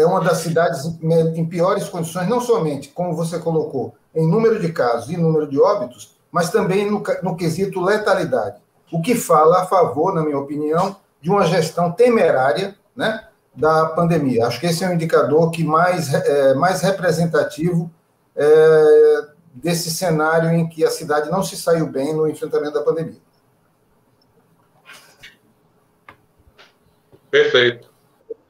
é 0.00 0.06
uma 0.06 0.20
das 0.20 0.38
cidades 0.38 0.84
em 1.02 1.44
piores 1.46 1.88
condições, 1.88 2.28
não 2.28 2.40
somente, 2.40 2.88
como 2.88 3.14
você 3.14 3.38
colocou, 3.38 3.94
em 4.14 4.26
número 4.26 4.60
de 4.60 4.72
casos 4.72 5.10
e 5.10 5.16
número 5.16 5.46
de 5.48 5.60
óbitos, 5.60 6.16
mas 6.30 6.50
também 6.50 6.90
no, 6.90 7.02
no 7.22 7.36
quesito 7.36 7.80
letalidade. 7.80 8.60
O 8.92 9.00
que 9.00 9.14
fala 9.14 9.62
a 9.62 9.66
favor, 9.66 10.14
na 10.14 10.22
minha 10.22 10.38
opinião, 10.38 10.96
de 11.20 11.30
uma 11.30 11.46
gestão 11.46 11.92
temerária 11.92 12.74
né, 12.96 13.28
da 13.54 13.86
pandemia. 13.86 14.46
Acho 14.46 14.58
que 14.58 14.66
esse 14.66 14.82
é 14.84 14.88
o 14.88 14.94
indicador 14.94 15.50
que 15.50 15.62
mais, 15.62 16.12
é, 16.12 16.54
mais 16.54 16.80
representativo 16.80 17.90
é, 18.34 19.26
desse 19.54 19.90
cenário 19.90 20.50
em 20.50 20.68
que 20.68 20.84
a 20.84 20.90
cidade 20.90 21.30
não 21.30 21.42
se 21.42 21.56
saiu 21.56 21.86
bem 21.86 22.14
no 22.14 22.28
enfrentamento 22.28 22.74
da 22.74 22.82
pandemia. 22.82 23.20
Perfeito. 27.30 27.89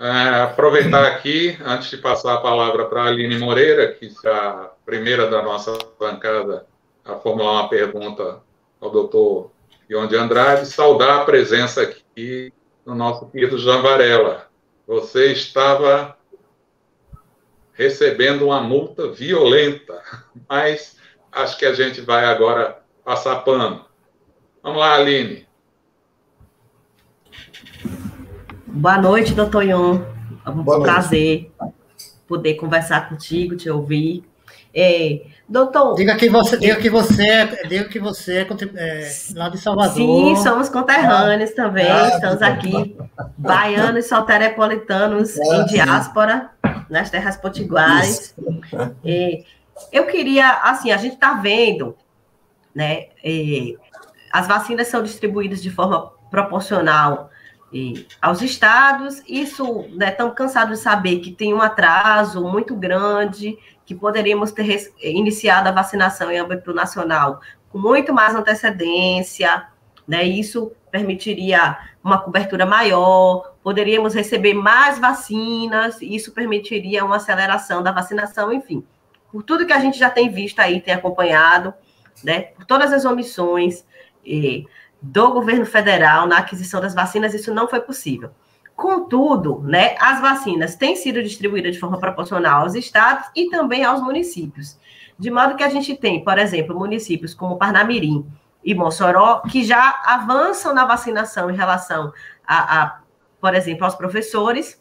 É, 0.03 0.41
aproveitar 0.45 1.05
aqui, 1.05 1.59
antes 1.63 1.91
de 1.91 1.99
passar 1.99 2.33
a 2.33 2.41
palavra 2.41 2.87
para 2.87 3.03
a 3.03 3.07
Aline 3.09 3.37
Moreira, 3.37 3.93
que 3.93 4.11
é 4.25 4.31
a 4.31 4.71
primeira 4.83 5.29
da 5.29 5.43
nossa 5.43 5.77
bancada 5.99 6.67
a 7.05 7.17
formular 7.17 7.53
uma 7.61 7.69
pergunta 7.69 8.41
ao 8.81 8.91
doutor 8.91 9.51
Ion 9.91 10.07
de 10.07 10.17
Andrade, 10.17 10.65
saudar 10.65 11.21
a 11.21 11.25
presença 11.27 11.83
aqui 11.83 12.51
do 12.83 12.95
nosso 12.95 13.27
querido 13.27 13.59
Jean 13.59 13.83
Varela. 13.83 14.49
Você 14.87 15.33
estava 15.33 16.17
recebendo 17.75 18.47
uma 18.47 18.63
multa 18.63 19.13
violenta, 19.13 20.03
mas 20.49 20.97
acho 21.31 21.59
que 21.59 21.67
a 21.67 21.75
gente 21.75 22.01
vai 22.01 22.25
agora 22.25 22.83
passar 23.05 23.37
pano. 23.41 23.85
Vamos 24.63 24.81
lá, 24.81 24.95
Aline. 24.95 25.47
Boa 28.73 28.99
noite, 28.99 29.35
doutor 29.35 29.65
Ion. 29.65 30.01
É 30.47 30.51
um 30.51 30.63
Boa 30.63 30.81
prazer 30.81 31.51
noite. 31.61 31.75
poder 32.27 32.55
conversar 32.55 33.09
contigo, 33.09 33.57
te 33.57 33.69
ouvir. 33.69 34.25
É, 34.73 35.23
doutor. 35.49 35.97
Diga 35.97 36.15
que 36.15 36.31
você, 36.31 36.57
diga 36.57 36.77
que 36.77 36.89
você, 36.89 37.29
é, 37.29 37.67
diga 37.67 37.85
que 37.89 37.99
você 37.99 38.39
é, 38.39 38.49
é 38.77 39.11
lá 39.35 39.49
de 39.49 39.59
Salvador. 39.59 39.93
Sim, 39.93 40.37
somos 40.37 40.69
conterrâneos 40.69 41.51
ah, 41.51 41.57
também. 41.57 41.91
Ah, 41.91 42.11
estamos 42.15 42.41
aqui, 42.41 42.97
baianos 43.37 44.07
e 44.07 44.09
solterepolitanos 44.09 45.37
ah, 45.39 45.57
em 45.57 45.65
diáspora, 45.67 46.51
nas 46.89 47.11
terras 47.11 47.37
potiguares. 47.37 48.37
É, 49.05 49.43
eu 49.93 50.07
queria, 50.07 50.61
assim, 50.63 50.93
a 50.93 50.97
gente 50.97 51.15
está 51.15 51.35
vendo, 51.35 51.97
né? 52.73 53.07
É, 53.25 53.75
as 54.33 54.47
vacinas 54.47 54.87
são 54.87 55.03
distribuídas 55.03 55.61
de 55.61 55.71
forma 55.71 56.13
proporcional 56.31 57.30
aos 58.21 58.43
estados. 58.43 59.23
Isso, 59.29 59.87
né, 59.93 60.11
estamos 60.11 60.35
cansados 60.35 60.79
de 60.79 60.83
saber 60.83 61.21
que 61.21 61.31
tem 61.31 61.55
um 61.55 61.61
atraso 61.61 62.43
muito 62.43 62.75
grande, 62.75 63.59
que 63.85 63.95
poderíamos 63.95 64.53
ter 64.53 64.93
iniciado 65.03 65.69
a 65.69 65.73
vacinação 65.73 66.31
em 66.31 66.39
âmbito 66.39 66.73
nacional 66.73 67.41
com 67.71 67.79
muito 67.79 68.13
mais 68.13 68.35
antecedência, 68.35 69.67
né? 70.07 70.25
Isso 70.25 70.73
permitiria 70.91 71.79
uma 72.03 72.19
cobertura 72.19 72.67
maior, 72.67 73.55
poderíamos 73.63 74.15
receber 74.15 74.55
mais 74.55 74.99
vacinas, 74.99 76.03
isso 76.03 76.33
permitiria 76.33 77.05
uma 77.05 77.17
aceleração 77.17 77.83
da 77.83 77.93
vacinação, 77.93 78.53
enfim. 78.53 78.85
Por 79.31 79.45
tudo 79.45 79.65
que 79.65 79.73
a 79.73 79.79
gente 79.79 79.99
já 79.99 80.11
tem 80.11 80.29
visto 80.29 80.59
aí, 80.59 80.81
tem 80.81 80.95
acompanhado, 80.95 81.73
né? 82.25 82.43
Por 82.57 82.65
todas 82.65 82.93
as 82.93 83.05
omissões, 83.05 83.85
eh, 84.27 84.65
do 85.01 85.33
governo 85.33 85.65
federal 85.65 86.27
na 86.27 86.39
aquisição 86.39 86.81
das 86.81 86.95
vacinas, 86.95 87.35
isso 87.35 87.55
não 87.55 87.69
foi 87.69 87.81
possível. 87.81 88.31
Contudo, 88.77 89.61
né, 89.63 89.95
as 90.01 90.21
vacinas 90.21 90.75
têm 90.75 90.97
sido 90.97 91.23
distribuídas 91.23 91.75
de 91.75 91.81
forma 91.81 91.99
proporcional 91.99 92.63
aos 92.63 92.75
estados 92.75 93.29
e 93.37 93.51
também 93.51 93.85
aos 93.85 94.01
municípios. 94.01 94.79
De 95.19 95.31
modo 95.31 95.55
que 95.55 95.63
a 95.63 95.69
gente 95.69 95.95
tem, 95.97 96.25
por 96.25 96.39
exemplo, 96.39 96.79
municípios 96.79 97.35
como 97.35 97.59
Parnamirim 97.59 98.27
e 98.65 98.75
Mossoró, 98.75 99.41
que 99.41 99.63
já 99.63 100.01
avançam 100.05 100.73
na 100.73 100.87
vacinação 100.87 101.51
em 101.51 101.57
relação 101.57 102.13
a, 102.47 102.83
a 102.83 103.01
por 103.41 103.55
exemplo, 103.55 103.85
aos 103.85 103.95
professores, 103.95 104.80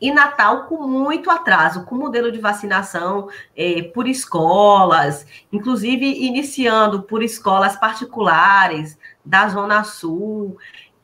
e 0.00 0.12
Natal 0.12 0.64
com 0.64 0.86
muito 0.86 1.30
atraso, 1.30 1.84
com 1.84 1.94
modelo 1.96 2.30
de 2.30 2.38
vacinação 2.38 3.28
é, 3.56 3.82
por 3.82 4.06
escolas, 4.06 5.26
inclusive 5.52 6.06
iniciando 6.06 7.02
por 7.02 7.22
escolas 7.22 7.76
particulares 7.76 8.98
da 9.24 9.48
Zona 9.48 9.84
Sul. 9.84 10.56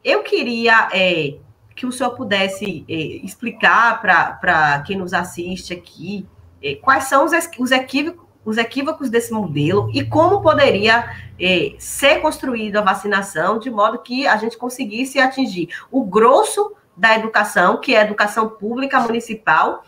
Eu 0.03 0.23
queria 0.23 0.89
é, 0.93 1.37
que 1.75 1.87
o 1.87 1.93
senhor 1.93 2.11
pudesse 2.11 2.85
é, 2.89 2.95
explicar 2.95 4.01
para 4.01 4.83
quem 4.87 4.97
nos 4.97 5.13
assiste 5.13 5.73
aqui 5.73 6.27
é, 6.63 6.77
quais 6.77 7.05
são 7.05 7.25
os, 7.25 7.33
os 7.59 7.71
equívocos 7.71 8.25
os 8.45 8.59
equívocos 8.59 9.09
desse 9.09 9.33
modelo 9.33 9.91
e 9.93 10.05
como 10.05 10.43
poderia 10.43 11.17
é, 11.41 11.75
ser 11.79 12.21
construída 12.21 12.81
a 12.81 12.83
vacinação 12.83 13.59
de 13.59 13.71
modo 13.71 13.99
que 13.99 14.27
a 14.27 14.37
gente 14.37 14.59
conseguisse 14.59 15.19
atingir 15.19 15.69
o 15.91 16.05
grosso 16.05 16.73
da 16.97 17.17
educação, 17.17 17.81
que 17.81 17.95
é 17.95 18.01
a 18.01 18.05
educação 18.05 18.49
pública 18.49 19.01
municipal, 19.01 19.85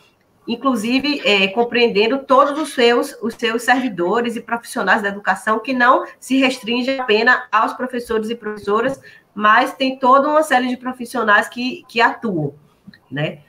inclusive 0.46 1.20
é, 1.24 1.48
compreendendo 1.48 2.18
todos 2.18 2.59
os 2.59 2.72
seus, 2.72 3.16
os 3.20 3.34
seus 3.34 3.62
servidores 3.62 4.36
e 4.36 4.40
profissionais 4.40 5.02
da 5.02 5.09
educação, 5.09 5.59
que 5.59 5.72
não 5.72 6.04
se 6.20 6.38
restringe 6.38 6.98
apenas 6.98 7.42
aos 7.50 7.72
professores 7.72 8.30
e 8.30 8.34
professoras, 8.34 9.00
mas 9.34 9.74
tem 9.74 9.98
toda 9.98 10.28
uma 10.28 10.42
série 10.42 10.68
de 10.68 10.76
profissionais 10.76 11.48
que, 11.48 11.84
que 11.88 12.00
atuam, 12.00 12.54
né? 13.11 13.40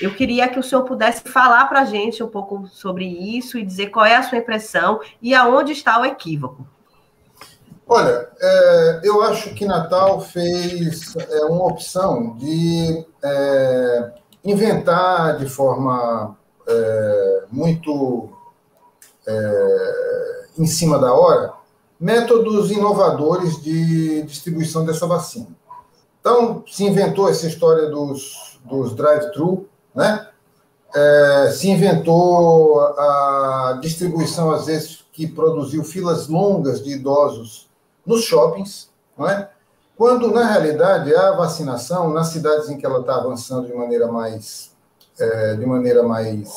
Eu 0.00 0.14
queria 0.14 0.48
que 0.48 0.58
o 0.58 0.62
senhor 0.62 0.84
pudesse 0.84 1.22
falar 1.28 1.66
para 1.66 1.80
a 1.80 1.84
gente 1.84 2.22
um 2.22 2.28
pouco 2.28 2.66
sobre 2.66 3.04
isso 3.04 3.58
e 3.58 3.64
dizer 3.64 3.90
qual 3.90 4.06
é 4.06 4.16
a 4.16 4.22
sua 4.22 4.38
impressão 4.38 5.00
e 5.20 5.34
aonde 5.34 5.72
está 5.72 6.00
o 6.00 6.04
equívoco. 6.04 6.66
Olha, 7.88 8.28
é, 8.40 9.00
eu 9.02 9.22
acho 9.22 9.54
que 9.54 9.66
Natal 9.66 10.20
fez 10.20 11.14
é, 11.16 11.44
uma 11.44 11.66
opção 11.66 12.36
de 12.36 13.04
é, 13.22 14.12
inventar 14.44 15.36
de 15.38 15.46
forma 15.46 16.36
é, 16.66 17.44
muito 17.50 18.30
é, 19.26 20.44
em 20.58 20.66
cima 20.66 20.98
da 20.98 21.12
hora 21.12 21.52
métodos 22.02 22.72
inovadores 22.72 23.62
de 23.62 24.22
distribuição 24.22 24.84
dessa 24.84 25.06
vacina. 25.06 25.46
Então, 26.20 26.64
se 26.66 26.82
inventou 26.82 27.28
essa 27.28 27.46
história 27.46 27.88
dos, 27.88 28.58
dos 28.64 28.92
drive-thru, 28.96 29.68
né? 29.94 30.28
É, 30.94 31.52
se 31.52 31.70
inventou 31.70 32.80
a 32.80 33.78
distribuição, 33.80 34.50
às 34.50 34.66
vezes, 34.66 35.04
que 35.12 35.28
produziu 35.28 35.84
filas 35.84 36.26
longas 36.26 36.82
de 36.82 36.90
idosos 36.90 37.70
nos 38.06 38.24
shoppings, 38.24 38.90
não 39.16 39.28
é? 39.28 39.48
quando, 39.96 40.32
na 40.32 40.44
realidade, 40.44 41.14
a 41.14 41.30
vacinação, 41.32 42.12
nas 42.12 42.28
cidades 42.28 42.68
em 42.68 42.76
que 42.76 42.84
ela 42.84 43.00
está 43.00 43.14
avançando 43.14 43.68
de 43.68 43.74
maneira 43.74 44.10
mais, 44.10 44.72
é, 45.16 45.54
de 45.54 45.64
maneira 45.64 46.02
mais 46.02 46.50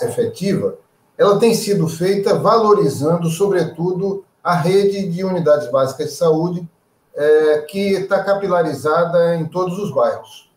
efetiva, 0.00 0.76
ela 1.16 1.38
tem 1.38 1.54
sido 1.54 1.88
feita 1.88 2.34
valorizando, 2.34 3.30
sobretudo, 3.30 4.24
a 4.44 4.54
rede 4.54 5.08
de 5.08 5.24
unidades 5.24 5.70
básicas 5.70 6.08
de 6.08 6.16
saúde, 6.16 6.68
é, 7.14 7.58
que 7.60 7.92
está 7.94 8.22
capilarizada 8.22 9.36
em 9.36 9.46
todos 9.46 9.78
os 9.78 9.90
bairros. 9.90 10.50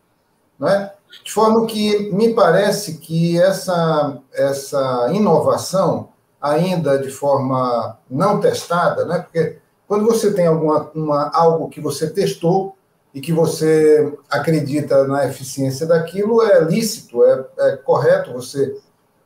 É? 0.62 0.92
De 1.24 1.32
forma 1.32 1.66
que 1.66 2.10
me 2.12 2.34
parece 2.34 2.98
que 2.98 3.40
essa, 3.40 4.18
essa 4.34 5.08
inovação, 5.10 6.08
ainda 6.38 6.98
de 6.98 7.10
forma 7.10 7.96
não 8.10 8.40
testada, 8.40 9.04
né? 9.04 9.20
porque 9.20 9.58
quando 9.86 10.04
você 10.04 10.32
tem 10.32 10.46
alguma, 10.46 10.90
uma, 10.94 11.30
algo 11.32 11.68
que 11.68 11.80
você 11.80 12.10
testou 12.10 12.76
e 13.14 13.20
que 13.20 13.32
você 13.32 14.12
acredita 14.28 15.06
na 15.06 15.26
eficiência 15.26 15.86
daquilo, 15.86 16.42
é 16.42 16.60
lícito, 16.64 17.24
é, 17.24 17.46
é 17.58 17.76
correto 17.76 18.32
você 18.32 18.76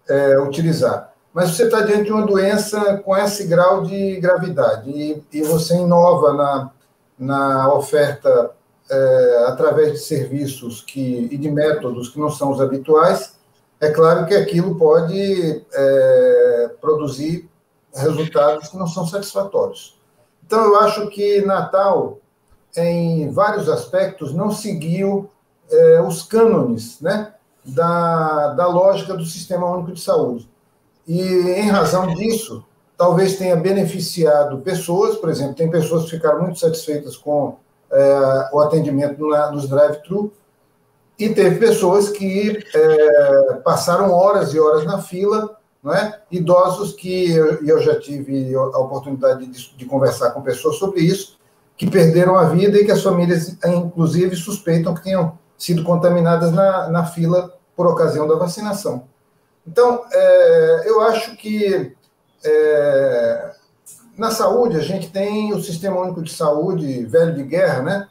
é, 0.08 0.38
utilizar. 0.38 1.12
Mas 1.32 1.50
você 1.50 1.64
está 1.64 1.80
diante 1.80 2.04
de 2.04 2.12
uma 2.12 2.26
doença 2.26 2.98
com 2.98 3.16
esse 3.16 3.46
grau 3.46 3.82
de 3.82 4.20
gravidade 4.20 4.90
e, 4.90 5.22
e 5.32 5.42
você 5.42 5.74
inova 5.74 6.32
na, 6.34 6.70
na 7.18 7.74
oferta 7.74 8.50
é, 8.90 9.44
através 9.46 9.92
de 9.92 9.98
serviços 9.98 10.82
que, 10.82 11.28
e 11.30 11.38
de 11.38 11.50
métodos 11.50 12.08
que 12.08 12.18
não 12.18 12.30
são 12.30 12.50
os 12.50 12.60
habituais, 12.60 13.36
é 13.80 13.90
claro 13.90 14.26
que 14.26 14.34
aquilo 14.34 14.76
pode 14.76 15.64
é, 15.72 16.70
produzir 16.80 17.48
resultados 17.94 18.68
que 18.68 18.76
não 18.76 18.86
são 18.86 19.06
satisfatórios. 19.06 19.99
Então, 20.50 20.64
eu 20.64 20.80
acho 20.80 21.06
que 21.06 21.42
Natal, 21.42 22.18
em 22.76 23.30
vários 23.30 23.68
aspectos, 23.68 24.34
não 24.34 24.50
seguiu 24.50 25.30
é, 25.70 26.02
os 26.02 26.24
cânones 26.24 27.00
né, 27.00 27.32
da, 27.64 28.48
da 28.54 28.66
lógica 28.66 29.16
do 29.16 29.24
Sistema 29.24 29.70
Único 29.70 29.92
de 29.92 30.00
Saúde. 30.00 30.50
E, 31.06 31.22
em 31.22 31.68
razão 31.68 32.08
disso, 32.08 32.64
talvez 32.98 33.38
tenha 33.38 33.54
beneficiado 33.54 34.58
pessoas, 34.58 35.14
por 35.14 35.30
exemplo, 35.30 35.54
tem 35.54 35.70
pessoas 35.70 36.06
que 36.06 36.10
ficaram 36.10 36.42
muito 36.42 36.58
satisfeitas 36.58 37.16
com 37.16 37.54
é, 37.92 38.48
o 38.52 38.58
atendimento 38.58 39.24
na, 39.28 39.52
nos 39.52 39.68
drive-thru, 39.68 40.32
e 41.16 41.28
teve 41.28 41.60
pessoas 41.60 42.08
que 42.08 42.58
é, 42.74 43.54
passaram 43.62 44.10
horas 44.10 44.52
e 44.52 44.58
horas 44.58 44.84
na 44.84 45.00
fila 45.00 45.59
é? 45.86 46.20
idosos 46.30 46.92
que 46.92 47.30
eu, 47.30 47.64
eu 47.64 47.80
já 47.80 47.98
tive 47.98 48.54
a 48.54 48.78
oportunidade 48.78 49.46
de, 49.46 49.76
de, 49.76 49.84
conversar 49.86 50.32
com 50.32 50.42
pessoas 50.42 50.76
sobre 50.76 51.00
isso, 51.00 51.38
que 51.76 51.88
perderam 51.88 52.36
a 52.36 52.44
vida 52.44 52.78
e 52.78 52.84
que 52.84 52.90
as 52.90 53.02
famílias, 53.02 53.56
inclusive, 53.64 54.36
suspeitam 54.36 54.94
que 54.94 55.02
tenham 55.02 55.38
sido 55.56 55.82
contaminadas 55.82 56.52
na, 56.52 56.88
na 56.88 57.06
fila 57.06 57.54
por 57.74 57.86
ocasião 57.86 58.28
da 58.28 58.34
vacinação. 58.34 59.04
Então, 59.66 60.04
é, 60.12 60.82
eu 60.84 61.00
acho 61.00 61.36
que 61.36 61.96
é, 62.44 63.52
na 64.18 64.30
saúde 64.30 64.76
a 64.76 64.82
gente 64.82 65.10
tem 65.10 65.54
o 65.54 65.62
Sistema 65.62 66.00
Único 66.00 66.22
de 66.22 66.32
Saúde 66.32 67.06
velho 67.06 67.34
de 67.34 67.42
guerra, 67.42 67.82
né? 67.82 68.08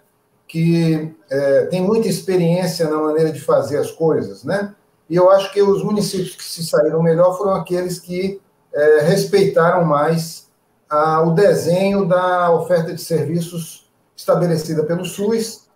que 0.49 1.15
é, 1.29 1.65
tem 1.67 1.79
muita 1.79 2.07
experiência 2.07 2.89
na 2.89 2.97
maneira 2.97 3.31
de 3.31 3.39
fazer 3.39 3.77
as 3.77 3.91
coisas, 3.91 4.43
né? 4.43 4.73
E 5.09 5.15
eu 5.15 5.29
acho 5.31 5.51
que 5.51 5.61
os 5.61 5.83
municípios 5.83 6.35
que 6.35 6.43
se 6.43 6.63
saíram 6.63 7.01
melhor 7.01 7.37
foram 7.37 7.55
aqueles 7.55 7.99
que 7.99 8.39
é, 8.73 9.01
respeitaram 9.01 9.83
mais 9.83 10.47
a, 10.89 11.21
o 11.21 11.31
desenho 11.31 12.05
da 12.05 12.51
oferta 12.51 12.93
de 12.93 13.01
serviços 13.01 13.89
estabelecida 14.15 14.83
pelo 14.83 15.05
SUS 15.05 15.67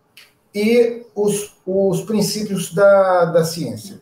e 0.53 1.05
os, 1.15 1.55
os 1.65 2.01
princípios 2.01 2.73
da, 2.73 3.25
da 3.25 3.43
ciência. 3.43 3.99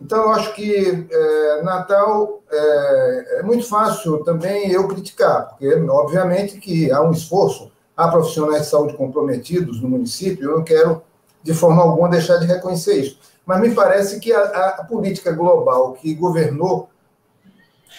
Então, 0.00 0.24
eu 0.24 0.30
acho 0.32 0.52
que 0.52 1.06
é, 1.10 1.62
Natal 1.62 2.42
é, 2.50 3.38
é, 3.38 3.42
muito 3.42 3.66
fácil 3.66 4.22
também 4.24 4.70
eu 4.70 4.86
criticar, 4.86 5.48
porque, 5.48 5.72
obviamente, 5.88 6.58
que 6.58 6.90
há 6.90 7.00
um 7.00 7.12
esforço, 7.12 7.72
há 7.96 8.08
profissionais 8.08 8.62
de 8.62 8.68
saúde 8.68 8.94
comprometidos 8.94 9.80
no 9.80 9.88
município, 9.88 10.50
eu 10.50 10.58
não 10.58 10.64
quero, 10.64 11.00
de 11.42 11.54
forma 11.54 11.82
alguma, 11.82 12.10
deixar 12.10 12.36
de 12.36 12.46
reconhecer 12.46 12.96
isso. 12.96 13.18
Mas 13.46 13.60
me 13.60 13.74
parece 13.74 14.20
que 14.20 14.32
a, 14.32 14.42
a 14.78 14.84
política 14.84 15.32
global 15.32 15.92
que 15.92 16.14
governou 16.14 16.88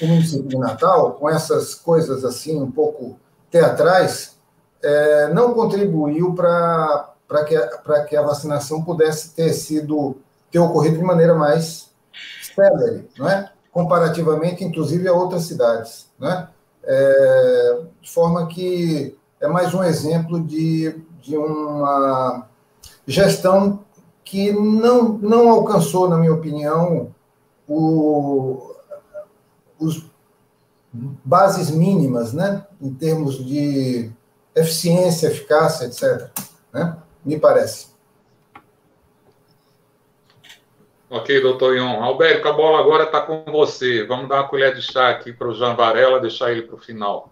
o 0.02 0.08
município 0.08 0.48
de 0.48 0.58
Natal, 0.58 1.14
com 1.14 1.30
essas 1.30 1.76
coisas 1.76 2.26
assim 2.26 2.62
um 2.62 2.70
pouco 2.70 3.18
teatrais, 3.50 4.38
é, 4.84 5.34
não 5.34 5.54
contribuiu 5.54 6.34
para 6.34 7.16
que, 7.48 7.58
que 8.08 8.16
a 8.18 8.22
vacinação 8.22 8.84
pudesse 8.84 9.30
ter 9.34 9.54
sido 9.54 10.18
ter 10.52 10.60
ocorrido 10.60 10.98
de 10.98 11.04
maneira 11.04 11.34
mais 11.34 11.90
célere, 12.56 13.10
não 13.18 13.30
é? 13.30 13.50
comparativamente, 13.76 14.64
inclusive, 14.64 15.06
a 15.06 15.12
outras 15.12 15.44
cidades. 15.44 16.10
Né? 16.18 16.48
É, 16.82 17.80
de 18.02 18.10
forma 18.10 18.48
que 18.48 19.18
é 19.42 19.50
mais 19.50 19.74
um 19.74 19.84
exemplo 19.84 20.42
de, 20.42 21.04
de 21.22 21.36
uma 21.36 22.48
gestão 23.06 23.84
que 24.26 24.52
não, 24.52 25.20
não 25.20 25.50
alcançou, 25.50 26.10
na 26.10 26.18
minha 26.18 26.34
opinião, 26.34 27.14
o, 27.70 28.76
os 29.80 30.04
bases 30.92 31.70
mínimas, 31.70 32.34
né, 32.34 32.66
em 32.82 32.92
termos 32.92 33.46
de 33.46 34.12
eficiência, 34.56 35.28
eficácia, 35.28 35.86
etc. 35.86 36.32
Né? 36.74 36.98
Me 37.24 37.40
parece. 37.40 37.94
Ok, 41.08 41.40
doutor 41.40 41.78
Ion. 41.78 42.04
Alberto, 42.04 42.48
a 42.48 42.54
bola 42.54 42.80
agora 42.80 43.04
está 43.04 43.22
com 43.22 43.44
você. 43.52 44.06
Vamos 44.06 44.28
dar 44.28 44.42
uma 44.42 44.48
colher 44.48 44.74
de 44.74 44.82
chá 44.82 45.10
aqui 45.12 45.32
para 45.32 45.48
o 45.48 45.54
Jean 45.54 45.76
Varela, 45.76 46.20
deixar 46.20 46.52
ele 46.52 46.64
para 46.64 46.76
o 46.76 46.80
final. 46.80 47.32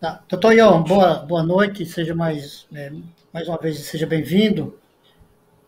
Tá. 0.00 0.22
Doutor 0.28 0.54
Ion, 0.54 0.82
boa, 0.82 1.16
boa 1.16 1.42
noite. 1.42 1.84
Seja 1.84 2.14
mais, 2.14 2.66
é, 2.74 2.90
mais 3.32 3.48
uma 3.48 3.58
vez, 3.58 3.78
seja 3.80 4.06
bem-vindo. 4.06 4.78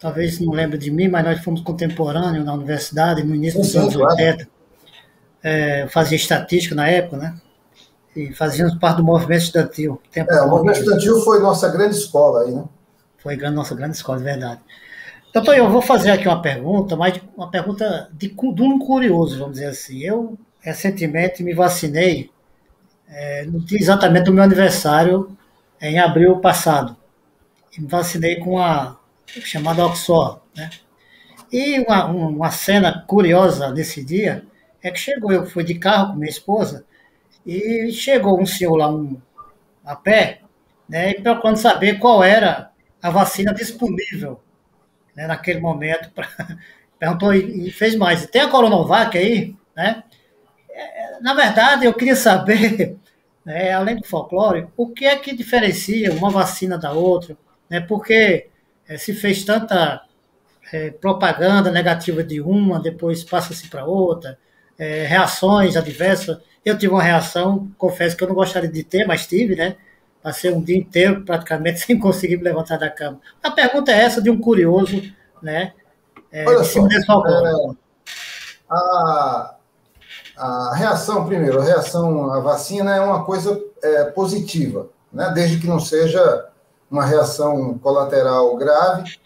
Talvez 0.07 0.38
não 0.38 0.52
lembre 0.52 0.78
de 0.78 0.88
mim, 0.88 1.09
mas 1.09 1.24
nós 1.24 1.40
fomos 1.40 1.62
contemporâneos 1.62 2.44
na 2.44 2.54
universidade 2.54 3.24
no 3.24 3.34
início 3.34 3.61
dos 3.61 3.74
anos 3.74 3.96
80. 3.96 4.48
É, 5.42 5.88
fazia 5.88 6.14
estatística 6.14 6.76
na 6.76 6.86
época, 6.86 7.16
né? 7.16 7.36
E 8.14 8.32
fazíamos 8.32 8.76
parte 8.76 8.98
do 8.98 9.02
movimento 9.02 9.42
estudantil. 9.42 10.00
Tempo 10.12 10.32
é, 10.32 10.42
o 10.42 10.48
movimento 10.48 10.78
estudantil 10.78 11.20
foi 11.22 11.40
nossa 11.40 11.68
grande 11.70 11.96
escola 11.96 12.42
aí, 12.42 12.54
né? 12.54 12.64
Foi 13.18 13.36
nossa 13.50 13.74
grande 13.74 13.96
escola, 13.96 14.20
é 14.20 14.22
verdade. 14.22 14.61
Doutor, 15.34 15.57
eu 15.57 15.68
vou 15.68 15.82
fazer 15.82 16.12
aqui 16.12 16.28
uma 16.28 16.40
pergunta, 16.40 16.94
mas 16.94 17.20
uma 17.36 17.50
pergunta 17.50 18.09
de, 18.12 18.28
de 18.28 18.62
um 18.62 18.78
curioso, 18.78 19.36
vamos 19.40 19.54
dizer 19.54 19.66
assim. 19.66 19.98
Eu, 20.04 20.38
recentemente, 20.61 21.42
me 21.42 21.52
vacinei 21.52 22.30
é, 23.09 23.44
no 23.44 23.59
dia 23.59 23.80
exatamente 23.80 24.26
do 24.26 24.32
meu 24.32 24.44
aniversário, 24.44 25.36
em 25.80 25.98
abril 25.98 26.38
passado. 26.38 26.96
E 27.76 27.80
me 27.80 27.88
vacinei 27.88 28.36
com 28.36 28.57
a 28.57 28.96
chamada 29.27 29.85
Oxford, 29.85 30.41
né? 30.57 30.70
E 31.53 31.79
uma, 31.81 32.07
uma 32.07 32.51
cena 32.51 33.05
curiosa 33.07 33.70
nesse 33.70 34.05
dia 34.05 34.45
é 34.83 34.91
que 34.91 34.99
chegou, 34.99 35.33
eu 35.33 35.47
fui 35.47 35.64
de 35.64 35.74
carro 35.74 36.12
com 36.12 36.18
minha 36.18 36.31
esposa, 36.31 36.85
e 37.45 37.93
chegou 37.93 38.41
um 38.41 38.47
senhor 38.47 38.77
lá 38.77 38.91
um, 38.91 39.16
a 39.85 39.95
pé, 39.95 40.41
né, 40.89 41.12
e 41.12 41.20
procurando 41.20 41.57
saber 41.57 41.99
qual 41.99 42.22
era 42.22 42.70
a 43.01 43.11
vacina 43.11 43.55
disponível 43.55 44.41
né, 45.14 45.27
naquele 45.27 45.61
momento. 45.61 46.11
Pra, 46.11 46.29
perguntou 46.99 47.33
e, 47.35 47.68
e, 47.68 47.70
fez 47.70 47.95
mais. 47.95 48.27
Tem 48.27 48.43
a 48.43 48.49
Coronavac 48.49 49.16
aí? 49.16 49.55
Né? 49.77 50.03
É, 50.70 51.20
na 51.20 51.35
verdade, 51.35 51.85
eu 51.85 51.95
queria 51.95 52.16
saber, 52.16 52.97
né, 53.45 53.72
além 53.72 53.97
do 53.97 54.07
folclore, 54.07 54.66
o 54.77 54.89
que 54.89 55.07
é 55.07 55.16
que 55.16 55.35
diferencia 55.35 56.12
uma 56.12 56.31
vacina 56.31 56.77
da 56.77 56.93
outra, 56.93 57.37
né, 57.70 57.81
porque 57.81 58.49
é, 58.89 58.97
se 58.97 59.12
fez 59.12 59.45
tanta 59.45 60.03
é, 60.72 60.91
propaganda 60.91 61.70
negativa 61.70 62.22
de 62.22 62.41
uma, 62.41 62.80
depois 62.80 63.24
passa-se 63.24 63.68
para 63.68 63.84
outra, 63.84 64.39
é, 64.78 65.05
reações 65.05 65.76
adversas. 65.76 66.39
Eu 66.64 66.76
tive 66.76 66.93
uma 66.93 67.03
reação, 67.03 67.70
confesso 67.78 68.16
que 68.16 68.24
eu 68.24 68.28
não 68.28 68.34
gostaria 68.34 68.70
de 68.70 68.82
ter, 68.82 69.07
mas 69.07 69.26
tive, 69.26 69.55
né? 69.55 69.76
Passei 70.22 70.53
um 70.53 70.61
dia 70.61 70.76
inteiro 70.76 71.22
praticamente 71.24 71.80
sem 71.87 71.99
conseguir 71.99 72.37
me 72.37 72.43
levantar 72.43 72.78
da 72.78 72.91
cama. 72.91 73.20
A 73.43 73.51
pergunta 73.51 73.93
é 73.93 74.03
essa 74.03 74.20
de 74.20 74.30
um 74.30 74.41
curioso, 74.41 75.03
né? 75.43 75.72
É, 76.32 76.45
Olha 76.47 76.64
só, 76.64 76.87
é, 76.87 77.76
a, 78.68 79.57
a 80.37 80.74
reação, 80.74 81.26
primeiro, 81.26 81.61
a 81.61 81.64
reação 81.64 82.32
à 82.32 82.41
vacina 82.41 82.95
é 82.95 83.01
uma 83.01 83.24
coisa 83.24 83.59
é, 83.82 84.05
positiva, 84.07 84.89
né? 85.12 85.30
desde 85.34 85.59
que 85.59 85.66
não 85.66 85.78
seja 85.78 86.47
uma 86.91 87.05
reação 87.05 87.78
colateral 87.78 88.57
grave, 88.57 89.18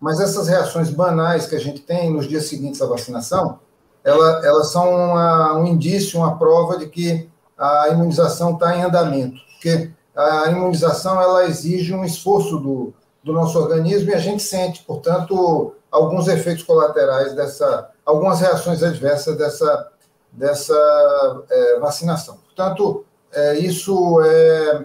mas 0.00 0.20
essas 0.20 0.48
reações 0.48 0.90
banais 0.90 1.46
que 1.46 1.56
a 1.56 1.60
gente 1.60 1.80
tem 1.80 2.10
nos 2.10 2.28
dias 2.28 2.46
seguintes 2.46 2.82
à 2.82 2.86
vacinação, 2.86 3.58
ela, 4.04 4.46
elas 4.46 4.70
são 4.70 4.88
uma, 4.88 5.58
um 5.58 5.66
indício, 5.66 6.20
uma 6.20 6.38
prova 6.38 6.78
de 6.78 6.86
que 6.86 7.28
a 7.58 7.88
imunização 7.88 8.54
está 8.54 8.76
em 8.76 8.82
andamento, 8.82 9.40
porque 9.52 9.90
a 10.14 10.48
imunização 10.48 11.20
ela 11.20 11.44
exige 11.44 11.94
um 11.94 12.04
esforço 12.04 12.58
do, 12.58 12.94
do 13.24 13.32
nosso 13.32 13.58
organismo 13.58 14.10
e 14.10 14.14
a 14.14 14.18
gente 14.18 14.42
sente, 14.42 14.82
portanto, 14.84 15.74
alguns 15.90 16.28
efeitos 16.28 16.62
colaterais 16.62 17.34
dessa, 17.34 17.90
algumas 18.04 18.40
reações 18.40 18.82
adversas 18.82 19.36
dessa, 19.36 19.88
dessa 20.30 21.44
é, 21.50 21.80
vacinação. 21.80 22.36
Portanto, 22.44 23.04
é, 23.32 23.58
isso 23.58 24.20
é 24.22 24.84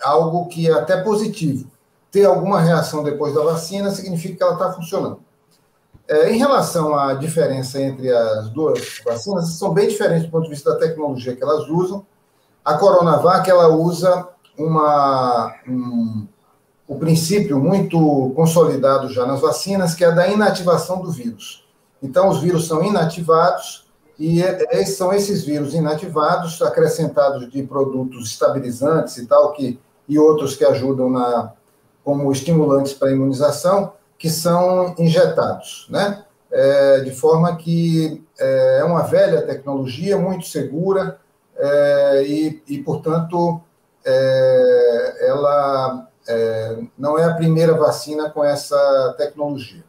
algo 0.00 0.48
que 0.48 0.68
é 0.68 0.72
até 0.72 0.96
positivo. 1.02 1.70
Ter 2.12 2.26
alguma 2.26 2.60
reação 2.60 3.02
depois 3.02 3.34
da 3.34 3.42
vacina 3.42 3.90
significa 3.90 4.36
que 4.36 4.42
ela 4.42 4.52
está 4.52 4.72
funcionando. 4.72 5.20
É, 6.06 6.30
em 6.30 6.36
relação 6.36 6.94
à 6.94 7.14
diferença 7.14 7.80
entre 7.80 8.12
as 8.12 8.50
duas 8.50 9.00
vacinas, 9.02 9.54
são 9.54 9.72
bem 9.72 9.88
diferentes 9.88 10.26
do 10.26 10.30
ponto 10.30 10.44
de 10.44 10.50
vista 10.50 10.72
da 10.72 10.78
tecnologia 10.78 11.34
que 11.34 11.42
elas 11.42 11.66
usam. 11.68 12.04
A 12.62 12.74
Coronavac 12.74 13.48
ela 13.48 13.68
usa 13.68 14.28
uma, 14.58 15.54
um, 15.66 16.28
o 16.86 16.98
princípio 16.98 17.58
muito 17.58 18.30
consolidado 18.36 19.08
já 19.08 19.24
nas 19.24 19.40
vacinas, 19.40 19.94
que 19.94 20.04
é 20.04 20.12
da 20.12 20.28
inativação 20.28 21.00
do 21.00 21.10
vírus. 21.10 21.66
Então, 22.02 22.28
os 22.28 22.42
vírus 22.42 22.66
são 22.66 22.84
inativados 22.84 23.86
e 24.18 24.42
é, 24.42 24.84
são 24.84 25.14
esses 25.14 25.44
vírus 25.44 25.72
inativados, 25.72 26.60
acrescentados 26.60 27.48
de 27.48 27.62
produtos 27.62 28.26
estabilizantes 28.26 29.16
e 29.16 29.26
tal, 29.26 29.52
que, 29.52 29.80
e 30.06 30.18
outros 30.18 30.54
que 30.54 30.64
ajudam 30.64 31.08
na, 31.08 31.52
como 32.04 32.30
estimulantes 32.32 32.92
para 32.92 33.08
a 33.08 33.12
imunização, 33.12 33.92
que 34.18 34.30
são 34.30 34.94
injetados, 34.98 35.86
né? 35.90 36.24
É, 36.50 37.00
de 37.00 37.10
forma 37.12 37.56
que 37.56 38.22
é, 38.38 38.78
é 38.80 38.84
uma 38.84 39.02
velha 39.02 39.42
tecnologia, 39.42 40.18
muito 40.18 40.46
segura, 40.46 41.18
é, 41.56 42.22
e, 42.26 42.62
e, 42.68 42.78
portanto, 42.78 43.60
é, 44.04 45.26
ela 45.28 46.08
é, 46.28 46.78
não 46.98 47.18
é 47.18 47.24
a 47.24 47.34
primeira 47.34 47.74
vacina 47.74 48.30
com 48.30 48.44
essa 48.44 49.14
tecnologia. 49.16 49.84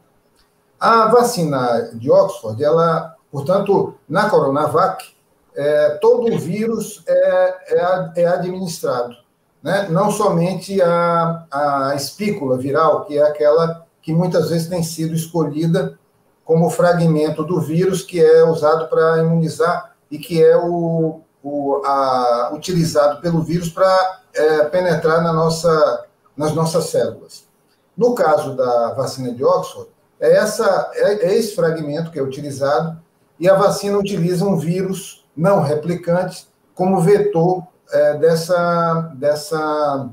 A 0.79 1.07
vacina 1.07 1.91
de 1.93 2.11
Oxford, 2.11 2.61
ela, 2.63 3.15
portanto, 3.31 3.95
na 4.07 4.29
Coronavac, 4.29 5.13
é, 5.55 5.89
todo 6.01 6.33
o 6.33 6.39
vírus 6.39 7.03
é, 7.07 8.25
administrado, 8.25 9.15
né? 9.63 9.87
não 9.89 10.11
somente 10.11 10.81
a, 10.81 11.45
a 11.49 11.95
espícula 11.95 12.57
viral, 12.57 13.05
que 13.05 13.17
é 13.17 13.23
aquela 13.23 13.85
que 14.01 14.13
muitas 14.13 14.49
vezes 14.49 14.67
tem 14.67 14.83
sido 14.83 15.15
escolhida 15.15 15.97
como 16.43 16.69
fragmento 16.69 17.43
do 17.43 17.61
vírus 17.61 18.01
que 18.01 18.19
é 18.19 18.43
usado 18.43 18.89
para 18.89 19.19
imunizar 19.19 19.95
e 20.11 20.19
que 20.19 20.43
é 20.43 20.57
o, 20.57 21.21
o, 21.41 21.81
a, 21.85 22.51
utilizado 22.53 23.21
pelo 23.21 23.41
vírus 23.41 23.69
para 23.69 24.21
é, 24.35 24.65
penetrar 24.65 25.23
na 25.23 25.31
nossa, 25.31 26.05
nas 26.35 26.53
nossas 26.53 26.89
células. 26.89 27.47
No 27.95 28.13
caso 28.13 28.57
da 28.57 28.93
vacina 28.93 29.33
de 29.33 29.43
Oxford, 29.43 29.89
é, 30.19 30.35
essa, 30.35 30.91
é, 30.95 31.27
é 31.27 31.35
esse 31.35 31.55
fragmento 31.55 32.11
que 32.11 32.19
é 32.19 32.21
utilizado 32.21 33.01
e 33.39 33.47
a 33.47 33.55
vacina 33.55 33.97
utiliza 33.97 34.43
um 34.43 34.57
vírus 34.57 35.25
não 35.35 35.61
replicante 35.61 36.47
como 36.75 36.99
vetor 36.99 37.63
é, 37.93 38.17
dessa, 38.17 39.11
dessa 39.15 40.09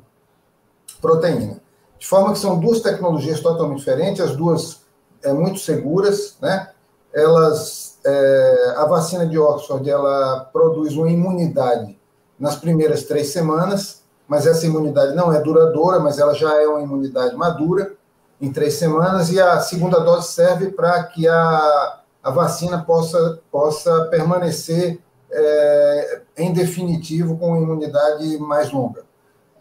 proteína. 1.01 1.61
de 1.99 2.07
forma 2.07 2.33
que 2.33 2.39
são 2.39 2.61
duas 2.61 2.81
tecnologias 2.81 3.41
totalmente 3.41 3.79
diferentes, 3.79 4.21
as 4.21 4.37
duas 4.37 4.83
é, 5.23 5.33
muito 5.33 5.59
seguras, 5.59 6.37
né? 6.41 6.71
Elas, 7.13 7.99
é, 8.05 8.75
a 8.77 8.85
vacina 8.85 9.27
de 9.27 9.39
Oxford, 9.39 9.89
ela 9.89 10.49
produz 10.53 10.97
uma 10.97 11.11
imunidade 11.11 11.99
nas 12.39 12.57
primeiras 12.57 13.05
três 13.05 13.29
semanas, 13.29 14.03
mas 14.29 14.47
essa 14.47 14.65
imunidade 14.65 15.15
não 15.15 15.33
é 15.33 15.41
duradoura, 15.41 15.99
mas 15.99 16.19
ela 16.19 16.35
já 16.35 16.55
é 16.63 16.67
uma 16.67 16.81
imunidade 16.81 17.35
madura 17.35 17.93
em 18.41 18.53
três 18.53 18.75
semanas, 18.75 19.31
e 19.31 19.41
a 19.41 19.61
segunda 19.61 20.01
dose 20.01 20.29
serve 20.29 20.71
para 20.71 21.03
que 21.05 21.29
a, 21.29 22.01
a 22.23 22.31
vacina 22.31 22.83
possa, 22.83 23.41
possa 23.51 24.05
permanecer 24.05 24.99
é, 25.33 26.23
em 26.37 26.53
definitivo 26.53 27.37
com 27.37 27.57
imunidade 27.57 28.39
mais 28.39 28.71
longa. 28.71 29.03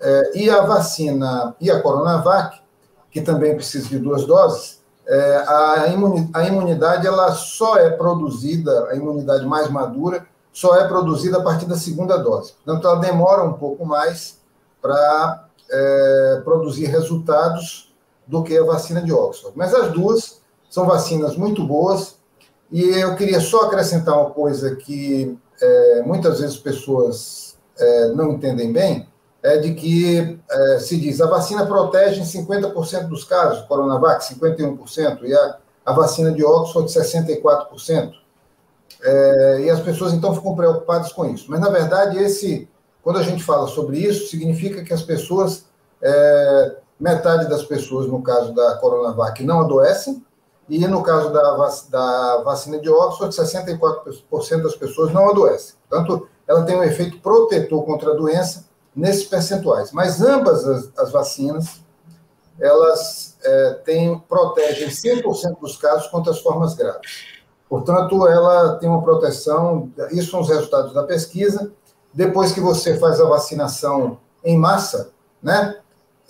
É, 0.01 0.32
e 0.38 0.49
a 0.49 0.61
vacina, 0.61 1.55
e 1.59 1.70
a 1.70 1.82
Coronavac, 1.82 2.61
que 3.11 3.22
também 3.22 3.55
precisa 3.55 3.89
de 3.89 3.99
duas 3.99 4.26
doses, 4.26 4.80
é, 5.07 5.43
a, 5.47 5.88
imunidade, 5.88 6.30
a 6.34 6.47
imunidade 6.47 7.07
ela 7.07 7.32
só 7.34 7.78
é 7.78 7.89
produzida, 7.89 8.89
a 8.89 8.95
imunidade 8.95 9.45
mais 9.45 9.70
madura, 9.70 10.26
só 10.53 10.76
é 10.76 10.88
produzida 10.88 11.38
a 11.38 11.41
partir 11.41 11.65
da 11.65 11.78
segunda 11.78 12.17
dose. 12.17 12.53
Portanto, 12.63 12.88
ela 12.88 12.99
demora 12.99 13.43
um 13.43 13.53
pouco 13.53 13.86
mais 13.86 14.38
para 14.82 15.47
é, 15.70 16.41
produzir 16.43 16.86
resultados 16.86 17.93
do 18.28 18.43
que 18.43 18.57
a 18.57 18.63
vacina 18.63 19.01
de 19.01 19.11
Oxford. 19.11 19.57
Mas 19.57 19.74
as 19.74 19.91
duas 19.91 20.41
são 20.70 20.86
vacinas 20.86 21.36
muito 21.36 21.65
boas, 21.65 22.17
e 22.72 22.84
eu 22.84 23.15
queria 23.15 23.41
só 23.41 23.61
acrescentar 23.61 24.15
uma 24.15 24.30
coisa 24.30 24.76
que 24.76 25.38
é, 25.62 26.01
muitas 26.05 26.39
vezes 26.39 26.57
pessoas 26.57 27.57
é, 27.78 28.07
não 28.10 28.32
entendem 28.32 28.72
bem, 28.72 29.07
é 29.41 29.57
de 29.57 29.74
que 29.74 30.39
é, 30.49 30.80
se 30.80 30.97
diz 30.97 31.22
a 31.22 31.28
vacina 31.28 31.66
protege 31.66 32.22
em 32.22 32.26
50% 32.26 33.07
dos 33.07 33.24
casos, 33.24 33.66
Coronavac 33.68 34.24
51%, 34.34 35.24
e 35.24 35.34
a, 35.34 35.57
a 35.86 35.93
vacina 35.93 36.32
de 36.32 36.43
Oxford 36.43 36.91
64%. 36.91 38.14
É, 39.01 39.62
e 39.62 39.70
as 39.70 39.80
pessoas 39.80 40.14
então 40.14 40.36
ficam 40.36 40.55
preocupadas 40.55 41.14
com 41.14 41.26
isso. 41.26 41.45
Mas, 41.47 41.60
na 41.60 41.70
verdade, 41.70 42.18
esse, 42.18 42.68
quando 43.01 43.20
a 43.20 43.24
gente 43.24 43.43
fala 43.43 43.68
sobre 43.68 43.97
isso, 43.97 44.28
significa 44.28 44.84
que 44.84 44.93
as 44.93 45.01
pessoas, 45.01 45.66
é, 46.01 46.76
metade 46.99 47.49
das 47.49 47.64
pessoas, 47.64 48.07
no 48.07 48.22
caso 48.22 48.53
da 48.53 48.76
Coronavac, 48.76 49.41
não 49.43 49.62
adoecem, 49.62 50.22
e 50.70 50.88
no 50.88 51.01
caso 51.01 51.32
da, 51.32 51.55
da 51.89 52.43
vacina 52.43 52.80
de 52.80 52.89
Oxford, 52.89 53.36
64% 53.36 54.61
das 54.61 54.76
pessoas 54.76 55.11
não 55.11 55.30
adoecem. 55.30 55.76
Portanto, 55.89 56.28
ela 56.47 56.63
tem 56.63 56.78
um 56.78 56.84
efeito 56.84 57.20
protetor 57.20 57.84
contra 57.84 58.11
a 58.11 58.15
doença 58.15 58.65
nesses 58.95 59.26
percentuais. 59.26 59.91
Mas 59.91 60.22
ambas 60.22 60.67
as, 60.67 60.91
as 60.97 61.11
vacinas, 61.11 61.82
elas 62.59 63.38
é, 63.43 63.72
têm, 63.86 64.20
protegem 64.20 64.89
100% 64.89 65.59
dos 65.59 65.78
casos 65.78 66.07
contra 66.07 66.32
as 66.32 66.39
formas 66.39 66.76
graves. 66.76 67.39
Portanto, 67.67 68.28
ela 68.28 68.76
tem 68.78 68.89
uma 68.89 69.01
proteção, 69.01 69.91
isso 70.11 70.32
são 70.32 70.41
os 70.41 70.49
resultados 70.49 70.93
da 70.93 71.03
pesquisa. 71.03 71.72
Depois 72.13 72.51
que 72.51 72.59
você 72.59 72.97
faz 72.97 73.22
a 73.22 73.26
vacinação 73.26 74.20
em 74.43 74.57
massa, 74.57 75.11
né, 75.41 75.78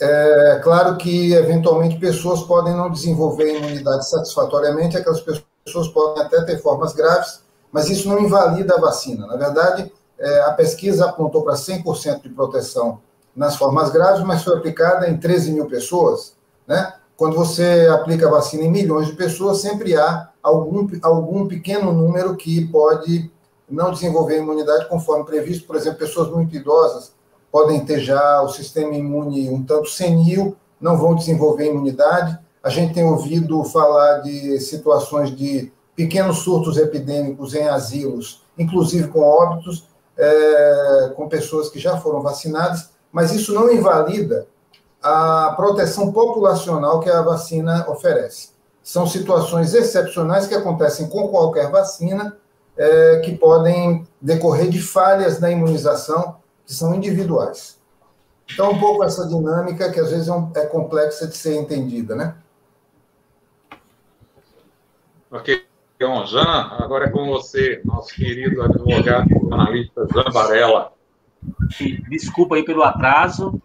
é 0.01 0.59
claro 0.63 0.97
que, 0.97 1.33
eventualmente, 1.33 1.99
pessoas 1.99 2.43
podem 2.43 2.73
não 2.73 2.89
desenvolver 2.89 3.57
imunidade 3.57 4.07
satisfatoriamente, 4.09 4.97
aquelas 4.97 5.21
pessoas 5.65 5.87
podem 5.89 6.23
até 6.23 6.41
ter 6.43 6.61
formas 6.61 6.93
graves, 6.93 7.41
mas 7.71 7.89
isso 7.89 8.07
não 8.07 8.19
invalida 8.19 8.75
a 8.75 8.79
vacina. 8.79 9.27
Na 9.27 9.35
verdade, 9.35 9.91
é, 10.17 10.41
a 10.41 10.53
pesquisa 10.53 11.05
apontou 11.05 11.43
para 11.43 11.55
100% 11.55 12.23
de 12.23 12.29
proteção 12.29 12.99
nas 13.35 13.55
formas 13.55 13.89
graves, 13.89 14.23
mas 14.23 14.43
foi 14.43 14.57
aplicada 14.57 15.09
em 15.09 15.17
13 15.17 15.51
mil 15.51 15.65
pessoas. 15.67 16.33
Né? 16.67 16.93
Quando 17.15 17.35
você 17.35 17.87
aplica 17.91 18.27
a 18.27 18.31
vacina 18.31 18.63
em 18.63 18.71
milhões 18.71 19.07
de 19.07 19.13
pessoas, 19.13 19.59
sempre 19.59 19.95
há 19.95 20.29
algum, 20.41 20.87
algum 21.01 21.47
pequeno 21.47 21.91
número 21.91 22.35
que 22.35 22.65
pode 22.67 23.31
não 23.69 23.91
desenvolver 23.91 24.39
imunidade 24.39 24.87
conforme 24.87 25.25
previsto. 25.25 25.67
Por 25.67 25.75
exemplo, 25.75 25.99
pessoas 25.99 26.29
muito 26.29 26.55
idosas 26.55 27.13
podem 27.51 27.83
ter 27.83 27.99
já 27.99 28.41
o 28.41 28.49
sistema 28.49 28.93
imune 28.95 29.49
um 29.49 29.63
tanto 29.63 29.89
senil, 29.89 30.55
não 30.79 30.97
vão 30.97 31.15
desenvolver 31.15 31.67
imunidade. 31.67 32.37
A 32.63 32.69
gente 32.69 32.93
tem 32.93 33.03
ouvido 33.03 33.63
falar 33.65 34.19
de 34.19 34.59
situações 34.59 35.35
de 35.35 35.71
pequenos 35.95 36.39
surtos 36.39 36.77
epidêmicos 36.77 37.53
em 37.53 37.67
asilos, 37.67 38.43
inclusive 38.57 39.07
com 39.09 39.21
óbitos, 39.21 39.87
é, 40.17 41.13
com 41.15 41.27
pessoas 41.27 41.69
que 41.69 41.79
já 41.79 41.97
foram 41.97 42.21
vacinadas, 42.21 42.89
mas 43.11 43.33
isso 43.33 43.53
não 43.53 43.71
invalida 43.71 44.47
a 45.01 45.53
proteção 45.55 46.11
populacional 46.11 46.99
que 46.99 47.09
a 47.09 47.21
vacina 47.21 47.85
oferece. 47.89 48.49
São 48.83 49.07
situações 49.07 49.73
excepcionais 49.73 50.47
que 50.47 50.55
acontecem 50.55 51.07
com 51.07 51.27
qualquer 51.29 51.69
vacina, 51.71 52.37
é, 52.77 53.17
que 53.23 53.37
podem 53.37 54.07
decorrer 54.21 54.69
de 54.69 54.81
falhas 54.81 55.39
na 55.39 55.51
imunização 55.51 56.38
que 56.69 56.75
são 56.75 56.93
individuais. 56.93 57.81
Então, 58.53 58.69
um 58.73 58.79
pouco 58.79 59.03
essa 59.03 59.27
dinâmica 59.27 59.91
que 59.91 59.99
às 59.99 60.11
vezes 60.11 60.27
é, 60.27 60.31
um, 60.31 60.51
é 60.55 60.67
complexa 60.67 61.25
de 61.25 61.35
ser 61.35 61.55
entendida, 61.55 62.15
né? 62.15 62.35
Ok, 65.31 65.65
então, 65.95 66.27
Jean, 66.27 66.77
agora 66.79 67.07
é 67.07 67.09
com 67.09 67.25
você, 67.25 67.81
nosso 67.83 68.13
querido 68.13 68.61
advogado 68.61 69.51
analista 69.51 70.07
Jean 70.13 70.29
Varela. 70.31 70.93
Desculpa 72.07 72.55
aí 72.55 72.63
pelo 72.63 72.83
atraso. 72.83 73.59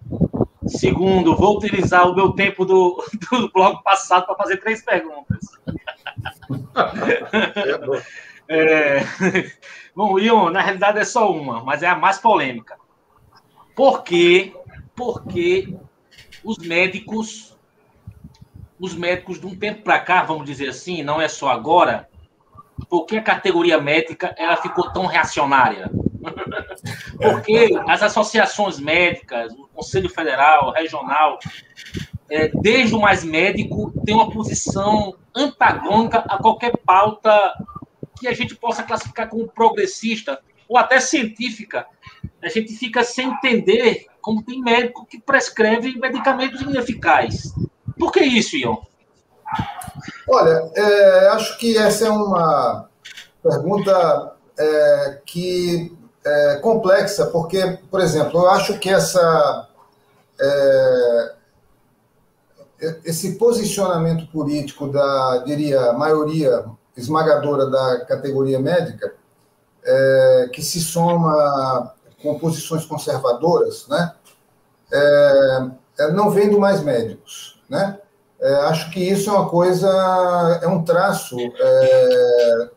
Segundo, 0.67 1.37
vou 1.37 1.59
utilizar 1.59 2.09
o 2.09 2.15
meu 2.15 2.33
tempo 2.33 2.65
do, 2.65 3.05
do 3.31 3.53
bloco 3.53 3.83
passado 3.83 4.25
para 4.25 4.35
fazer 4.35 4.57
três 4.57 4.83
perguntas. 4.83 5.41
é, 8.49 9.01
bom, 9.95 10.19
Ion, 10.19 10.49
na 10.49 10.63
realidade 10.63 10.99
é 11.01 11.05
só 11.05 11.31
uma, 11.31 11.63
mas 11.63 11.83
é 11.83 11.87
a 11.87 11.97
mais 11.97 12.19
polêmica. 12.19 12.83
Por 13.75 14.03
quê? 14.03 14.53
Porque 14.95 15.75
os 16.45 16.59
médicos, 16.59 17.57
os 18.79 18.95
médicos 18.95 19.41
de 19.41 19.47
um 19.47 19.57
tempo 19.57 19.83
para 19.83 19.99
cá, 19.99 20.22
vamos 20.22 20.45
dizer 20.45 20.68
assim, 20.68 21.03
não 21.03 21.20
é 21.20 21.29
só 21.29 21.49
agora, 21.49 22.09
porque 22.89 23.16
a 23.16 23.22
categoria 23.22 23.81
médica 23.81 24.35
ela 24.39 24.57
ficou 24.57 24.93
tão 24.93 25.07
reacionária? 25.07 25.91
porque 27.20 27.70
as 27.89 28.03
associações 28.03 28.79
médicas, 28.79 29.53
o 29.53 29.68
Conselho 29.68 30.09
Federal, 30.09 30.72
Regional, 30.72 31.39
é, 32.31 32.49
desde 32.49 32.95
o 32.95 33.01
mais 33.01 33.22
médico, 33.25 33.93
tem 34.05 34.14
uma 34.14 34.31
posição 34.31 35.14
antagônica 35.35 36.18
a 36.18 36.39
qualquer 36.39 36.77
pauta 36.79 37.53
que 38.18 38.29
a 38.29 38.33
gente 38.33 38.55
possa 38.55 38.83
classificar 38.83 39.29
como 39.29 39.49
progressista 39.49 40.41
ou 40.68 40.79
até 40.79 40.99
científica, 41.01 41.87
a 42.43 42.49
gente 42.49 42.75
fica 42.75 43.03
sem 43.03 43.29
entender 43.29 44.07
como 44.21 44.43
tem 44.43 44.61
médico 44.61 45.07
que 45.07 45.21
prescreve 45.21 45.99
medicamentos 45.99 46.61
ineficazes. 46.61 47.53
Por 47.99 48.11
que 48.11 48.21
isso, 48.21 48.57
Ion? 48.57 48.77
Olha, 50.29 50.71
é, 50.75 51.29
acho 51.29 51.59
que 51.59 51.77
essa 51.77 52.07
é 52.07 52.11
uma 52.11 52.89
pergunta 53.43 54.35
é, 54.59 55.21
que 55.27 55.97
é 56.25 56.57
complexa, 56.57 57.27
porque, 57.27 57.79
por 57.91 58.01
exemplo, 58.01 58.41
eu 58.41 58.51
acho 58.51 58.79
que 58.79 58.89
essa 58.89 59.69
é, 60.41 61.35
esse 63.05 63.37
posicionamento 63.37 64.27
político 64.31 64.89
da, 64.89 65.39
diria, 65.45 65.93
maioria 65.93 66.65
esmagadora 66.97 67.67
da 67.67 68.05
categoria 68.05 68.59
médica, 68.59 69.15
é, 69.85 70.51
que 70.53 70.62
se 70.62 70.80
soma 70.80 71.93
com 72.22 72.39
posições 72.39 72.87
conservadoras, 72.87 73.87
né, 73.89 74.14
é, 74.93 75.70
é, 75.99 76.12
não 76.12 76.30
vendo 76.30 76.59
mais 76.59 76.82
médicos, 76.82 77.61
né? 77.68 77.99
É, 78.41 78.55
acho 78.66 78.91
que 78.91 79.01
isso 79.01 79.30
é 79.30 79.32
uma 79.32 79.49
coisa, 79.49 79.89
é 80.62 80.68
um 80.68 80.85
traço 80.85 81.37
é, 81.39 82.68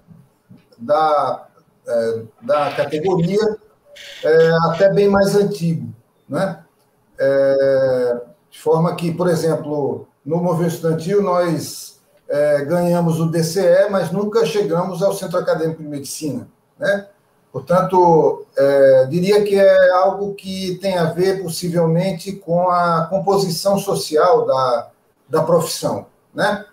da, 0.78 1.48
é, 1.86 2.22
da 2.42 2.72
categoria 2.74 3.58
é, 4.24 4.52
até 4.70 4.94
bem 4.94 5.10
mais 5.10 5.36
antigo, 5.36 5.94
né? 6.28 6.64
de 8.50 8.60
forma 8.60 8.96
que, 8.96 9.12
por 9.12 9.28
exemplo, 9.28 10.08
no 10.24 10.38
movimento 10.38 10.76
estudantil 10.76 11.22
nós 11.22 12.00
ganhamos 12.68 13.20
o 13.20 13.26
DCE, 13.26 13.90
mas 13.90 14.12
nunca 14.12 14.46
chegamos 14.46 15.02
ao 15.02 15.14
Centro 15.14 15.40
Acadêmico 15.40 15.82
de 15.82 15.90
Medicina, 15.90 16.48
né? 16.80 17.08
Portanto, 17.52 18.46
é, 18.58 19.06
diria 19.10 19.44
que 19.44 19.56
é 19.56 19.90
algo 19.92 20.36
que 20.36 20.76
tem 20.76 20.98
a 20.98 21.06
ver 21.06 21.42
possivelmente 21.42 22.34
com 22.34 22.70
a 22.70 23.08
composição 23.10 23.80
social 23.80 24.46
da, 24.46 24.90
da 25.28 25.44
profissão, 25.44 26.06
né? 26.34 26.66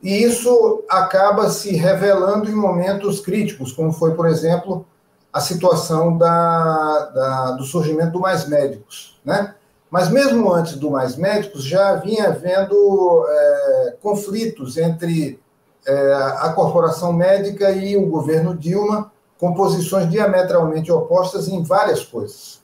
E 0.00 0.22
isso 0.22 0.84
acaba 0.88 1.50
se 1.50 1.74
revelando 1.74 2.48
em 2.48 2.54
momentos 2.54 3.20
críticos, 3.20 3.72
como 3.72 3.92
foi, 3.92 4.14
por 4.14 4.26
exemplo, 4.28 4.86
a 5.32 5.40
situação 5.40 6.16
da, 6.16 7.10
da, 7.14 7.50
do 7.52 7.64
surgimento 7.64 8.12
do 8.12 8.20
Mais 8.20 8.48
Médicos, 8.48 9.20
né? 9.24 9.54
Mas 9.90 10.08
mesmo 10.08 10.52
antes 10.52 10.76
do 10.76 10.90
Mais 10.90 11.16
Médicos, 11.16 11.64
já 11.64 11.94
vinha 11.94 12.28
havendo 12.28 13.26
é, 13.28 13.96
conflitos 14.02 14.76
entre 14.76 15.40
é, 15.86 16.12
a 16.12 16.52
corporação 16.54 17.12
médica 17.12 17.70
e 17.70 17.96
o 17.96 18.06
governo 18.06 18.54
Dilma, 18.54 19.10
com 19.38 19.54
posições 19.54 20.10
diametralmente 20.10 20.90
opostas 20.90 21.48
em 21.48 21.62
várias 21.62 22.04
coisas. 22.04 22.60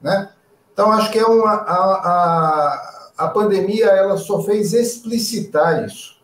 Né? 0.00 0.28
Então, 0.72 0.92
acho 0.92 1.10
que 1.10 1.18
é 1.18 1.24
uma, 1.24 1.52
a, 1.52 1.84
a, 2.04 3.24
a 3.24 3.28
pandemia 3.28 3.86
ela 3.86 4.16
só 4.18 4.42
fez 4.42 4.72
explicitar 4.72 5.84
isso. 5.86 6.16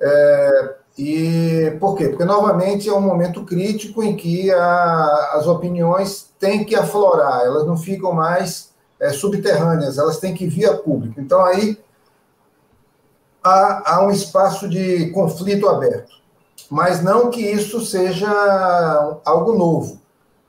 É, 0.00 0.74
e 0.98 1.76
por 1.80 1.96
quê? 1.96 2.08
Porque, 2.08 2.24
novamente, 2.24 2.88
é 2.88 2.92
um 2.92 3.00
momento 3.00 3.44
crítico 3.44 4.02
em 4.02 4.14
que 4.14 4.50
a, 4.52 5.30
as 5.34 5.46
opiniões 5.46 6.32
têm 6.38 6.64
que 6.64 6.74
aflorar, 6.74 7.40
elas 7.40 7.66
não 7.66 7.76
ficam 7.76 8.12
mais 8.12 8.72
é, 9.00 9.10
subterrâneas, 9.10 9.96
elas 9.98 10.18
têm 10.18 10.34
que 10.34 10.46
vir 10.46 10.66
a 10.66 10.76
público. 10.76 11.20
Então, 11.20 11.42
aí 11.44 11.78
há, 13.42 13.94
há 13.94 14.04
um 14.04 14.10
espaço 14.10 14.68
de 14.68 15.10
conflito 15.10 15.68
aberto. 15.68 16.21
Mas 16.70 17.02
não 17.02 17.30
que 17.30 17.40
isso 17.40 17.80
seja 17.84 18.30
algo 19.24 19.52
novo. 19.54 20.00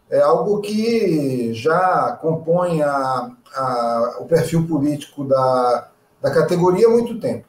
É 0.09 0.21
algo 0.21 0.61
que 0.61 1.53
já 1.53 2.17
compõe 2.21 2.81
a, 2.81 3.31
a, 3.55 4.17
o 4.19 4.25
perfil 4.25 4.67
político 4.67 5.23
da, 5.23 5.89
da 6.21 6.31
categoria 6.31 6.87
há 6.87 6.91
muito 6.91 7.19
tempo. 7.19 7.47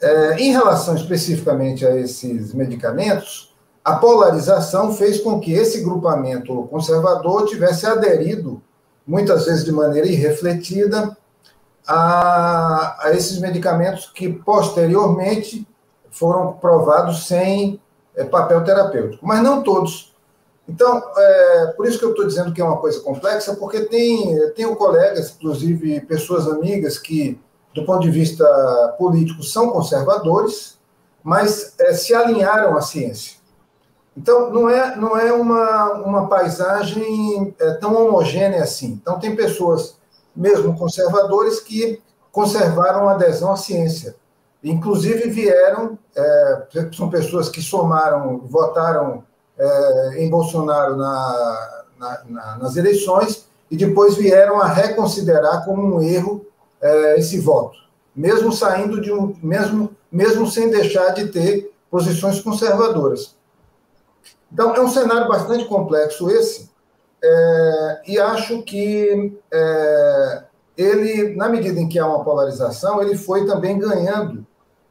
É, 0.00 0.36
em 0.38 0.52
relação 0.52 0.94
especificamente 0.94 1.86
a 1.86 1.96
esses 1.96 2.52
medicamentos, 2.52 3.54
a 3.84 3.94
polarização 3.94 4.92
fez 4.92 5.20
com 5.20 5.38
que 5.40 5.52
esse 5.52 5.80
grupamento 5.82 6.64
conservador 6.64 7.46
tivesse 7.46 7.86
aderido, 7.86 8.60
muitas 9.06 9.46
vezes 9.46 9.64
de 9.64 9.72
maneira 9.72 10.08
irrefletida, 10.08 11.16
a, 11.86 13.06
a 13.06 13.12
esses 13.12 13.38
medicamentos 13.38 14.10
que 14.12 14.28
posteriormente 14.28 15.66
foram 16.18 16.54
provados 16.54 17.26
sem 17.26 17.80
é, 18.14 18.24
papel 18.24 18.64
terapêutico, 18.64 19.26
mas 19.26 19.42
não 19.42 19.62
todos. 19.62 20.14
Então, 20.68 21.02
é, 21.16 21.66
por 21.76 21.86
isso 21.86 21.98
que 21.98 22.04
eu 22.04 22.10
estou 22.10 22.26
dizendo 22.26 22.52
que 22.52 22.60
é 22.60 22.64
uma 22.64 22.78
coisa 22.78 23.00
complexa, 23.00 23.54
porque 23.54 23.82
tem, 23.82 24.36
tenho 24.50 24.74
colegas, 24.74 25.34
inclusive 25.36 26.00
pessoas 26.00 26.48
amigas, 26.48 26.98
que 26.98 27.40
do 27.76 27.84
ponto 27.84 28.00
de 28.00 28.10
vista 28.10 28.44
político, 28.98 29.42
são 29.42 29.70
conservadores, 29.70 30.78
mas 31.22 31.74
é, 31.78 31.92
se 31.92 32.14
alinharam 32.14 32.74
à 32.74 32.80
ciência. 32.80 33.36
Então, 34.16 34.50
não 34.50 34.70
é, 34.70 34.96
não 34.96 35.16
é 35.16 35.30
uma, 35.30 35.92
uma 35.92 36.26
paisagem 36.26 37.54
é, 37.60 37.72
tão 37.72 37.94
homogênea 37.94 38.62
assim. 38.62 38.98
Então, 39.00 39.20
tem 39.20 39.36
pessoas, 39.36 39.98
mesmo 40.34 40.76
conservadores, 40.76 41.60
que 41.60 42.00
conservaram 42.32 43.08
a 43.08 43.12
adesão 43.12 43.52
à 43.52 43.56
ciência. 43.56 44.16
Inclusive, 44.68 45.30
vieram, 45.30 45.96
é, 46.16 46.66
são 46.92 47.08
pessoas 47.08 47.48
que 47.48 47.62
somaram, 47.62 48.38
votaram 48.38 49.22
é, 49.56 50.24
em 50.24 50.28
Bolsonaro 50.28 50.96
na, 50.96 51.84
na, 51.96 52.24
na, 52.28 52.58
nas 52.58 52.76
eleições 52.76 53.46
e 53.70 53.76
depois 53.76 54.16
vieram 54.16 54.60
a 54.60 54.66
reconsiderar 54.66 55.64
como 55.64 55.96
um 55.96 56.02
erro 56.02 56.44
é, 56.80 57.16
esse 57.16 57.38
voto, 57.38 57.78
mesmo 58.14 58.52
saindo 58.52 59.00
de 59.00 59.12
um, 59.12 59.36
mesmo, 59.40 59.94
mesmo 60.10 60.48
sem 60.48 60.68
deixar 60.68 61.10
de 61.10 61.28
ter 61.28 61.72
posições 61.88 62.40
conservadoras. 62.40 63.36
Então, 64.52 64.74
é 64.74 64.80
um 64.80 64.88
cenário 64.88 65.28
bastante 65.28 65.64
complexo 65.66 66.28
esse, 66.28 66.68
é, 67.22 68.02
e 68.08 68.18
acho 68.18 68.62
que 68.64 69.32
é, 69.52 70.42
ele, 70.76 71.36
na 71.36 71.48
medida 71.48 71.78
em 71.78 71.88
que 71.88 72.00
há 72.00 72.06
uma 72.06 72.24
polarização, 72.24 73.00
ele 73.00 73.16
foi 73.16 73.46
também 73.46 73.78
ganhando 73.78 74.44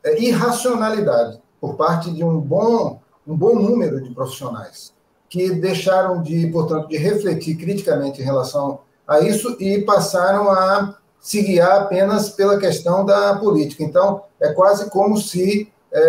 é, 0.06 0.22
irracionalidade 0.22 1.42
por 1.60 1.76
parte 1.76 2.12
de 2.12 2.24
um 2.24 2.40
bom, 2.40 3.00
um 3.28 3.36
bom 3.36 3.56
número 3.56 4.02
de 4.02 4.14
profissionais 4.14 4.94
que 5.28 5.52
deixaram 5.52 6.22
de, 6.22 6.48
portanto, 6.48 6.88
de 6.88 6.98
refletir 6.98 7.58
criticamente 7.58 8.22
em 8.22 8.24
relação 8.24 8.80
a 9.08 9.20
isso 9.20 9.58
e 9.60 9.82
passaram 9.82 10.50
a 10.50 10.96
se 11.20 11.42
guiar 11.42 11.82
apenas 11.82 12.30
pela 12.30 12.60
questão 12.60 13.04
da 13.04 13.36
política. 13.36 13.84
Então, 13.84 14.22
é 14.40 14.54
quase 14.54 14.90
como 14.90 15.18
se 15.18 15.72
é, 15.92 16.00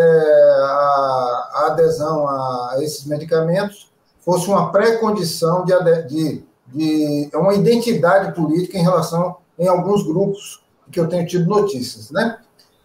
a, 0.62 1.50
a, 1.54 1.66
adesão 1.68 2.28
a, 2.28 2.76
esses 2.80 3.06
medicamentos 3.06 3.90
fosse 4.20 4.48
uma 4.48 4.70
pré-condição 4.70 5.64
de, 5.64 5.72
de, 6.08 6.44
de, 6.66 7.30
uma 7.34 7.54
identidade 7.54 8.34
política 8.34 8.76
em 8.76 8.82
relação 8.82 9.36
em 9.58 9.68
alguns 9.68 10.02
grupos 10.02 10.62
que 10.90 11.00
eu 11.00 11.08
tenho 11.08 11.26
tido 11.26 11.48
notícias, 11.48 12.10
né? 12.10 12.38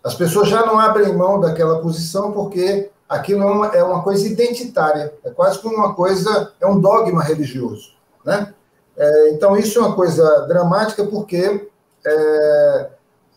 As 0.04 0.16
pessoas 0.16 0.50
já 0.50 0.66
não 0.66 0.80
abrem 0.80 1.16
mão 1.16 1.40
daquela 1.40 1.80
posição 1.80 2.32
porque 2.32 2.90
aquilo 3.08 3.44
é 3.44 3.46
uma, 3.46 3.68
é 3.68 3.84
uma 3.84 4.02
coisa 4.02 4.26
identitária, 4.28 5.14
é 5.24 5.30
quase 5.30 5.60
como 5.60 5.76
uma 5.76 5.94
coisa, 5.94 6.54
é 6.60 6.66
um 6.66 6.80
dogma 6.80 7.22
religioso, 7.22 7.94
né? 8.26 8.54
É, 8.98 9.30
então, 9.32 9.58
isso 9.58 9.80
é 9.80 9.82
uma 9.82 9.96
coisa 9.96 10.46
dramática 10.48 11.06
porque 11.06 11.70
é, 12.06 12.90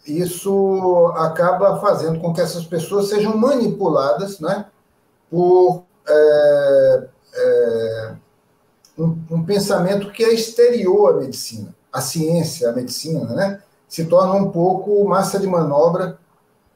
isso 0.07 1.13
acaba 1.17 1.81
fazendo 1.81 2.21
com 2.21 2.33
que 2.33 2.41
essas 2.41 2.65
pessoas 2.65 3.09
sejam 3.09 3.37
manipuladas 3.37 4.41
né, 4.41 4.67
por 5.31 5.85
é, 6.07 7.09
é, 7.35 8.15
um, 8.99 9.19
um, 9.31 9.45
pensamento 9.45 10.13
que 10.13 10.25
é 10.25 10.35
exterior 10.35 11.15
à 11.15 11.17
medicina. 11.19 11.75
A 11.93 12.01
ciência, 12.01 12.69
a 12.69 12.73
medicina, 12.73 13.25
né, 13.33 13.63
se 13.89 14.05
torna 14.07 14.35
um 14.35 14.51
pouco 14.51 15.05
massa 15.09 15.39
de 15.39 15.47
manobra 15.47 16.19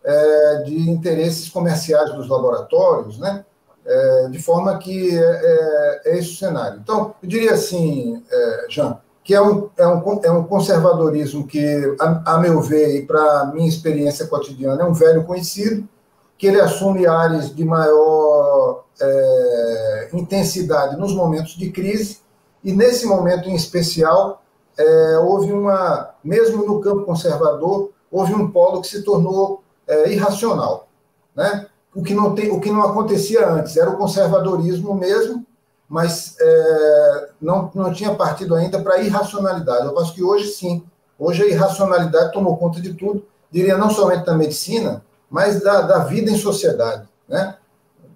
é, 0.04 0.62
de 0.64 0.90
interesses 0.90 1.48
comerciais 1.48 2.12
dos 2.14 2.28
laboratórios, 2.28 3.18
né, 3.18 3.44
é, 3.84 4.28
de 4.30 4.38
forma 4.38 4.76
que 4.78 5.16
é, 5.16 5.20
é, 5.20 6.00
é, 6.04 6.18
esse 6.18 6.32
o 6.32 6.36
cenário. 6.36 6.80
Então, 6.82 7.14
eu 7.22 7.28
diria 7.28 7.52
assim, 7.52 8.22
Jean, 8.68 8.98
que 9.24 9.34
é 9.34 9.42
um, 9.42 9.68
é 9.76 9.86
um, 9.86 10.20
é 10.24 10.30
um 10.30 10.44
conservadorismo 10.44 11.46
que, 11.46 11.96
a, 11.98 12.34
a 12.34 12.38
meu 12.38 12.60
ver, 12.60 12.96
e 12.96 13.06
para 13.06 13.46
minha 13.46 13.68
experiência 13.68 14.26
cotidiana, 14.26 14.82
é 14.82 14.86
um 14.86 14.92
velho 14.92 15.24
conhecido, 15.24 15.88
que 16.36 16.46
ele 16.46 16.60
assume 16.60 17.06
áreas 17.06 17.54
de 17.54 17.64
maior 17.64 18.84
é, 19.00 20.08
intensidade 20.12 20.96
nos 20.96 21.14
momentos 21.14 21.56
de 21.56 21.70
crise, 21.70 22.20
e 22.62 22.72
nesse 22.72 23.06
momento 23.06 23.48
em 23.48 23.54
especial, 23.54 24.42
é, 24.76 25.18
houve 25.18 25.52
uma, 25.52 26.10
mesmo 26.22 26.64
no 26.64 26.80
campo 26.80 27.04
conservador, 27.04 27.90
houve 28.10 28.34
um 28.34 28.50
polo 28.50 28.80
que 28.80 28.88
se 28.88 29.02
tornou 29.02 29.62
é, 29.88 30.12
irracional, 30.12 30.88
né? 31.34 31.66
O 31.94 32.02
que, 32.02 32.14
não 32.14 32.34
tem, 32.34 32.50
o 32.50 32.60
que 32.60 32.70
não 32.70 32.82
acontecia 32.82 33.48
antes, 33.48 33.76
era 33.76 33.90
o 33.90 33.96
conservadorismo 33.96 34.94
mesmo, 34.94 35.44
mas 35.88 36.36
é, 36.38 37.30
não, 37.40 37.70
não 37.74 37.92
tinha 37.92 38.14
partido 38.14 38.54
ainda 38.54 38.80
para 38.80 38.96
a 38.96 39.02
irracionalidade. 39.02 39.86
Eu 39.86 39.98
acho 39.98 40.14
que 40.14 40.22
hoje 40.22 40.48
sim, 40.48 40.84
hoje 41.18 41.42
a 41.42 41.46
irracionalidade 41.46 42.32
tomou 42.32 42.56
conta 42.56 42.80
de 42.80 42.92
tudo, 42.92 43.24
diria 43.50 43.76
não 43.78 43.90
somente 43.90 44.26
da 44.26 44.36
medicina, 44.36 45.02
mas 45.30 45.62
da, 45.62 45.80
da 45.82 45.98
vida 46.00 46.30
em 46.30 46.36
sociedade. 46.36 47.08
Né? 47.26 47.56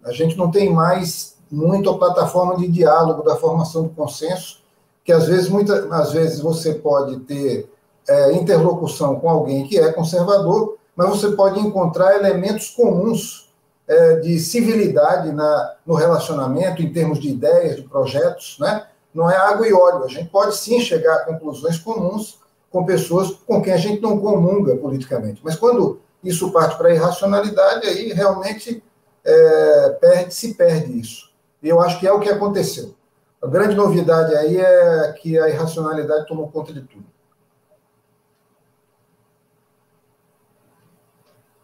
A 0.05 0.12
gente 0.12 0.37
não 0.37 0.51
tem 0.51 0.70
mais 0.73 1.37
muito 1.51 1.91
a 1.91 1.99
plataforma 1.99 2.57
de 2.57 2.68
diálogo, 2.68 3.23
da 3.23 3.37
formação 3.37 3.85
do 3.85 3.91
consenso, 3.91 4.62
que 5.05 5.12
às 5.12 5.27
vezes, 5.27 5.49
muitas, 5.49 5.91
às 5.91 6.12
vezes 6.12 6.41
você 6.41 6.75
pode 6.75 7.18
ter 7.20 7.68
é, 8.09 8.33
interlocução 8.33 9.16
com 9.16 9.29
alguém 9.29 9.66
que 9.66 9.79
é 9.79 9.93
conservador, 9.93 10.77
mas 10.97 11.09
você 11.09 11.32
pode 11.32 11.59
encontrar 11.61 12.16
elementos 12.16 12.70
comuns 12.70 13.51
é, 13.88 14.16
de 14.16 14.38
civilidade 14.38 15.32
na, 15.32 15.74
no 15.86 15.95
relacionamento, 15.95 16.82
em 16.82 16.93
termos 16.93 17.18
de 17.18 17.28
ideias, 17.28 17.76
de 17.76 17.82
projetos, 17.82 18.57
né? 18.61 18.86
Não 19.12 19.30
é 19.30 19.36
água 19.36 19.66
e 19.66 19.72
óleo. 19.72 20.05
A 20.05 20.09
gente 20.09 20.30
pode 20.30 20.57
sim 20.57 20.80
chegar 20.80 21.14
a 21.14 21.24
conclusões 21.24 21.78
comuns 21.78 22.38
com 22.70 22.86
pessoas 22.86 23.32
com 23.47 23.61
quem 23.61 23.72
a 23.72 23.76
gente 23.76 24.01
não 24.01 24.18
comunga 24.18 24.76
politicamente. 24.76 25.40
Mas 25.45 25.57
quando 25.57 26.01
isso 26.24 26.51
parte 26.51 26.78
para 26.78 26.88
a 26.88 26.95
irracionalidade, 26.95 27.86
aí 27.86 28.12
realmente 28.12 28.82
é, 29.24 29.99
perde, 30.01 30.34
se 30.34 30.55
perde 30.55 30.99
isso. 30.99 31.30
E 31.62 31.68
eu 31.68 31.80
acho 31.80 32.01
que 32.01 32.07
é 32.07 32.12
o 32.12 32.20
que 32.20 32.30
aconteceu. 32.30 32.95
A 33.43 33.47
grande 33.47 33.74
novidade 33.74 34.34
aí 34.34 34.57
é 34.57 35.12
que 35.20 35.38
a 35.38 35.49
irracionalidade 35.49 36.26
tomou 36.26 36.49
conta 36.49 36.72
de 36.72 36.80
tudo. 36.82 37.05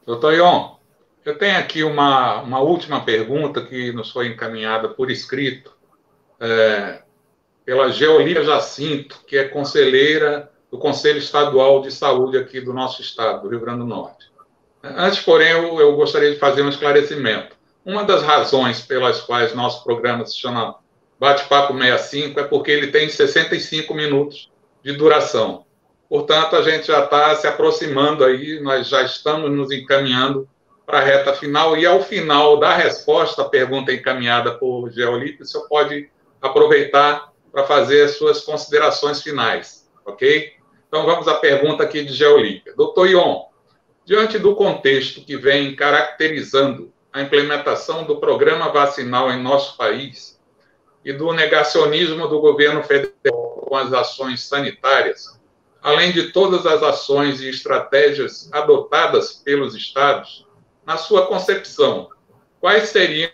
Doutor 0.09 0.33
Ion, 0.33 0.71
eu 1.23 1.37
tenho 1.37 1.59
aqui 1.59 1.85
uma, 1.85 2.41
uma 2.41 2.61
última 2.61 3.05
pergunta 3.05 3.61
que 3.61 3.93
nos 3.93 4.11
foi 4.11 4.29
encaminhada 4.29 4.89
por 4.89 5.11
escrito 5.11 5.71
é, 6.41 7.03
pela 7.63 7.91
Geolia 7.91 8.43
Jacinto, 8.43 9.21
que 9.27 9.37
é 9.37 9.45
conselheira 9.45 10.51
do 10.71 10.79
Conselho 10.79 11.19
Estadual 11.19 11.83
de 11.83 11.91
Saúde 11.91 12.39
aqui 12.39 12.59
do 12.59 12.73
nosso 12.73 13.03
estado, 13.03 13.43
do 13.43 13.51
Rio 13.51 13.61
Grande 13.61 13.81
do 13.81 13.85
Norte. 13.85 14.33
Antes, 14.83 15.21
porém, 15.21 15.51
eu, 15.51 15.79
eu 15.79 15.95
gostaria 15.95 16.33
de 16.33 16.39
fazer 16.39 16.63
um 16.63 16.71
esclarecimento. 16.71 17.55
Uma 17.85 18.03
das 18.03 18.23
razões 18.23 18.81
pelas 18.81 19.21
quais 19.21 19.55
nosso 19.55 19.85
programa 19.85 20.25
se 20.25 20.39
chama 20.39 20.77
Bate-Papo 21.21 21.75
65 21.75 22.41
é 22.41 22.45
porque 22.45 22.71
ele 22.71 22.87
tem 22.87 23.11
65 23.11 23.93
minutos 23.93 24.51
de 24.83 24.95
duração. 24.95 25.67
Portanto, 26.09 26.57
a 26.57 26.63
gente 26.63 26.87
já 26.87 27.05
está 27.05 27.35
se 27.37 27.47
aproximando 27.47 28.25
aí, 28.25 28.61
nós 28.61 28.89
já 28.89 29.03
estamos 29.03 29.51
nos 29.51 29.71
encaminhando 29.71 30.49
para 30.87 30.99
a 30.99 31.03
reta 31.03 31.35
final, 31.35 31.77
e 31.77 31.85
ao 31.85 32.03
final 32.03 32.59
da 32.59 32.75
resposta 32.75 33.43
à 33.43 33.45
pergunta 33.45 33.93
encaminhada 33.93 34.55
por 34.55 34.91
Geolipe, 34.91 35.43
o 35.43 35.47
senhor 35.47 35.69
pode 35.69 36.11
aproveitar 36.41 37.31
para 37.53 37.65
fazer 37.65 38.05
as 38.05 38.13
suas 38.13 38.41
considerações 38.41 39.23
finais, 39.23 39.87
ok? 40.07 40.55
Então, 40.89 41.05
vamos 41.05 41.29
à 41.29 41.35
pergunta 41.35 41.83
aqui 41.83 42.03
de 42.03 42.15
Geolipe. 42.15 42.73
Doutor 42.75 43.07
Ion, 43.07 43.43
diante 44.07 44.39
do 44.39 44.57
contexto 44.57 45.21
que 45.21 45.37
vem 45.37 45.77
caracterizando 45.77 46.91
a 47.13 47.21
implementação 47.21 48.05
do 48.05 48.17
programa 48.17 48.71
vacinal 48.71 49.31
em 49.31 49.43
nosso 49.43 49.77
país 49.77 50.41
e 51.05 51.13
do 51.13 51.33
negacionismo 51.35 52.27
do 52.29 52.41
governo 52.41 52.83
federal 52.83 53.63
com 53.67 53.77
as 53.77 53.93
ações 53.93 54.43
sanitárias, 54.43 55.38
além 55.83 56.12
de 56.12 56.33
todas 56.33 56.66
as 56.66 56.83
ações 56.83 57.41
e 57.41 57.49
estratégias 57.49 58.51
adotadas 58.53 59.35
pelos 59.35 59.74
estados, 59.74 60.47
na 60.85 60.97
sua 60.97 61.26
concepção, 61.26 62.11
quais 62.61 62.89
seriam 62.89 63.31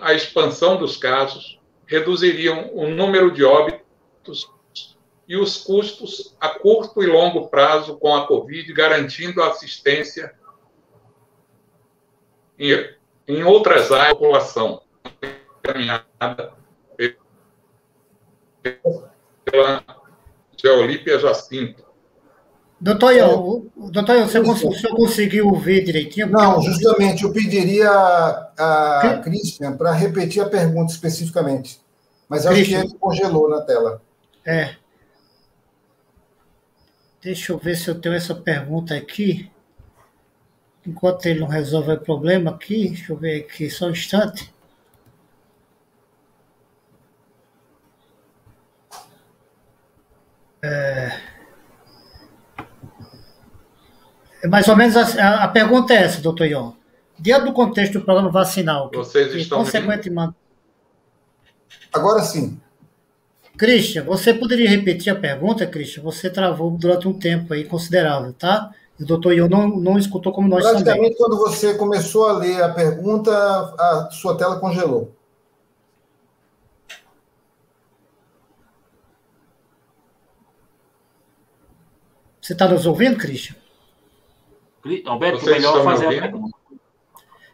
a 0.00 0.14
expansão 0.14 0.76
dos 0.76 0.96
casos, 0.96 1.60
reduziriam 1.86 2.70
o 2.72 2.88
número 2.88 3.30
de 3.30 3.44
óbitos 3.44 4.50
e 5.26 5.36
os 5.36 5.58
custos 5.58 6.34
a 6.40 6.48
curto 6.48 7.02
e 7.02 7.06
longo 7.06 7.48
prazo 7.48 7.98
com 7.98 8.14
a 8.16 8.26
Covid, 8.26 8.72
garantindo 8.72 9.42
assistência 9.42 10.34
em, 12.58 13.42
outras 13.44 13.92
áreas 13.92 14.08
da 14.08 14.14
população, 14.14 14.82
pela 19.44 19.84
Geolípia 20.56 21.18
Jacinto. 21.18 21.88
Doutor 22.80 23.12
Ion, 23.12 23.62
doutor 23.90 24.16
Ion, 24.16 24.26
você, 24.28 24.38
o 24.38 24.72
senhor 24.72 24.94
conseguiu 24.94 25.52
ver 25.56 25.82
direitinho? 25.82 26.28
Não, 26.28 26.62
justamente, 26.62 27.24
eu 27.24 27.32
pediria 27.32 27.90
a, 27.90 29.10
a 29.10 29.20
Christian 29.20 29.76
para 29.76 29.92
repetir 29.92 30.40
a 30.40 30.48
pergunta 30.48 30.92
especificamente. 30.92 31.80
Mas 32.28 32.46
acho 32.46 32.54
Christian. 32.54 32.82
que 32.82 32.86
ele 32.86 32.98
congelou 32.98 33.50
na 33.50 33.62
tela. 33.62 34.00
É. 34.46 34.76
Deixa 37.20 37.52
eu 37.52 37.58
ver 37.58 37.76
se 37.76 37.88
eu 37.88 38.00
tenho 38.00 38.14
essa 38.14 38.34
pergunta 38.34 38.94
aqui. 38.94 39.50
Enquanto 40.86 41.26
ele 41.26 41.40
não 41.40 41.48
resolve 41.48 41.92
o 41.92 42.00
problema 42.00 42.52
aqui, 42.52 42.88
deixa 42.88 43.12
eu 43.12 43.16
ver 43.16 43.40
aqui 43.40 43.68
só 43.68 43.86
um 43.86 43.90
instante. 43.90 44.54
É, 50.68 51.20
é 54.42 54.48
mais 54.48 54.68
ou 54.68 54.76
menos 54.76 54.96
a, 54.96 55.44
a, 55.44 55.48
pergunta 55.48 55.94
é 55.94 56.02
essa, 56.02 56.20
doutor 56.20 56.46
Ion. 56.46 56.72
Diante 57.18 57.46
do 57.46 57.52
contexto 57.52 57.94
do 57.94 58.04
programa 58.04 58.30
vacinal, 58.30 58.90
vocês 58.92 59.32
que, 59.32 59.38
estão 59.38 59.58
consequentemente. 59.58 60.34
Agora 61.92 62.20
sim. 62.22 62.60
Christian, 63.56 64.04
você 64.04 64.32
poderia 64.32 64.68
repetir 64.68 65.12
a 65.12 65.16
pergunta, 65.16 65.66
Christian? 65.66 66.02
Você 66.04 66.30
travou 66.30 66.70
durante 66.70 67.08
um 67.08 67.18
tempo 67.18 67.54
aí 67.54 67.64
considerável, 67.64 68.32
tá? 68.32 68.70
o 69.00 69.04
doutor 69.04 69.32
Ion 69.32 69.48
não, 69.48 69.68
não 69.68 69.98
escutou 69.98 70.32
como 70.32 70.48
nós 70.48 70.62
Praticamente, 70.62 70.96
também. 70.96 71.16
quando 71.16 71.38
você 71.38 71.74
começou 71.74 72.26
a 72.26 72.32
ler 72.32 72.62
a 72.62 72.68
pergunta, 72.68 73.32
a 73.32 74.08
sua 74.10 74.36
tela 74.36 74.58
congelou. 74.58 75.14
Você 82.48 82.54
está 82.54 82.66
nos 82.66 82.86
ouvindo, 82.86 83.18
Christian? 83.18 83.54
Alberto, 85.04 85.40
Vocês 85.40 85.56
melhor 85.56 85.84
fazer 85.84 86.06
a 86.06 86.20
pergunta. 86.22 86.56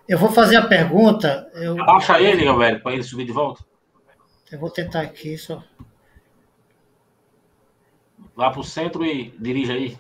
Eu 0.09 0.19
vou 0.21 0.31
fazer 0.31 0.57
a 0.57 0.67
pergunta. 0.69 1.51
Eu... 1.53 1.83
Abaixa 1.83 2.21
ele, 2.21 2.47
Alberto, 2.47 2.81
para 2.81 2.93
ele 2.93 3.03
subir 3.03 3.25
de 3.25 3.33
volta. 3.33 3.65
Eu 4.53 4.61
vou 4.61 4.71
tentar 4.71 5.01
aqui 5.01 5.37
só. 5.37 5.65
Vá 8.37 8.51
para 8.51 8.61
o 8.61 8.63
centro 8.63 9.05
e 9.05 9.35
dirija 9.37 9.73
aí. 9.73 9.99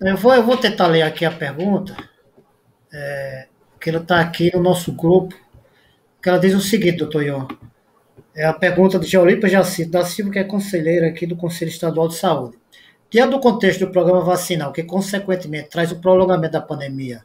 Eu 0.00 0.16
vou, 0.16 0.34
eu 0.34 0.42
vou 0.42 0.56
tentar 0.56 0.88
ler 0.88 1.02
aqui 1.02 1.24
a 1.24 1.30
pergunta. 1.30 1.96
É, 2.92 3.46
que 3.80 3.90
ela 3.90 4.00
está 4.00 4.18
aqui 4.18 4.50
no 4.52 4.60
nosso 4.60 4.90
grupo. 4.90 5.36
Que 6.20 6.28
ela 6.28 6.38
diz 6.38 6.52
o 6.52 6.60
seguinte, 6.60 6.98
doutor 6.98 7.22
Ion. 7.22 7.46
É 8.34 8.44
a 8.44 8.52
pergunta 8.52 8.98
de 8.98 9.06
Geolipa 9.06 9.48
Jacinto 9.48 9.92
da 9.92 10.04
Silva, 10.04 10.32
que 10.32 10.40
é 10.40 10.42
conselheira 10.42 11.06
aqui 11.06 11.28
do 11.28 11.36
Conselho 11.36 11.68
Estadual 11.68 12.08
de 12.08 12.16
Saúde. 12.16 12.60
Diante 13.12 13.32
do 13.32 13.40
contexto 13.40 13.80
do 13.80 13.92
programa 13.92 14.24
vacinal, 14.24 14.72
que 14.72 14.82
consequentemente 14.82 15.68
traz 15.68 15.92
o 15.92 16.00
prolongamento 16.00 16.54
da 16.54 16.62
pandemia 16.62 17.22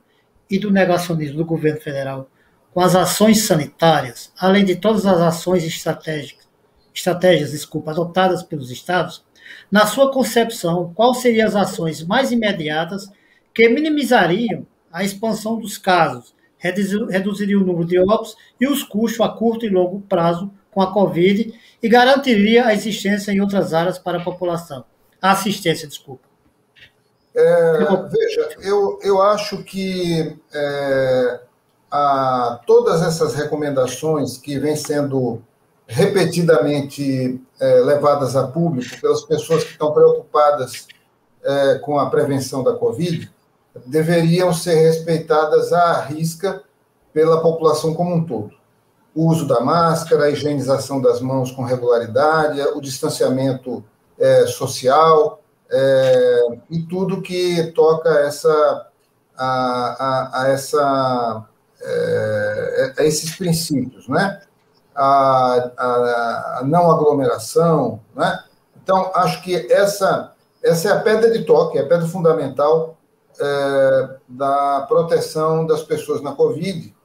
e 0.52 0.60
do 0.60 0.70
negacionismo 0.70 1.38
do 1.38 1.46
governo 1.46 1.80
federal 1.80 2.30
com 2.74 2.82
as 2.82 2.94
ações 2.94 3.44
sanitárias, 3.44 4.30
além 4.38 4.66
de 4.66 4.76
todas 4.76 5.06
as 5.06 5.22
ações 5.22 5.64
estratégicas, 5.64 6.46
estratégias 6.94 7.52
desculpa, 7.52 7.92
adotadas 7.92 8.44
pelos 8.44 8.70
estados, 8.70 9.24
na 9.72 9.86
sua 9.88 10.12
concepção, 10.12 10.92
quais 10.94 11.20
seriam 11.20 11.48
as 11.48 11.56
ações 11.56 12.04
mais 12.04 12.34
imediatas 12.34 13.10
que 13.54 13.70
minimizariam 13.70 14.68
a 14.92 15.06
expansão 15.06 15.58
dos 15.58 15.78
casos, 15.78 16.36
reduziriam 16.58 17.62
o 17.62 17.66
número 17.66 17.86
de 17.86 17.98
óbitos 17.98 18.36
e 18.60 18.68
os 18.68 18.84
custos 18.84 19.22
a 19.22 19.30
curto 19.30 19.66
e 19.66 19.70
longo 19.70 20.02
prazo 20.02 20.52
com 20.70 20.82
a 20.82 20.92
Covid 20.92 21.54
e 21.82 21.88
garantiria 21.88 22.66
a 22.66 22.74
existência 22.74 23.32
em 23.32 23.40
outras 23.40 23.74
áreas 23.74 23.98
para 23.98 24.18
a 24.18 24.24
população? 24.24 24.84
A 25.22 25.32
assistência, 25.32 25.88
desculpa. 25.88 26.28
É, 27.36 27.86
veja, 28.10 28.50
eu, 28.62 29.00
eu 29.04 29.22
acho 29.22 29.64
que 29.64 30.40
é, 30.54 31.40
a, 31.92 32.60
todas 32.66 33.02
essas 33.02 33.36
recomendações 33.36 34.38
que 34.38 34.58
vêm 34.58 34.76
sendo 34.76 35.42
repetidamente 35.86 37.42
é, 37.60 37.80
levadas 37.82 38.36
a 38.36 38.48
público 38.48 39.00
pelas 39.00 39.22
pessoas 39.24 39.64
que 39.64 39.72
estão 39.72 39.94
preocupadas 39.94 40.88
é, 41.44 41.76
com 41.76 41.98
a 42.00 42.10
prevenção 42.10 42.64
da 42.64 42.74
Covid 42.74 43.32
deveriam 43.86 44.52
ser 44.54 44.76
respeitadas 44.76 45.72
à 45.72 46.02
risca 46.02 46.64
pela 47.14 47.42
população 47.42 47.94
como 47.94 48.16
um 48.16 48.26
todo. 48.26 48.52
O 49.16 49.28
uso 49.28 49.48
da 49.48 49.60
máscara, 49.62 50.26
a 50.26 50.30
higienização 50.30 51.02
das 51.02 51.22
mãos 51.22 51.52
com 51.52 51.64
regularidade, 51.64 52.60
o 52.76 52.82
distanciamento 52.82 53.84
é, 54.20 54.46
social 54.48 55.42
é, 55.70 56.60
e 56.70 56.82
tudo 56.84 57.22
que 57.22 57.72
toca 57.74 58.10
essa, 58.20 58.88
a, 59.38 59.46
a, 59.46 60.42
a 60.42 60.48
essa, 60.50 61.46
é, 61.82 62.94
a 62.98 63.04
esses 63.04 63.36
princípios, 63.36 64.08
né? 64.08 64.42
A, 64.96 65.72
a, 65.78 66.58
a, 66.60 66.64
não 66.64 66.90
aglomeração, 66.92 68.00
né? 68.16 68.44
Então, 68.82 69.12
acho 69.14 69.44
que 69.44 69.72
essa, 69.72 70.34
essa 70.64 70.90
é 70.90 70.92
a 70.94 71.02
pedra 71.02 71.30
de 71.30 71.44
toque, 71.44 71.78
é 71.78 71.82
a 71.82 71.88
pedra 71.88 72.08
fundamental 72.08 72.98
é, 73.40 74.10
da 74.28 74.86
proteção 74.88 75.66
das 75.66 75.84
pessoas 75.84 76.22
na 76.22 76.32
Covid. 76.34 76.96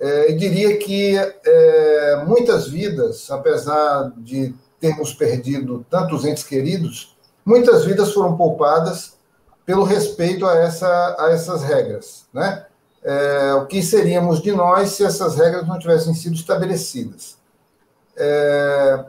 É, 0.00 0.32
diria 0.32 0.78
que 0.78 1.16
é, 1.16 2.24
muitas 2.26 2.66
vidas, 2.66 3.30
apesar 3.30 4.10
de 4.16 4.52
termos 4.82 5.14
perdido 5.14 5.86
tantos 5.88 6.24
entes 6.24 6.42
queridos, 6.42 7.16
muitas 7.46 7.84
vidas 7.84 8.12
foram 8.12 8.36
poupadas 8.36 9.16
pelo 9.64 9.84
respeito 9.84 10.44
a, 10.44 10.56
essa, 10.56 11.16
a 11.20 11.30
essas 11.30 11.62
regras. 11.62 12.26
Né? 12.34 12.66
É, 13.04 13.54
o 13.54 13.66
que 13.66 13.80
seríamos 13.80 14.42
de 14.42 14.50
nós 14.50 14.90
se 14.90 15.04
essas 15.04 15.36
regras 15.36 15.68
não 15.68 15.78
tivessem 15.78 16.12
sido 16.14 16.34
estabelecidas? 16.34 17.38
É, 18.16 19.04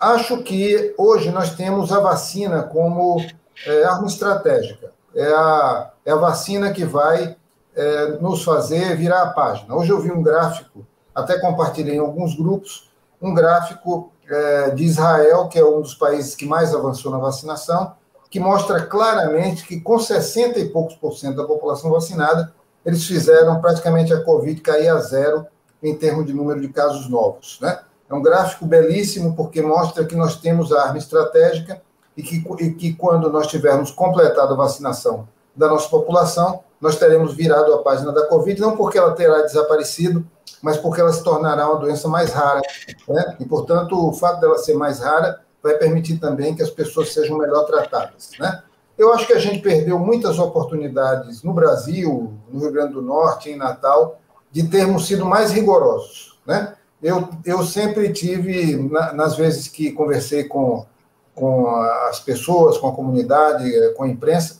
acho 0.00 0.42
que 0.42 0.94
hoje 0.96 1.30
nós 1.30 1.54
temos 1.54 1.92
a 1.92 2.00
vacina 2.00 2.62
como 2.62 3.22
é, 3.66 3.84
arma 3.84 4.06
estratégica. 4.06 4.90
É 5.14 5.26
a, 5.26 5.90
é 6.06 6.12
a 6.12 6.16
vacina 6.16 6.72
que 6.72 6.86
vai 6.86 7.36
é, 7.76 8.06
nos 8.22 8.42
fazer 8.42 8.96
virar 8.96 9.22
a 9.22 9.30
página. 9.30 9.74
Hoje 9.74 9.90
eu 9.90 10.00
vi 10.00 10.10
um 10.10 10.22
gráfico, 10.22 10.86
até 11.14 11.38
compartilhei 11.38 11.96
em 11.96 12.00
alguns 12.00 12.34
grupos, 12.34 12.88
um 13.20 13.34
gráfico 13.34 14.10
é, 14.30 14.70
de 14.70 14.84
Israel, 14.84 15.48
que 15.48 15.58
é 15.58 15.64
um 15.64 15.80
dos 15.80 15.94
países 15.94 16.34
que 16.34 16.46
mais 16.46 16.74
avançou 16.74 17.10
na 17.10 17.18
vacinação, 17.18 17.94
que 18.30 18.38
mostra 18.38 18.86
claramente 18.86 19.66
que 19.66 19.80
com 19.80 19.98
60 19.98 20.58
e 20.58 20.68
poucos 20.68 20.94
por 20.94 21.16
cento 21.16 21.36
da 21.36 21.44
população 21.44 21.90
vacinada, 21.90 22.54
eles 22.86 23.04
fizeram 23.04 23.60
praticamente 23.60 24.12
a 24.12 24.22
Covid 24.22 24.60
cair 24.60 24.88
a 24.88 24.98
zero 24.98 25.46
em 25.82 25.96
termos 25.96 26.26
de 26.26 26.32
número 26.32 26.60
de 26.60 26.68
casos 26.68 27.08
novos. 27.08 27.58
Né? 27.60 27.78
É 28.08 28.14
um 28.14 28.22
gráfico 28.22 28.64
belíssimo, 28.64 29.34
porque 29.34 29.60
mostra 29.60 30.04
que 30.04 30.14
nós 30.14 30.36
temos 30.36 30.72
a 30.72 30.82
arma 30.82 30.98
estratégica 30.98 31.82
e 32.16 32.22
que, 32.22 32.44
e 32.60 32.72
que 32.72 32.92
quando 32.94 33.30
nós 33.30 33.48
tivermos 33.48 33.90
completado 33.90 34.54
a 34.54 34.56
vacinação 34.56 35.28
da 35.54 35.68
nossa 35.68 35.88
população, 35.88 36.62
nós 36.80 36.96
teremos 36.96 37.34
virado 37.34 37.74
a 37.74 37.82
página 37.82 38.10
da 38.10 38.26
Covid, 38.26 38.60
não 38.60 38.76
porque 38.76 38.98
ela 38.98 39.12
terá 39.12 39.42
desaparecido, 39.42 40.26
mas 40.62 40.76
porque 40.76 41.00
ela 41.00 41.12
se 41.12 41.22
tornará 41.22 41.68
uma 41.68 41.78
doença 41.78 42.08
mais 42.08 42.32
rara. 42.32 42.60
Né? 43.08 43.36
E, 43.38 43.44
portanto, 43.44 44.08
o 44.08 44.12
fato 44.12 44.40
dela 44.40 44.58
ser 44.58 44.74
mais 44.74 45.00
rara 45.00 45.40
vai 45.62 45.74
permitir 45.74 46.18
também 46.18 46.54
que 46.54 46.62
as 46.62 46.70
pessoas 46.70 47.12
sejam 47.12 47.36
melhor 47.36 47.64
tratadas. 47.64 48.30
Né? 48.38 48.62
Eu 48.96 49.12
acho 49.12 49.26
que 49.26 49.32
a 49.32 49.38
gente 49.38 49.60
perdeu 49.60 49.98
muitas 49.98 50.38
oportunidades 50.38 51.42
no 51.42 51.52
Brasil, 51.52 52.32
no 52.50 52.60
Rio 52.60 52.72
Grande 52.72 52.94
do 52.94 53.02
Norte, 53.02 53.50
em 53.50 53.56
Natal, 53.56 54.18
de 54.50 54.66
termos 54.68 55.06
sido 55.06 55.24
mais 55.24 55.52
rigorosos. 55.52 56.38
Né? 56.46 56.74
Eu, 57.02 57.28
eu 57.44 57.62
sempre 57.62 58.10
tive, 58.12 58.76
na, 58.90 59.12
nas 59.12 59.36
vezes 59.36 59.68
que 59.68 59.92
conversei 59.92 60.44
com, 60.44 60.86
com 61.34 61.68
as 62.08 62.20
pessoas, 62.20 62.78
com 62.78 62.88
a 62.88 62.94
comunidade, 62.94 63.70
com 63.94 64.04
a 64.04 64.08
imprensa, 64.08 64.59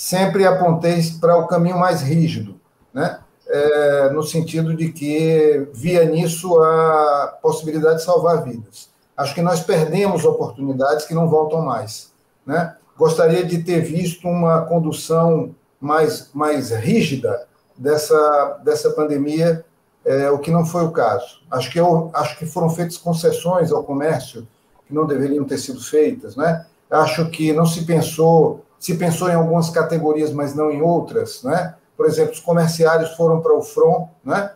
sempre 0.00 0.46
apontei 0.46 0.98
para 1.20 1.36
o 1.36 1.46
caminho 1.46 1.78
mais 1.78 2.00
rígido, 2.00 2.58
né? 2.90 3.20
É, 3.46 4.08
no 4.10 4.22
sentido 4.22 4.74
de 4.74 4.90
que 4.92 5.68
via 5.74 6.06
nisso 6.06 6.58
a 6.62 7.38
possibilidade 7.42 7.98
de 7.98 8.04
salvar 8.04 8.42
vidas. 8.42 8.88
Acho 9.14 9.34
que 9.34 9.42
nós 9.42 9.60
perdemos 9.60 10.24
oportunidades 10.24 11.04
que 11.04 11.12
não 11.12 11.28
voltam 11.28 11.60
mais. 11.60 12.12
Né? 12.46 12.74
Gostaria 12.96 13.44
de 13.44 13.62
ter 13.62 13.80
visto 13.80 14.26
uma 14.26 14.62
condução 14.62 15.54
mais, 15.78 16.30
mais 16.32 16.70
rígida 16.70 17.46
dessa, 17.76 18.60
dessa 18.64 18.90
pandemia, 18.92 19.64
é, 20.04 20.30
o 20.30 20.38
que 20.38 20.50
não 20.50 20.64
foi 20.64 20.84
o 20.84 20.92
caso. 20.92 21.42
Acho 21.50 21.70
que, 21.70 21.78
eu, 21.78 22.10
acho 22.14 22.38
que 22.38 22.46
foram 22.46 22.70
feitas 22.70 22.96
concessões 22.96 23.70
ao 23.70 23.84
comércio 23.84 24.48
que 24.86 24.94
não 24.94 25.06
deveriam 25.06 25.44
ter 25.44 25.58
sido 25.58 25.82
feitas. 25.82 26.36
Né? 26.36 26.64
Acho 26.88 27.28
que 27.28 27.52
não 27.52 27.66
se 27.66 27.84
pensou, 27.84 28.64
se 28.80 28.96
pensou 28.96 29.28
em 29.28 29.34
algumas 29.34 29.70
categorias, 29.70 30.32
mas 30.32 30.56
não 30.56 30.72
em 30.72 30.82
outras. 30.82 31.44
Né? 31.44 31.74
por 32.00 32.06
exemplo, 32.06 32.32
os 32.32 32.40
comerciários 32.40 33.10
foram 33.10 33.42
para 33.42 33.54
o 33.54 33.60
front, 33.60 34.08
né? 34.24 34.52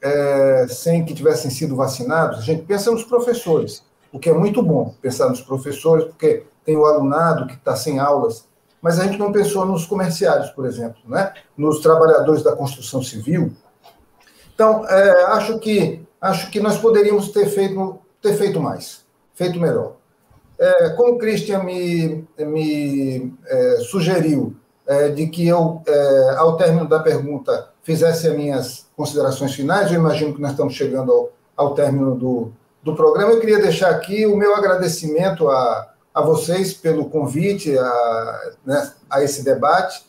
É, 0.00 0.66
sem 0.66 1.04
que 1.04 1.12
tivessem 1.12 1.50
sido 1.50 1.76
vacinados, 1.76 2.38
a 2.38 2.40
gente 2.40 2.64
pensa 2.64 2.90
nos 2.90 3.04
professores, 3.04 3.84
o 4.10 4.18
que 4.18 4.30
é 4.30 4.32
muito 4.32 4.62
bom 4.62 4.94
pensar 5.02 5.28
nos 5.28 5.42
professores, 5.42 6.06
porque 6.06 6.44
tem 6.64 6.74
o 6.74 6.86
alunado 6.86 7.48
que 7.48 7.52
está 7.52 7.76
sem 7.76 7.98
aulas, 7.98 8.48
mas 8.80 8.98
a 8.98 9.04
gente 9.04 9.18
não 9.18 9.30
pensou 9.30 9.66
nos 9.66 9.84
comerciários, 9.84 10.48
por 10.48 10.64
exemplo, 10.64 10.96
né? 11.04 11.34
nos 11.54 11.80
trabalhadores 11.80 12.42
da 12.42 12.56
construção 12.56 13.02
civil. 13.02 13.52
Então, 14.54 14.86
é, 14.88 15.24
acho, 15.32 15.58
que, 15.58 16.00
acho 16.18 16.50
que 16.50 16.60
nós 16.60 16.78
poderíamos 16.78 17.28
ter 17.28 17.44
feito, 17.50 17.98
ter 18.22 18.38
feito 18.38 18.58
mais, 18.58 19.04
feito 19.34 19.60
melhor. 19.60 19.96
É, 20.58 20.90
como 20.90 21.14
o 21.14 21.18
Christian 21.18 21.62
me, 21.62 22.26
me 22.38 23.34
é, 23.46 23.76
sugeriu 23.80 24.56
é, 24.86 25.08
de 25.08 25.26
que 25.26 25.46
eu, 25.46 25.82
é, 25.86 26.34
ao 26.36 26.56
término 26.56 26.88
da 26.88 27.00
pergunta, 27.00 27.70
fizesse 27.82 28.28
as 28.28 28.34
minhas 28.34 28.86
considerações 28.96 29.54
finais. 29.54 29.90
Eu 29.90 30.00
imagino 30.00 30.34
que 30.34 30.40
nós 30.40 30.52
estamos 30.52 30.74
chegando 30.74 31.12
ao, 31.12 31.32
ao 31.56 31.74
término 31.74 32.14
do, 32.14 32.52
do 32.82 32.94
programa. 32.94 33.32
Eu 33.32 33.40
queria 33.40 33.60
deixar 33.60 33.90
aqui 33.90 34.24
o 34.26 34.36
meu 34.36 34.54
agradecimento 34.54 35.48
a, 35.48 35.92
a 36.14 36.22
vocês 36.22 36.72
pelo 36.72 37.10
convite 37.10 37.76
a, 37.76 38.52
né, 38.64 38.92
a 39.10 39.22
esse 39.22 39.44
debate. 39.44 40.04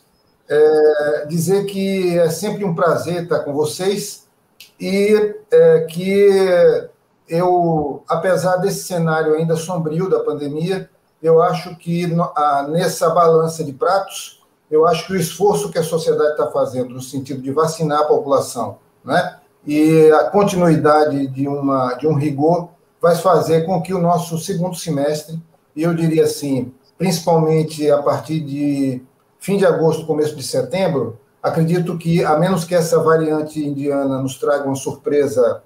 É, 0.48 1.26
dizer 1.28 1.66
que 1.66 2.18
é 2.18 2.30
sempre 2.30 2.64
um 2.64 2.74
prazer 2.74 3.24
estar 3.24 3.40
com 3.40 3.52
vocês 3.52 4.26
e 4.80 5.34
é, 5.50 5.80
que 5.80 6.88
eu, 7.28 8.02
apesar 8.08 8.56
desse 8.56 8.84
cenário 8.84 9.34
ainda 9.34 9.56
sombrio 9.56 10.08
da 10.08 10.20
pandemia, 10.20 10.88
eu 11.22 11.42
acho 11.42 11.76
que 11.76 12.06
nessa 12.68 13.10
balança 13.10 13.64
de 13.64 13.72
pratos, 13.72 14.42
eu 14.70 14.86
acho 14.86 15.06
que 15.06 15.12
o 15.12 15.16
esforço 15.16 15.70
que 15.70 15.78
a 15.78 15.82
sociedade 15.82 16.32
está 16.32 16.46
fazendo 16.48 16.90
no 16.90 17.00
sentido 17.00 17.40
de 17.42 17.50
vacinar 17.50 18.00
a 18.00 18.04
população, 18.04 18.78
né, 19.04 19.38
e 19.66 20.10
a 20.12 20.24
continuidade 20.24 21.26
de, 21.26 21.48
uma, 21.48 21.94
de 21.94 22.06
um 22.06 22.14
rigor 22.14 22.68
vai 23.00 23.16
fazer 23.16 23.66
com 23.66 23.80
que 23.82 23.92
o 23.92 23.98
nosso 23.98 24.38
segundo 24.38 24.76
semestre, 24.76 25.40
e 25.74 25.82
eu 25.82 25.94
diria 25.94 26.24
assim, 26.24 26.72
principalmente 26.96 27.90
a 27.90 28.02
partir 28.02 28.40
de 28.40 29.02
fim 29.38 29.56
de 29.56 29.66
agosto, 29.66 30.06
começo 30.06 30.34
de 30.34 30.42
setembro, 30.42 31.18
acredito 31.42 31.96
que, 31.96 32.24
a 32.24 32.36
menos 32.38 32.64
que 32.64 32.74
essa 32.74 32.98
variante 33.02 33.64
indiana 33.64 34.20
nos 34.20 34.36
traga 34.36 34.64
uma 34.64 34.74
surpresa 34.74 35.62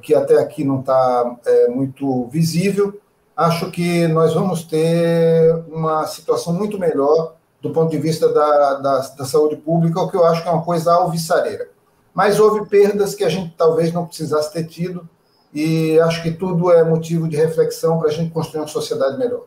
que 0.00 0.14
até 0.14 0.38
aqui 0.38 0.64
não 0.64 0.80
está 0.80 1.36
é, 1.44 1.68
muito 1.68 2.26
visível, 2.28 2.98
acho 3.36 3.70
que 3.70 4.06
nós 4.08 4.34
vamos 4.34 4.62
ter 4.64 5.54
uma 5.68 6.06
situação 6.06 6.52
muito 6.52 6.78
melhor 6.78 7.34
do 7.60 7.70
ponto 7.70 7.90
de 7.90 7.98
vista 7.98 8.28
da, 8.32 8.74
da, 8.74 8.98
da, 8.98 9.24
saúde 9.24 9.56
pública, 9.56 10.00
o 10.00 10.10
que 10.10 10.16
eu 10.16 10.26
acho 10.26 10.42
que 10.42 10.48
é 10.48 10.52
uma 10.52 10.64
coisa 10.64 10.92
alvissareira. 10.92 11.70
Mas 12.12 12.40
houve 12.40 12.68
perdas 12.68 13.14
que 13.14 13.22
a 13.22 13.28
gente 13.28 13.54
talvez 13.56 13.92
não 13.92 14.04
precisasse 14.04 14.52
ter 14.52 14.64
tido, 14.64 15.08
e 15.54 16.00
acho 16.00 16.22
que 16.22 16.32
tudo 16.32 16.72
é 16.72 16.82
motivo 16.82 17.28
de 17.28 17.36
reflexão 17.36 17.98
para 17.98 18.08
a 18.08 18.12
gente 18.12 18.32
construir 18.32 18.62
uma 18.62 18.68
sociedade 18.68 19.16
melhor. 19.16 19.44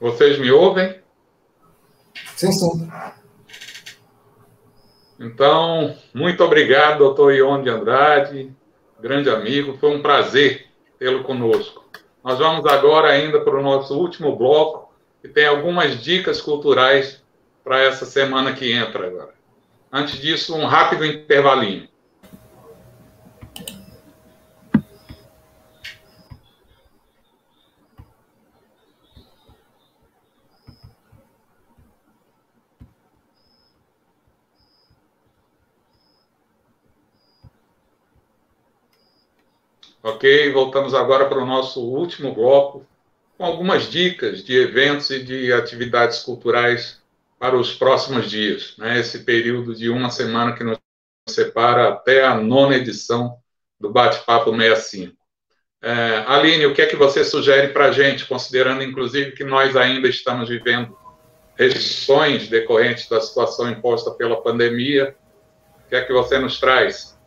Vocês 0.00 0.38
me 0.38 0.50
ouvem? 0.50 1.00
Sim, 2.36 2.52
sim. 2.52 2.90
Então, 5.18 5.96
muito 6.12 6.42
obrigado, 6.42 6.98
doutor 6.98 7.32
Ion 7.32 7.62
de 7.62 7.70
Andrade, 7.70 8.52
grande 9.00 9.30
amigo, 9.30 9.76
foi 9.78 9.90
um 9.90 10.02
prazer 10.02 10.66
tê-lo 10.98 11.22
conosco. 11.22 11.84
Nós 12.22 12.38
vamos 12.38 12.66
agora 12.66 13.08
ainda 13.08 13.40
para 13.40 13.58
o 13.58 13.62
nosso 13.62 13.98
último 13.98 14.34
bloco, 14.34 14.92
que 15.20 15.28
tem 15.28 15.46
algumas 15.46 16.02
dicas 16.02 16.40
culturais 16.40 17.22
para 17.62 17.80
essa 17.80 18.04
semana 18.04 18.52
que 18.52 18.72
entra 18.72 19.06
agora. 19.06 19.34
Antes 19.92 20.20
disso, 20.20 20.56
um 20.56 20.64
rápido 20.64 21.04
intervalinho. 21.04 21.88
Ok, 40.06 40.52
voltamos 40.52 40.92
agora 40.92 41.24
para 41.24 41.42
o 41.42 41.46
nosso 41.46 41.80
último 41.80 42.34
bloco, 42.34 42.86
com 43.38 43.44
algumas 43.46 43.90
dicas 43.90 44.44
de 44.44 44.54
eventos 44.54 45.08
e 45.08 45.24
de 45.24 45.50
atividades 45.50 46.18
culturais 46.18 47.00
para 47.38 47.56
os 47.56 47.72
próximos 47.72 48.30
dias, 48.30 48.74
né? 48.76 49.00
esse 49.00 49.20
período 49.20 49.74
de 49.74 49.88
uma 49.88 50.10
semana 50.10 50.54
que 50.54 50.62
nos 50.62 50.76
separa 51.26 51.88
até 51.88 52.22
a 52.22 52.34
nona 52.34 52.76
edição 52.76 53.38
do 53.80 53.90
Bate-Papo 53.90 54.54
65. 54.54 55.16
É, 55.80 56.22
Aline, 56.26 56.66
o 56.66 56.74
que 56.74 56.82
é 56.82 56.86
que 56.86 56.96
você 56.96 57.24
sugere 57.24 57.68
para 57.68 57.86
a 57.86 57.92
gente, 57.92 58.26
considerando 58.26 58.82
inclusive 58.82 59.32
que 59.32 59.42
nós 59.42 59.74
ainda 59.74 60.06
estamos 60.06 60.50
vivendo 60.50 60.94
restrições 61.56 62.46
decorrentes 62.46 63.08
da 63.08 63.22
situação 63.22 63.70
imposta 63.70 64.10
pela 64.10 64.38
pandemia? 64.42 65.16
O 65.86 65.88
que 65.88 65.96
é 65.96 66.04
que 66.04 66.12
você 66.12 66.38
nos 66.38 66.60
traz? 66.60 67.18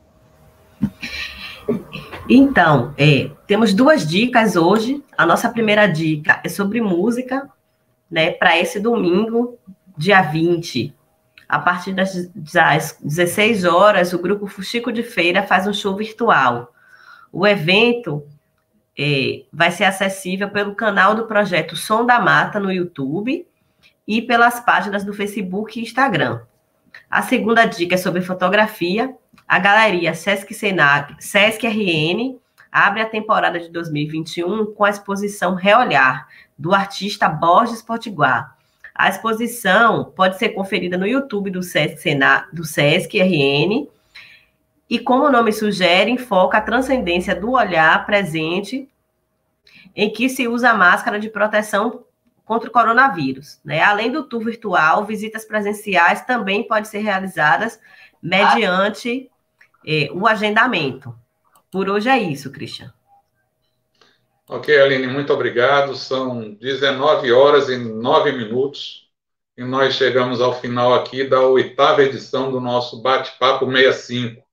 Então, 2.30 2.94
é, 2.98 3.32
temos 3.45 3.74
duas 3.74 4.06
dicas 4.06 4.56
hoje. 4.56 5.04
A 5.18 5.26
nossa 5.26 5.49
primeira 5.49 5.88
dica 5.88 6.41
é 6.44 6.49
sobre 6.49 6.82
música, 6.82 7.49
né, 8.12 8.32
para 8.32 8.58
esse 8.58 8.80
domingo, 8.80 9.58
dia 9.98 10.22
20. 10.22 10.94
A 11.48 11.60
partir 11.60 11.94
das, 11.94 12.30
das 12.36 12.98
16 13.02 13.64
horas, 13.64 14.12
o 14.12 14.20
grupo 14.20 14.48
Fuxico 14.48 14.91
de 14.91 15.04
Feira 15.04 15.44
faz 15.44 15.66
um 15.66 15.74
show 15.74 15.95
virtual. 15.95 16.74
O 17.32 17.48
evento 17.48 18.28
é, 18.98 19.44
vai 19.52 19.72
ser 19.72 19.86
acessível 19.86 20.49
pelo 20.49 20.76
canal 20.76 21.16
do 21.16 21.28
projeto 21.28 21.78
Som 21.78 22.06
da 22.06 22.20
Mata 22.20 22.60
no 22.60 22.72
YouTube 22.72 23.48
e 24.06 24.22
pelas 24.22 24.60
páginas 24.60 25.06
do 25.06 25.14
Facebook 25.14 25.80
e 25.80 25.84
Instagram. 25.84 26.41
A 27.10 27.22
segunda 27.22 27.64
dica 27.66 27.95
é 27.95 27.98
sobre 27.98 28.22
fotografia 28.22 29.16
a 29.48 29.60
galeria 29.60 30.14
Sesc 30.14 30.53
Senac, 30.53 31.15
Sesc 31.24 31.65
RN 31.65 32.38
abre 32.69 33.02
a 33.02 33.10
temporada 33.10 33.60
de 33.60 33.69
2021 33.69 34.74
com 34.74 34.84
a 34.84 34.90
exposição 34.90 35.56
Reolhar, 35.56 36.28
do 36.57 36.76
artista 36.76 37.30
Borges 37.30 37.82
Potiguar. 37.82 38.57
A 38.94 39.07
exposição 39.07 40.11
pode 40.15 40.38
ser 40.38 40.49
conferida 40.49 40.98
no 40.98 41.07
YouTube 41.07 41.49
do 41.49 41.64
Sesc, 41.64 41.98
Senac, 42.02 42.53
do 42.53 42.65
Sesc 42.65 43.18
RN 43.18 43.88
e, 44.90 44.99
como 44.99 45.26
o 45.26 45.32
nome 45.32 45.53
sugere, 45.53 46.11
enfoca 46.11 46.57
a 46.57 46.61
transcendência 46.61 47.34
do 47.34 47.52
olhar 47.52 48.06
presente 48.06 48.90
em 49.95 50.11
que 50.11 50.28
se 50.28 50.48
usa 50.48 50.72
a 50.72 50.74
máscara 50.74 51.19
de 51.19 51.30
proteção 51.30 52.03
contra 52.44 52.69
o 52.69 52.72
coronavírus. 52.72 53.60
Né? 53.64 53.82
Além 53.82 54.11
do 54.11 54.24
tour 54.24 54.44
virtual, 54.44 55.06
visitas 55.06 55.45
presenciais 55.45 56.22
também 56.22 56.68
podem 56.68 56.86
ser 56.86 56.99
realizadas 56.99 57.80
mediante 58.22 59.30
é, 59.88 60.09
o 60.11 60.27
agendamento. 60.27 61.15
Por 61.72 61.89
hoje 61.89 62.09
é 62.09 62.19
isso, 62.19 62.51
Cristian. 62.51 62.93
Ok, 64.49 64.77
Aline, 64.77 65.07
muito 65.07 65.31
obrigado. 65.31 65.95
São 65.95 66.53
19 66.55 67.31
horas 67.31 67.69
e 67.69 67.77
9 67.77 68.34
minutos 68.34 69.09
e 69.57 69.64
nós 69.64 69.95
chegamos 69.95 70.41
ao 70.41 70.59
final 70.59 70.93
aqui 70.93 71.23
da 71.23 71.41
oitava 71.41 72.03
edição 72.03 72.51
do 72.51 72.59
nosso 72.59 73.01
Bate-Papo 73.01 73.65
65. 73.65 74.45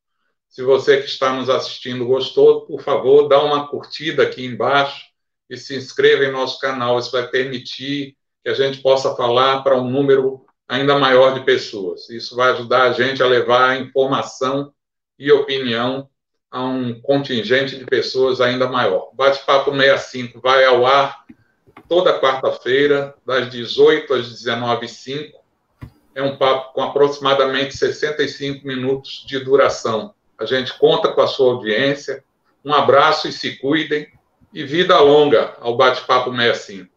Se 0.49 0.63
você 0.63 0.99
que 0.99 1.07
está 1.07 1.33
nos 1.33 1.51
assistindo 1.51 2.07
gostou, 2.07 2.65
por 2.65 2.81
favor, 2.81 3.29
dá 3.29 3.43
uma 3.43 3.67
curtida 3.67 4.23
aqui 4.23 4.45
embaixo 4.45 5.05
e 5.51 5.57
se 5.57 5.77
inscreva 5.77 6.25
em 6.25 6.33
nosso 6.33 6.61
canal. 6.61 6.99
Isso 6.99 7.11
vai 7.11 7.27
permitir 7.27 8.17
que 8.43 8.51
a 8.51 8.55
gente 8.55 8.81
possa 8.81 9.15
falar 9.17 9.63
para 9.63 9.77
um 9.77 9.91
número 9.91 10.45
ainda 10.69 10.99
maior 10.99 11.35
de 11.35 11.45
pessoas. 11.45 12.09
Isso 12.09 12.37
vai 12.37 12.53
ajudar 12.53 12.85
a 12.85 12.93
gente 12.93 13.23
a 13.23 13.27
levar 13.27 13.81
informação 13.81 14.73
e 15.19 15.31
opinião 15.33 16.09
a 16.51 16.63
um 16.63 17.01
contingente 17.01 17.77
de 17.77 17.85
pessoas 17.85 18.41
ainda 18.41 18.69
maior. 18.69 19.11
Bate-Papo 19.13 19.73
65 19.73 20.41
vai 20.41 20.65
ao 20.65 20.87
ar 20.87 21.25
toda 21.89 22.21
quarta-feira, 22.21 23.15
das 23.27 23.51
18 23.51 24.15
às 24.15 24.27
19h05. 24.29 25.33
É 26.15 26.23
um 26.23 26.37
papo 26.37 26.73
com 26.73 26.83
aproximadamente 26.83 27.77
65 27.77 28.67
minutos 28.67 29.25
de 29.27 29.41
duração. 29.41 30.15
A 30.39 30.47
gente 30.47 30.79
conta 30.79 31.09
com 31.09 31.21
a 31.21 31.27
sua 31.27 31.55
audiência. 31.55 32.25
Um 32.65 32.73
abraço 32.73 33.29
e 33.29 33.33
se 33.33 33.57
cuidem. 33.57 34.07
E 34.53 34.63
vida 34.65 34.99
longa 35.01 35.57
ao 35.61 35.77
Bate-Papo 35.77 36.31
65. 36.31 36.94